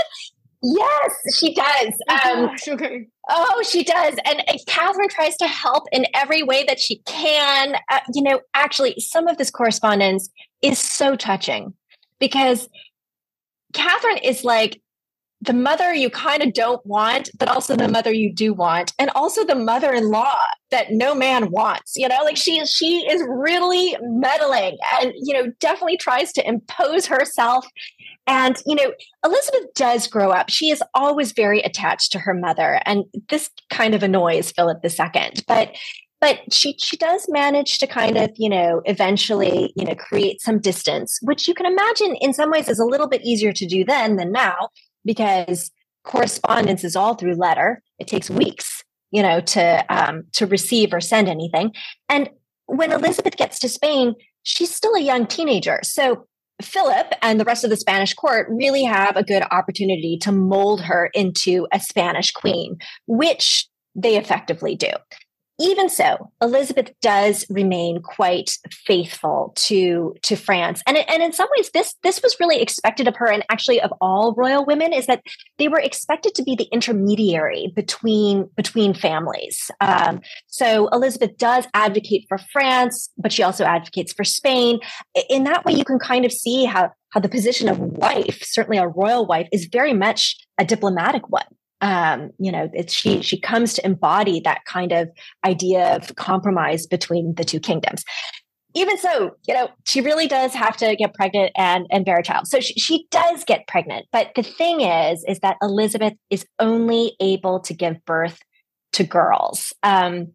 Yes, 0.62 1.36
she 1.36 1.52
does. 1.52 1.94
Oh, 2.08 2.32
um, 2.32 2.46
gosh, 2.46 2.68
okay. 2.68 3.08
Oh, 3.28 3.64
she 3.68 3.82
does. 3.82 4.14
And 4.24 4.40
uh, 4.46 4.52
Catherine 4.68 5.08
tries 5.08 5.36
to 5.38 5.48
help 5.48 5.84
in 5.90 6.06
every 6.14 6.44
way 6.44 6.62
that 6.62 6.78
she 6.78 6.98
can. 7.06 7.74
Uh, 7.90 7.98
you 8.14 8.22
know, 8.22 8.40
actually, 8.54 8.94
some 8.98 9.26
of 9.26 9.36
this 9.36 9.50
correspondence 9.50 10.28
is 10.62 10.78
so 10.78 11.16
touching 11.16 11.74
because 12.20 12.68
Catherine 13.72 14.18
is 14.18 14.44
like 14.44 14.80
the 15.42 15.52
mother 15.54 15.94
you 15.94 16.10
kind 16.10 16.42
of 16.42 16.52
don't 16.52 16.84
want, 16.84 17.30
but 17.38 17.48
also 17.48 17.74
the 17.74 17.88
mother 17.88 18.12
you 18.12 18.32
do 18.32 18.52
want, 18.52 18.92
and 18.98 19.10
also 19.10 19.44
the 19.44 19.54
mother-in-law 19.54 20.36
that 20.70 20.92
no 20.92 21.14
man 21.14 21.50
wants. 21.50 21.94
You 21.96 22.08
know, 22.08 22.18
like 22.24 22.36
she 22.36 22.64
she 22.66 23.06
is 23.10 23.22
really 23.26 23.96
meddling, 24.02 24.76
and 25.00 25.12
you 25.16 25.34
know, 25.34 25.50
definitely 25.58 25.96
tries 25.96 26.32
to 26.34 26.46
impose 26.46 27.06
herself. 27.06 27.66
And 28.26 28.56
you 28.66 28.74
know, 28.74 28.92
Elizabeth 29.24 29.72
does 29.74 30.06
grow 30.06 30.30
up. 30.30 30.50
She 30.50 30.70
is 30.70 30.82
always 30.94 31.32
very 31.32 31.60
attached 31.62 32.12
to 32.12 32.18
her 32.18 32.34
mother, 32.34 32.80
and 32.84 33.04
this 33.28 33.50
kind 33.70 33.94
of 33.94 34.02
annoys 34.02 34.52
Philip 34.52 34.84
II. 34.84 35.30
But 35.48 35.74
but 36.20 36.40
she 36.52 36.76
she 36.78 36.98
does 36.98 37.26
manage 37.30 37.78
to 37.78 37.86
kind 37.86 38.18
of 38.18 38.30
you 38.36 38.50
know 38.50 38.82
eventually 38.84 39.72
you 39.74 39.86
know 39.86 39.94
create 39.94 40.40
some 40.42 40.58
distance 40.58 41.18
which 41.22 41.48
you 41.48 41.54
can 41.54 41.64
imagine 41.64 42.14
in 42.16 42.34
some 42.34 42.50
ways 42.50 42.68
is 42.68 42.78
a 42.78 42.84
little 42.84 43.08
bit 43.08 43.22
easier 43.22 43.52
to 43.52 43.66
do 43.66 43.84
then 43.84 44.16
than 44.16 44.30
now 44.30 44.68
because 45.04 45.70
correspondence 46.04 46.84
is 46.84 46.96
all 46.96 47.14
through 47.14 47.34
letter. 47.34 47.82
It 47.98 48.06
takes 48.06 48.30
weeks 48.30 48.82
you 49.10 49.22
know 49.22 49.40
to 49.40 49.84
um, 49.88 50.24
to 50.32 50.46
receive 50.46 50.92
or 50.92 51.00
send 51.00 51.28
anything. 51.28 51.72
And 52.08 52.30
when 52.66 52.92
elizabeth 52.92 53.36
gets 53.36 53.58
to 53.60 53.68
spain 53.68 54.14
she's 54.42 54.74
still 54.74 54.94
a 54.94 55.02
young 55.02 55.26
teenager. 55.26 55.80
So 55.82 56.26
philip 56.62 57.12
and 57.22 57.40
the 57.40 57.44
rest 57.44 57.64
of 57.64 57.70
the 57.70 57.76
spanish 57.76 58.12
court 58.12 58.46
really 58.50 58.84
have 58.84 59.16
a 59.16 59.24
good 59.24 59.42
opportunity 59.50 60.18
to 60.20 60.30
mold 60.30 60.82
her 60.82 61.10
into 61.14 61.66
a 61.72 61.80
spanish 61.80 62.32
queen 62.32 62.76
which 63.06 63.66
they 63.94 64.18
effectively 64.18 64.76
do 64.76 64.90
even 65.60 65.90
so, 65.90 66.32
Elizabeth 66.40 66.90
does 67.02 67.44
remain 67.50 68.00
quite 68.00 68.56
faithful 68.72 69.52
to 69.56 70.14
to 70.22 70.34
France, 70.34 70.82
and 70.86 70.96
and 70.96 71.22
in 71.22 71.32
some 71.32 71.48
ways, 71.56 71.70
this 71.72 71.94
this 72.02 72.20
was 72.22 72.36
really 72.40 72.62
expected 72.62 73.06
of 73.06 73.16
her, 73.16 73.26
and 73.26 73.44
actually 73.50 73.80
of 73.80 73.92
all 74.00 74.34
royal 74.36 74.64
women, 74.64 74.92
is 74.92 75.06
that 75.06 75.22
they 75.58 75.68
were 75.68 75.78
expected 75.78 76.34
to 76.34 76.42
be 76.42 76.56
the 76.56 76.68
intermediary 76.72 77.72
between 77.76 78.48
between 78.56 78.94
families. 78.94 79.70
Um, 79.80 80.22
so 80.46 80.88
Elizabeth 80.88 81.36
does 81.36 81.66
advocate 81.74 82.24
for 82.28 82.38
France, 82.38 83.10
but 83.18 83.32
she 83.32 83.42
also 83.42 83.64
advocates 83.64 84.12
for 84.12 84.24
Spain. 84.24 84.80
In 85.28 85.44
that 85.44 85.64
way, 85.66 85.74
you 85.74 85.84
can 85.84 85.98
kind 85.98 86.24
of 86.24 86.32
see 86.32 86.64
how 86.64 86.90
how 87.10 87.20
the 87.20 87.28
position 87.28 87.68
of 87.68 87.78
wife, 87.78 88.40
certainly 88.42 88.78
a 88.78 88.88
royal 88.88 89.26
wife, 89.26 89.48
is 89.52 89.66
very 89.66 89.92
much 89.92 90.36
a 90.58 90.64
diplomatic 90.64 91.28
one 91.28 91.44
um, 91.80 92.30
you 92.38 92.52
know, 92.52 92.70
it's 92.72 92.92
she 92.92 93.22
she 93.22 93.40
comes 93.40 93.74
to 93.74 93.86
embody 93.86 94.40
that 94.40 94.64
kind 94.64 94.92
of 94.92 95.08
idea 95.44 95.96
of 95.96 96.14
compromise 96.16 96.86
between 96.86 97.34
the 97.34 97.44
two 97.44 97.60
kingdoms. 97.60 98.04
Even 98.74 98.96
so, 98.98 99.36
you 99.48 99.54
know, 99.54 99.68
she 99.84 100.00
really 100.00 100.28
does 100.28 100.54
have 100.54 100.76
to 100.76 100.94
get 100.94 101.14
pregnant 101.14 101.52
and 101.56 101.86
and 101.90 102.04
bear 102.04 102.18
a 102.18 102.22
child. 102.22 102.46
So 102.46 102.60
she, 102.60 102.74
she 102.74 103.06
does 103.10 103.44
get 103.44 103.66
pregnant, 103.66 104.06
but 104.12 104.30
the 104.36 104.42
thing 104.42 104.80
is, 104.82 105.24
is 105.26 105.40
that 105.40 105.56
Elizabeth 105.62 106.14
is 106.28 106.46
only 106.58 107.16
able 107.20 107.60
to 107.60 107.74
give 107.74 108.04
birth 108.04 108.38
to 108.92 109.04
girls. 109.04 109.72
Um, 109.82 110.32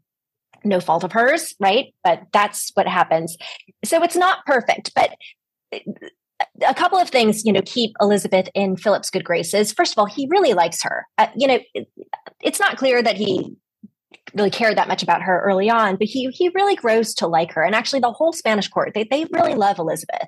no 0.64 0.80
fault 0.80 1.04
of 1.04 1.12
hers, 1.12 1.54
right? 1.60 1.94
But 2.04 2.24
that's 2.34 2.72
what 2.74 2.88
happens. 2.88 3.38
So 3.84 4.04
it's 4.04 4.16
not 4.16 4.46
perfect, 4.46 4.92
but 4.96 5.12
a 6.66 6.74
couple 6.74 6.98
of 6.98 7.10
things, 7.10 7.46
you 7.46 7.54
know, 7.54 7.62
keep 7.66 7.96
Elizabeth 8.02 8.50
in 8.54 8.76
Philip's 8.76 9.10
good 9.10 9.24
graces. 9.24 9.72
First 9.72 9.94
of 9.94 9.98
all, 9.98 10.06
he 10.06 10.28
really 10.30 10.54
likes 10.54 10.84
her. 10.84 11.06
Uh, 11.18 11.28
you 11.36 11.48
know, 11.48 11.60
it, 11.74 11.88
it's 12.42 12.60
not 12.60 12.78
clear 12.78 13.02
that 13.02 13.18
he 13.18 13.56
really 14.34 14.50
cared 14.50 14.78
that 14.78 14.88
much 14.88 15.04
about 15.04 15.22
her 15.22 15.42
early 15.42 15.70
on, 15.70 15.96
but 15.96 16.08
he 16.08 16.28
he 16.28 16.50
really 16.50 16.76
grows 16.76 17.14
to 17.16 17.28
like 17.28 17.52
her. 17.54 17.64
And 17.64 17.76
actually, 17.76 18.02
the 18.02 18.12
whole 18.12 18.34
Spanish 18.34 18.68
court 18.68 18.92
they 18.94 19.04
they 19.04 19.26
really 19.32 19.56
love 19.56 19.80
Elizabeth. 19.80 20.28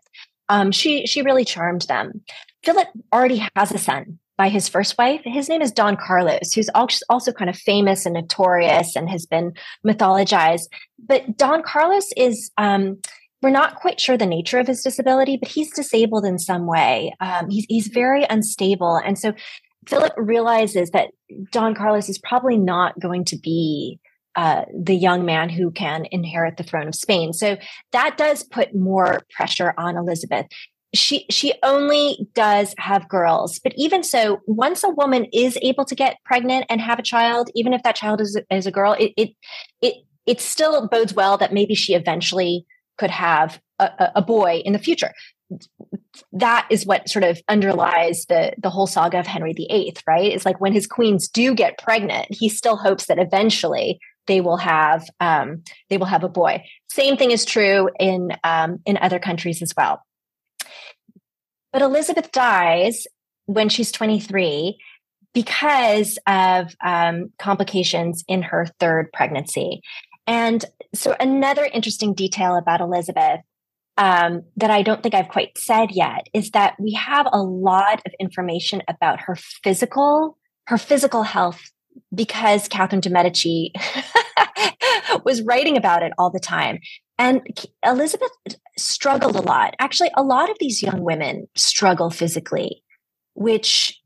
Um, 0.49 0.71
she 0.71 1.05
she 1.05 1.21
really 1.21 1.45
charmed 1.45 1.83
them. 1.83 2.21
Philip 2.63 2.87
already 3.13 3.45
has 3.55 3.71
a 3.71 3.77
son 3.77 4.19
by 4.37 4.49
his 4.49 4.69
first 4.69 4.97
wife. 4.97 5.21
His 5.23 5.49
name 5.49 5.61
is 5.61 5.71
Don 5.71 5.97
Carlos, 5.97 6.53
who's 6.53 6.69
also 7.09 7.31
kind 7.31 7.49
of 7.49 7.57
famous 7.57 8.05
and 8.05 8.13
notorious 8.13 8.95
and 8.95 9.09
has 9.09 9.25
been 9.25 9.53
mythologized. 9.85 10.67
But 10.99 11.37
Don 11.37 11.63
Carlos 11.63 12.07
is 12.15 12.51
um, 12.57 12.99
we're 13.41 13.49
not 13.49 13.75
quite 13.75 13.99
sure 13.99 14.17
the 14.17 14.25
nature 14.25 14.59
of 14.59 14.67
his 14.67 14.81
disability, 14.81 15.37
but 15.37 15.49
he's 15.49 15.71
disabled 15.71 16.25
in 16.25 16.39
some 16.39 16.65
way. 16.65 17.15
Um, 17.19 17.49
he's 17.49 17.65
he's 17.69 17.87
very 17.87 18.25
unstable, 18.29 18.97
and 18.97 19.17
so 19.17 19.33
Philip 19.87 20.13
realizes 20.17 20.89
that 20.91 21.11
Don 21.51 21.75
Carlos 21.75 22.09
is 22.09 22.17
probably 22.17 22.57
not 22.57 22.99
going 22.99 23.25
to 23.25 23.37
be 23.37 23.99
uh, 24.35 24.65
the 24.71 24.95
young 24.95 25.25
man 25.25 25.49
who 25.49 25.71
can 25.71 26.05
inherit 26.11 26.57
the 26.57 26.63
throne 26.63 26.87
of 26.87 26.95
Spain. 26.95 27.33
So 27.33 27.57
that 27.91 28.17
does 28.17 28.43
put 28.43 28.75
more 28.75 29.21
pressure 29.35 29.73
on 29.77 29.97
Elizabeth. 29.97 30.45
She 30.93 31.25
she 31.29 31.53
only 31.63 32.27
does 32.33 32.73
have 32.77 33.09
girls, 33.09 33.59
but 33.63 33.73
even 33.75 34.03
so, 34.03 34.39
once 34.47 34.83
a 34.83 34.89
woman 34.89 35.25
is 35.33 35.57
able 35.61 35.85
to 35.85 35.95
get 35.95 36.17
pregnant 36.23 36.65
and 36.69 36.79
have 36.79 36.97
a 36.97 37.03
child, 37.03 37.49
even 37.55 37.73
if 37.73 37.83
that 37.83 37.95
child 37.95 38.21
is, 38.21 38.39
is 38.49 38.65
a 38.65 38.71
girl, 38.71 38.93
it 38.93 39.11
it 39.17 39.29
it 39.81 39.95
it 40.25 40.41
still 40.41 40.87
bodes 40.87 41.13
well 41.13 41.37
that 41.37 41.53
maybe 41.53 41.75
she 41.75 41.93
eventually 41.93 42.65
could 42.97 43.11
have 43.11 43.59
a, 43.79 44.11
a 44.15 44.21
boy 44.21 44.61
in 44.65 44.73
the 44.73 44.79
future 44.79 45.11
that 46.33 46.67
is 46.69 46.85
what 46.85 47.07
sort 47.09 47.23
of 47.23 47.39
underlies 47.47 48.25
the 48.27 48.53
the 48.57 48.69
whole 48.69 48.87
saga 48.87 49.19
of 49.19 49.27
Henry 49.27 49.53
VIII, 49.53 49.95
right? 50.07 50.31
It's 50.31 50.45
like 50.45 50.59
when 50.59 50.73
his 50.73 50.87
queens 50.87 51.27
do 51.27 51.53
get 51.53 51.77
pregnant, 51.77 52.27
he 52.29 52.49
still 52.49 52.75
hopes 52.75 53.05
that 53.07 53.19
eventually 53.19 53.99
they 54.27 54.41
will 54.41 54.57
have 54.57 55.07
um, 55.19 55.63
they 55.89 55.97
will 55.97 56.05
have 56.05 56.23
a 56.23 56.29
boy. 56.29 56.63
Same 56.89 57.17
thing 57.17 57.31
is 57.31 57.45
true 57.45 57.89
in 57.99 58.31
um, 58.43 58.79
in 58.85 58.97
other 58.97 59.19
countries 59.19 59.61
as 59.61 59.73
well. 59.75 60.01
But 61.71 61.81
Elizabeth 61.81 62.31
dies 62.31 63.07
when 63.45 63.69
she's 63.69 63.91
23 63.91 64.77
because 65.33 66.17
of 66.25 66.73
um, 66.83 67.31
complications 67.37 68.23
in 68.27 68.41
her 68.41 68.67
third 68.79 69.11
pregnancy. 69.13 69.81
And 70.27 70.63
so, 70.93 71.15
another 71.19 71.65
interesting 71.65 72.13
detail 72.13 72.55
about 72.55 72.81
Elizabeth 72.81 73.41
um, 73.97 74.43
that 74.57 74.69
I 74.69 74.83
don't 74.83 75.01
think 75.01 75.15
I've 75.15 75.29
quite 75.29 75.57
said 75.57 75.91
yet 75.91 76.27
is 76.33 76.51
that 76.51 76.75
we 76.79 76.93
have 76.93 77.27
a 77.31 77.41
lot 77.41 78.01
of 78.05 78.13
information 78.19 78.83
about 78.87 79.21
her 79.21 79.35
physical, 79.35 80.37
her 80.67 80.77
physical 80.77 81.23
health 81.23 81.71
because 82.13 82.67
Catherine 82.67 83.01
de 83.01 83.09
Medici 83.09 83.73
was 85.23 85.41
writing 85.41 85.77
about 85.77 86.03
it 86.03 86.13
all 86.17 86.29
the 86.29 86.39
time. 86.39 86.79
And 87.17 87.41
Elizabeth 87.83 88.29
struggled 88.77 89.35
a 89.35 89.41
lot. 89.41 89.75
Actually, 89.79 90.11
a 90.15 90.21
lot 90.21 90.51
of 90.51 90.57
these 90.59 90.83
young 90.83 91.03
women 91.03 91.47
struggle 91.55 92.11
physically, 92.11 92.83
which 93.33 93.99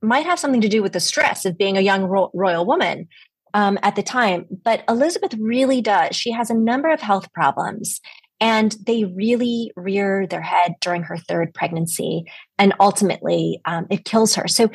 might 0.00 0.26
have 0.26 0.38
something 0.38 0.60
to 0.60 0.68
do 0.68 0.82
with 0.82 0.92
the 0.92 1.00
stress 1.00 1.44
of 1.44 1.58
being 1.58 1.76
a 1.76 1.80
young 1.80 2.04
ro- 2.04 2.30
royal 2.34 2.64
woman 2.64 3.08
um, 3.54 3.78
at 3.82 3.96
the 3.96 4.02
time. 4.02 4.46
But 4.64 4.84
Elizabeth 4.88 5.34
really 5.38 5.80
does. 5.80 6.16
She 6.16 6.32
has 6.32 6.50
a 6.50 6.54
number 6.54 6.90
of 6.90 7.00
health 7.00 7.32
problems, 7.32 8.00
and 8.40 8.74
they 8.86 9.04
really 9.04 9.72
rear 9.76 10.26
their 10.26 10.40
head 10.40 10.74
during 10.80 11.04
her 11.04 11.16
third 11.16 11.54
pregnancy, 11.54 12.24
and 12.58 12.74
ultimately 12.80 13.60
um, 13.64 13.86
it 13.90 14.04
kills 14.04 14.34
her. 14.34 14.48
So, 14.48 14.70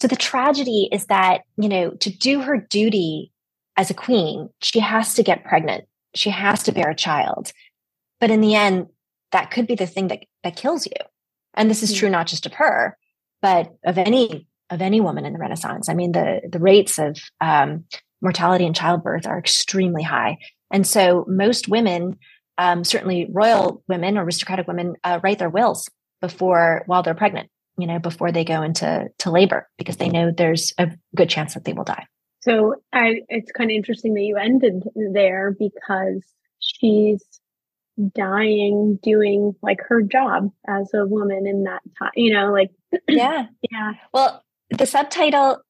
so 0.00 0.08
the 0.08 0.16
tragedy 0.16 0.88
is 0.92 1.06
that 1.06 1.42
you 1.56 1.68
know 1.68 1.90
to 1.90 2.10
do 2.10 2.42
her 2.42 2.56
duty 2.58 3.32
as 3.78 3.90
a 3.90 3.94
queen, 3.94 4.50
she 4.60 4.80
has 4.80 5.14
to 5.14 5.22
get 5.22 5.44
pregnant. 5.44 5.84
She 6.14 6.30
has 6.30 6.64
to 6.64 6.72
bear 6.72 6.90
a 6.90 6.96
child. 6.96 7.52
But 8.20 8.30
in 8.30 8.40
the 8.40 8.56
end, 8.56 8.88
that 9.30 9.52
could 9.52 9.66
be 9.66 9.76
the 9.76 9.86
thing 9.86 10.08
that 10.08 10.24
that 10.42 10.56
kills 10.56 10.86
you. 10.86 10.92
And 11.54 11.70
this 11.70 11.82
is 11.82 11.90
mm-hmm. 11.90 11.98
true 12.00 12.10
not 12.10 12.26
just 12.26 12.46
of 12.46 12.54
her, 12.54 12.96
but 13.40 13.72
of 13.84 13.96
any 13.96 14.46
of 14.70 14.82
any 14.82 15.00
woman 15.00 15.24
in 15.24 15.32
the 15.32 15.38
Renaissance. 15.38 15.88
I 15.88 15.94
mean, 15.94 16.12
the 16.12 16.40
the 16.50 16.58
rates 16.58 16.98
of 16.98 17.18
um, 17.40 17.84
mortality 18.20 18.66
and 18.66 18.74
childbirth 18.74 19.26
are 19.26 19.38
extremely 19.38 20.02
high. 20.02 20.38
And 20.72 20.86
so 20.86 21.24
most 21.28 21.68
women, 21.68 22.18
um, 22.58 22.84
certainly 22.84 23.28
royal 23.30 23.82
women 23.88 24.18
or 24.18 24.24
aristocratic 24.24 24.66
women, 24.66 24.96
uh, 25.04 25.20
write 25.22 25.38
their 25.38 25.50
wills 25.50 25.88
before 26.20 26.82
while 26.86 27.02
they're 27.02 27.14
pregnant, 27.14 27.48
you 27.78 27.86
know, 27.86 27.98
before 27.98 28.32
they 28.32 28.44
go 28.44 28.62
into 28.62 29.08
to 29.18 29.30
labor 29.30 29.68
because 29.78 29.96
they 29.96 30.08
know 30.08 30.32
there's 30.36 30.72
a 30.78 30.90
good 31.14 31.28
chance 31.28 31.54
that 31.54 31.64
they 31.64 31.72
will 31.72 31.84
die. 31.84 32.06
So 32.40 32.76
I, 32.92 33.22
it's 33.28 33.52
kind 33.52 33.70
of 33.70 33.74
interesting 33.74 34.14
that 34.14 34.22
you 34.22 34.36
ended 34.36 34.84
there 35.12 35.54
because 35.58 36.22
she's 36.60 37.24
dying 38.14 38.98
doing 39.02 39.54
like 39.62 39.80
her 39.88 40.02
job 40.02 40.50
as 40.68 40.92
a 40.94 41.04
woman 41.04 41.46
in 41.46 41.64
that 41.64 41.82
time, 41.98 42.12
you 42.14 42.32
know, 42.32 42.52
like 42.52 42.70
yeah, 43.08 43.46
yeah. 43.70 43.92
Well, 44.12 44.44
the 44.70 44.86
subtitle 44.86 45.62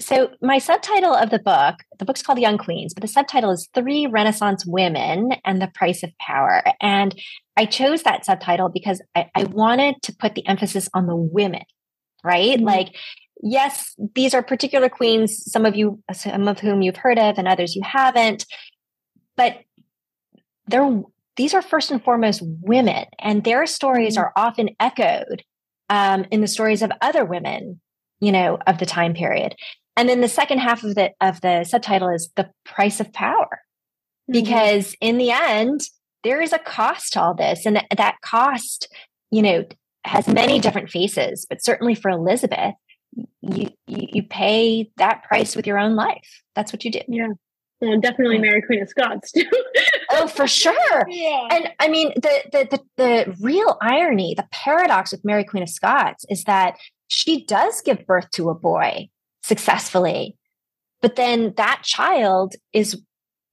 so 0.00 0.30
my 0.40 0.58
subtitle 0.58 1.14
of 1.14 1.30
the 1.30 1.38
book 1.38 1.76
the 1.98 2.04
book's 2.04 2.22
called 2.22 2.38
young 2.38 2.58
queens 2.58 2.94
but 2.94 3.02
the 3.02 3.08
subtitle 3.08 3.50
is 3.50 3.68
three 3.74 4.06
renaissance 4.06 4.66
women 4.66 5.32
and 5.44 5.60
the 5.60 5.70
price 5.74 6.02
of 6.02 6.10
power 6.18 6.62
and 6.80 7.18
i 7.56 7.64
chose 7.64 8.02
that 8.02 8.24
subtitle 8.24 8.68
because 8.68 9.00
i, 9.14 9.30
I 9.34 9.44
wanted 9.44 9.96
to 10.02 10.14
put 10.14 10.34
the 10.34 10.46
emphasis 10.46 10.88
on 10.94 11.06
the 11.06 11.16
women 11.16 11.62
right 12.24 12.56
mm-hmm. 12.56 12.66
like 12.66 12.96
yes 13.42 13.94
these 14.14 14.34
are 14.34 14.42
particular 14.42 14.88
queens 14.88 15.50
some 15.50 15.64
of 15.64 15.76
you 15.76 16.02
some 16.12 16.48
of 16.48 16.60
whom 16.60 16.82
you've 16.82 16.96
heard 16.96 17.18
of 17.18 17.38
and 17.38 17.48
others 17.48 17.74
you 17.74 17.82
haven't 17.82 18.46
but 19.36 19.60
they're 20.66 21.02
these 21.36 21.54
are 21.54 21.62
first 21.62 21.90
and 21.90 22.04
foremost 22.04 22.42
women 22.60 23.06
and 23.18 23.44
their 23.44 23.66
stories 23.66 24.16
mm-hmm. 24.16 24.24
are 24.24 24.32
often 24.36 24.70
echoed 24.80 25.42
um, 25.88 26.24
in 26.30 26.40
the 26.40 26.48
stories 26.48 26.82
of 26.82 26.90
other 27.00 27.24
women 27.24 27.80
you 28.22 28.30
know, 28.30 28.56
of 28.68 28.78
the 28.78 28.86
time 28.86 29.12
period. 29.14 29.56
And 29.96 30.08
then 30.08 30.20
the 30.20 30.28
second 30.28 30.58
half 30.58 30.84
of 30.84 30.94
the 30.94 31.10
of 31.20 31.40
the 31.40 31.64
subtitle 31.64 32.08
is 32.08 32.30
the 32.36 32.48
price 32.64 33.00
of 33.00 33.12
power. 33.12 33.60
Mm-hmm. 34.30 34.32
Because 34.32 34.94
in 35.00 35.18
the 35.18 35.32
end, 35.32 35.80
there 36.22 36.40
is 36.40 36.52
a 36.52 36.58
cost 36.58 37.14
to 37.14 37.20
all 37.20 37.34
this. 37.34 37.66
And 37.66 37.76
th- 37.76 37.88
that 37.96 38.20
cost, 38.22 38.88
you 39.32 39.42
know, 39.42 39.64
has 40.04 40.28
many 40.28 40.60
different 40.60 40.88
faces, 40.88 41.46
but 41.48 41.62
certainly 41.62 41.96
for 41.96 42.10
Elizabeth, 42.10 42.74
you, 43.42 43.68
you, 43.86 44.06
you 44.12 44.22
pay 44.22 44.90
that 44.96 45.24
price 45.24 45.56
with 45.56 45.66
your 45.66 45.78
own 45.78 45.96
life. 45.96 46.42
That's 46.54 46.72
what 46.72 46.84
you 46.84 46.92
do. 46.92 47.00
Yeah. 47.08 47.28
Well, 47.80 47.98
definitely 47.98 48.38
Mary 48.38 48.62
Queen 48.62 48.80
of 48.80 48.88
Scots 48.88 49.32
too. 49.32 49.44
oh, 50.12 50.28
for 50.28 50.46
sure. 50.46 51.06
Yeah. 51.08 51.48
And 51.50 51.68
I 51.80 51.88
mean, 51.88 52.12
the, 52.14 52.42
the 52.52 52.68
the 52.70 52.80
the 52.96 53.36
real 53.40 53.76
irony, 53.82 54.34
the 54.36 54.46
paradox 54.52 55.10
with 55.10 55.24
Mary 55.24 55.42
Queen 55.42 55.64
of 55.64 55.68
Scots 55.68 56.24
is 56.28 56.44
that 56.44 56.76
she 57.12 57.44
does 57.44 57.82
give 57.82 58.06
birth 58.06 58.30
to 58.32 58.48
a 58.48 58.54
boy 58.54 59.08
successfully. 59.42 60.36
But 61.02 61.16
then 61.16 61.52
that 61.56 61.82
child 61.82 62.54
is 62.72 63.02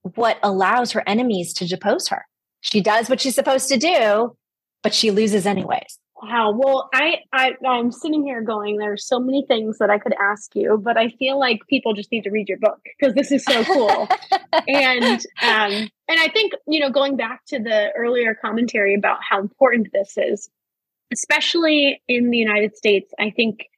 what 0.01 0.37
allows 0.43 0.91
her 0.91 1.03
enemies 1.05 1.53
to 1.55 1.67
depose 1.67 2.07
her. 2.07 2.25
She 2.61 2.81
does 2.81 3.09
what 3.09 3.19
she's 3.19 3.35
supposed 3.35 3.67
to 3.69 3.77
do, 3.77 4.35
but 4.81 4.93
she 4.93 5.11
loses 5.11 5.45
anyways. 5.45 5.99
Wow. 6.21 6.53
Well, 6.55 6.89
I, 6.93 7.19
I 7.31 7.51
I'm 7.65 7.91
sitting 7.91 8.23
here 8.23 8.41
going, 8.41 8.77
there's 8.77 9.05
so 9.05 9.19
many 9.19 9.45
things 9.47 9.77
that 9.77 9.89
I 9.89 9.97
could 9.97 10.13
ask 10.21 10.53
you, 10.53 10.77
but 10.77 10.97
I 10.97 11.09
feel 11.09 11.39
like 11.39 11.59
people 11.69 11.93
just 11.93 12.11
need 12.11 12.23
to 12.23 12.29
read 12.29 12.49
your 12.49 12.57
book 12.57 12.79
because 12.83 13.15
this 13.15 13.31
is 13.31 13.43
so 13.43 13.63
cool. 13.63 14.07
and 14.67 15.25
um 15.41 15.89
and 16.09 16.19
I 16.19 16.27
think, 16.33 16.53
you 16.67 16.81
know, 16.81 16.89
going 16.89 17.15
back 17.15 17.45
to 17.47 17.59
the 17.59 17.91
earlier 17.95 18.35
commentary 18.35 18.95
about 18.95 19.19
how 19.27 19.39
important 19.39 19.89
this 19.93 20.17
is, 20.17 20.49
especially 21.11 22.01
in 22.07 22.29
the 22.29 22.37
United 22.37 22.75
States, 22.77 23.13
I 23.19 23.29
think 23.29 23.69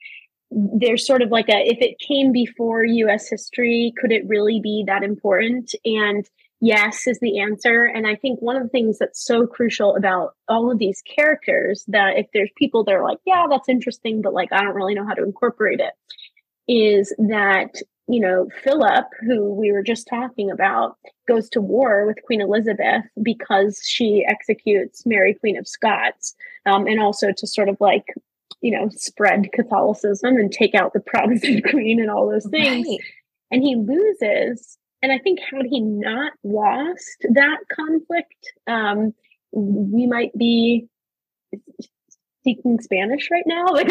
there's 0.52 1.06
sort 1.08 1.22
of 1.22 1.30
like 1.30 1.48
a 1.50 1.66
if 1.66 1.78
it 1.82 1.98
came 2.00 2.32
before 2.32 2.84
US 2.84 3.30
history, 3.30 3.94
could 3.98 4.12
it 4.12 4.28
really 4.28 4.60
be 4.60 4.84
that 4.88 5.04
important? 5.04 5.74
And 5.86 6.28
yes 6.62 7.08
is 7.08 7.20
the 7.20 7.40
answer. 7.40 7.86
And 7.86 8.06
I 8.06 8.16
think 8.16 8.40
one 8.42 8.56
of 8.56 8.64
the 8.64 8.70
things 8.70 9.00
that's 9.00 9.26
so 9.26 9.48
crucial 9.48 9.96
about 9.96 10.36
all 10.48 10.72
of 10.72 10.78
these 10.78 11.02
characters 11.02 11.84
that 11.88 12.18
if 12.18 12.28
there's 12.34 12.52
people 12.58 12.84
that 12.84 12.94
are 12.94 13.04
like, 13.04 13.18
yeah, 13.26 13.48
that's 13.50 13.68
interesting, 13.68 14.22
but 14.22 14.34
like 14.34 14.54
I 14.54 14.62
don't 14.62 14.76
really 14.76 14.94
know 14.94 15.06
how 15.06 15.16
to 15.16 15.24
incorporate 15.24 15.80
it, 15.80 15.94
is 16.68 17.14
that 17.18 17.76
you 18.08 18.20
know, 18.20 18.47
Philip, 18.64 19.06
who 19.22 19.54
we 19.54 19.72
were 19.72 19.84
just 19.84 20.08
talking 20.08 20.52
about, 20.52 20.97
goes 21.28 21.49
to 21.49 21.62
war 21.62 22.06
with 22.06 22.24
Queen 22.26 22.41
Elizabeth 22.41 23.04
because 23.22 23.80
she 23.86 24.26
executes 24.28 25.06
Mary, 25.06 25.34
Queen 25.34 25.58
of 25.58 25.68
Scots, 25.68 26.36
um, 26.66 26.88
and 26.88 26.99
also 26.99 27.32
to 27.32 27.47
sort 27.47 27.70
of 27.70 27.78
like, 27.80 28.06
you 28.62 28.72
know, 28.72 28.89
spread 28.89 29.52
Catholicism 29.54 30.36
and 30.36 30.52
take 30.52 30.76
out 30.76 30.93
the 30.93 30.99
Protestant 31.06 31.64
queen 31.70 31.99
and 31.99 32.10
all 32.10 32.30
those 32.30 32.47
things. 32.49 32.88
Right. 32.88 32.99
And 33.52 33.64
he 33.64 33.76
loses. 33.76 34.78
And 35.02 35.12
I 35.12 35.18
think 35.18 35.39
had 35.39 35.66
he 35.66 35.80
not 35.80 36.34
lost 36.43 37.26
that 37.34 37.58
conflict, 37.74 38.54
um, 38.68 39.14
we 39.52 40.08
might 40.08 40.38
be 40.38 40.88
speaking 42.42 42.80
Spanish 42.82 43.30
right 43.32 43.44
now. 43.46 43.66
Like, 43.72 43.89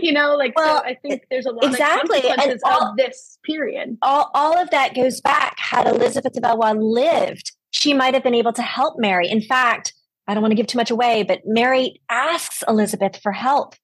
you 0.00 0.12
know, 0.12 0.36
like, 0.36 0.52
well, 0.56 0.78
so 0.78 0.84
I 0.84 0.94
think 1.02 1.24
there's 1.30 1.44
a 1.44 1.50
lot 1.50 1.64
exactly. 1.64 2.18
of 2.18 2.24
consequences 2.24 2.62
all, 2.64 2.90
of 2.90 2.96
this 2.96 3.38
period. 3.44 3.98
All, 4.00 4.30
all 4.32 4.56
of 4.56 4.70
that 4.70 4.94
goes 4.94 5.20
back. 5.20 5.58
Had 5.58 5.86
Elizabeth 5.86 6.32
de 6.32 6.40
Valois 6.40 6.72
lived, 6.72 7.52
she 7.70 7.92
might 7.92 8.14
have 8.14 8.22
been 8.22 8.34
able 8.34 8.52
to 8.52 8.62
help 8.62 8.98
Mary. 8.98 9.28
In 9.28 9.42
fact, 9.42 9.92
I 10.26 10.34
don't 10.34 10.42
want 10.42 10.52
to 10.52 10.56
give 10.56 10.66
too 10.66 10.78
much 10.78 10.90
away, 10.90 11.24
but 11.24 11.40
Mary 11.44 12.00
asks 12.08 12.62
Elizabeth 12.68 13.18
for 13.22 13.32
help. 13.32 13.74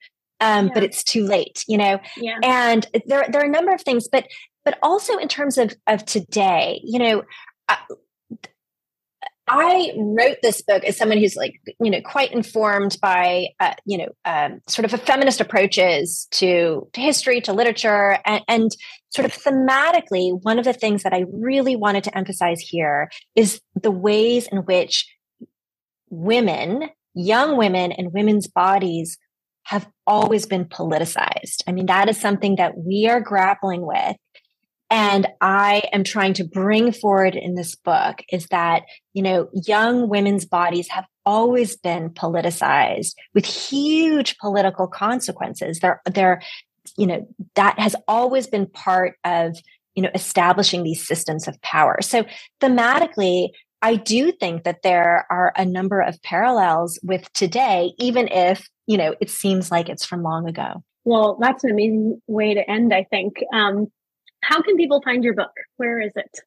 Um, 0.40 0.66
yeah. 0.66 0.74
but 0.74 0.82
it's 0.82 1.02
too 1.02 1.24
late, 1.24 1.64
you 1.68 1.78
know. 1.78 1.98
Yeah. 2.16 2.38
And 2.42 2.86
there, 3.06 3.26
there 3.30 3.40
are 3.40 3.46
a 3.46 3.50
number 3.50 3.72
of 3.72 3.82
things, 3.82 4.08
but 4.10 4.26
but 4.64 4.78
also 4.82 5.16
in 5.16 5.28
terms 5.28 5.58
of 5.58 5.74
of 5.86 6.04
today, 6.04 6.80
you 6.84 6.98
know, 6.98 7.22
I 9.46 9.92
wrote 9.96 10.38
this 10.42 10.62
book 10.62 10.84
as 10.84 10.96
someone 10.96 11.18
who's 11.18 11.36
like, 11.36 11.60
you 11.78 11.90
know, 11.90 12.00
quite 12.00 12.32
informed 12.32 12.96
by, 13.02 13.48
uh, 13.60 13.74
you 13.84 13.98
know, 13.98 14.08
um, 14.24 14.60
sort 14.68 14.86
of 14.86 14.94
a 14.94 14.98
feminist 14.98 15.40
approaches 15.40 16.26
to, 16.32 16.88
to 16.94 17.00
history, 17.00 17.42
to 17.42 17.52
literature, 17.52 18.18
and, 18.24 18.42
and 18.48 18.76
sort 19.10 19.26
of 19.26 19.34
thematically, 19.34 20.38
one 20.42 20.58
of 20.58 20.64
the 20.64 20.72
things 20.72 21.02
that 21.02 21.12
I 21.12 21.24
really 21.30 21.76
wanted 21.76 22.04
to 22.04 22.16
emphasize 22.16 22.60
here 22.60 23.10
is 23.36 23.60
the 23.80 23.90
ways 23.90 24.48
in 24.50 24.58
which 24.58 25.06
women, 26.08 26.88
young 27.14 27.58
women, 27.58 27.92
and 27.92 28.14
women's 28.14 28.46
bodies 28.46 29.18
have 29.64 29.86
always 30.06 30.46
been 30.46 30.64
politicized. 30.64 31.62
I 31.66 31.72
mean, 31.72 31.86
that 31.86 32.08
is 32.08 32.18
something 32.18 32.56
that 32.56 32.78
we 32.78 33.08
are 33.08 33.20
grappling 33.20 33.86
with 33.86 34.16
and 34.90 35.26
i 35.40 35.82
am 35.92 36.04
trying 36.04 36.32
to 36.32 36.44
bring 36.44 36.92
forward 36.92 37.34
in 37.34 37.54
this 37.54 37.74
book 37.74 38.22
is 38.30 38.46
that 38.46 38.82
you 39.12 39.22
know 39.22 39.48
young 39.52 40.08
women's 40.08 40.44
bodies 40.44 40.88
have 40.88 41.06
always 41.26 41.76
been 41.76 42.10
politicized 42.10 43.14
with 43.34 43.44
huge 43.44 44.38
political 44.38 44.86
consequences. 44.86 45.80
They're 45.80 46.00
they're 46.12 46.42
you 46.96 47.06
know 47.06 47.26
that 47.54 47.78
has 47.78 47.96
always 48.06 48.46
been 48.46 48.66
part 48.66 49.16
of 49.24 49.56
you 49.94 50.02
know 50.02 50.10
establishing 50.14 50.82
these 50.82 51.06
systems 51.06 51.48
of 51.48 51.60
power. 51.62 51.98
So 52.02 52.24
thematically 52.60 53.48
i 53.82 53.96
do 53.96 54.32
think 54.32 54.64
that 54.64 54.82
there 54.82 55.26
are 55.30 55.52
a 55.56 55.64
number 55.64 56.00
of 56.00 56.20
parallels 56.22 56.98
with 57.02 57.30
today 57.34 57.92
even 57.98 58.28
if 58.28 58.66
you 58.86 58.96
know 58.96 59.14
it 59.20 59.28
seems 59.28 59.70
like 59.70 59.88
it's 59.88 60.04
from 60.04 60.22
long 60.22 60.48
ago. 60.48 60.82
Well 61.04 61.38
that's 61.40 61.64
an 61.64 61.70
amazing 61.70 62.20
way 62.26 62.54
to 62.54 62.70
end 62.70 62.92
i 62.92 63.04
think. 63.04 63.36
Um, 63.52 63.90
how 64.48 64.62
can 64.62 64.76
people 64.76 65.00
find 65.02 65.24
your 65.24 65.34
book? 65.34 65.52
Where 65.76 66.00
is 66.00 66.12
it? 66.16 66.40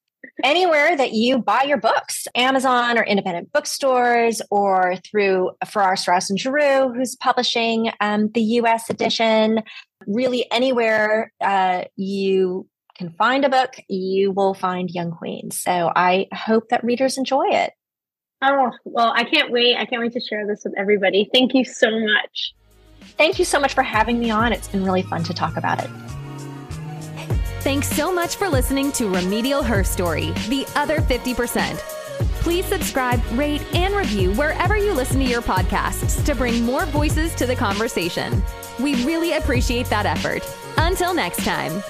Anywhere 0.43 0.95
that 0.95 1.13
you 1.13 1.39
buy 1.39 1.63
your 1.63 1.77
books, 1.77 2.27
Amazon 2.35 2.97
or 2.97 3.03
independent 3.03 3.51
bookstores, 3.51 4.41
or 4.51 4.95
through 4.97 5.51
Farrar, 5.65 5.95
Straus 5.95 6.29
and 6.29 6.39
Giroux, 6.39 6.93
who's 6.93 7.15
publishing 7.15 7.91
um, 8.01 8.29
the 8.33 8.41
US 8.41 8.89
edition. 8.89 9.63
Really, 10.05 10.49
anywhere 10.51 11.31
uh, 11.41 11.85
you 11.95 12.67
can 12.97 13.11
find 13.11 13.45
a 13.45 13.49
book, 13.49 13.75
you 13.87 14.31
will 14.31 14.53
find 14.53 14.89
Young 14.89 15.11
Queens. 15.11 15.61
So 15.61 15.91
I 15.95 16.27
hope 16.33 16.69
that 16.69 16.83
readers 16.83 17.17
enjoy 17.17 17.45
it. 17.49 17.71
Oh, 18.41 18.71
well, 18.85 19.13
I 19.15 19.23
can't 19.23 19.51
wait. 19.51 19.77
I 19.77 19.85
can't 19.85 20.01
wait 20.01 20.13
to 20.13 20.19
share 20.19 20.45
this 20.45 20.61
with 20.63 20.73
everybody. 20.77 21.29
Thank 21.33 21.53
you 21.53 21.65
so 21.65 21.89
much. 21.89 22.53
Thank 23.17 23.39
you 23.39 23.45
so 23.45 23.59
much 23.59 23.73
for 23.73 23.83
having 23.83 24.19
me 24.19 24.29
on. 24.29 24.53
It's 24.53 24.67
been 24.67 24.83
really 24.83 25.01
fun 25.01 25.23
to 25.23 25.33
talk 25.33 25.57
about 25.57 25.83
it. 25.83 25.89
Thanks 27.61 27.89
so 27.89 28.13
much 28.13 28.37
for 28.37 28.47
listening 28.47 28.91
to 28.93 29.09
Remedial 29.09 29.61
Herstory, 29.61 30.33
the 30.47 30.65
other 30.79 30.99
50%. 30.99 31.77
Please 32.39 32.65
subscribe, 32.65 33.21
rate, 33.33 33.61
and 33.73 33.93
review 33.93 34.31
wherever 34.33 34.77
you 34.77 34.93
listen 34.93 35.19
to 35.19 35.25
your 35.25 35.41
podcasts 35.41 36.23
to 36.23 36.33
bring 36.33 36.63
more 36.63 36.85
voices 36.85 37.35
to 37.35 37.45
the 37.45 37.55
conversation. 37.55 38.41
We 38.79 39.03
really 39.05 39.33
appreciate 39.33 39.87
that 39.87 40.05
effort. 40.05 40.43
Until 40.77 41.13
next 41.13 41.43
time. 41.43 41.83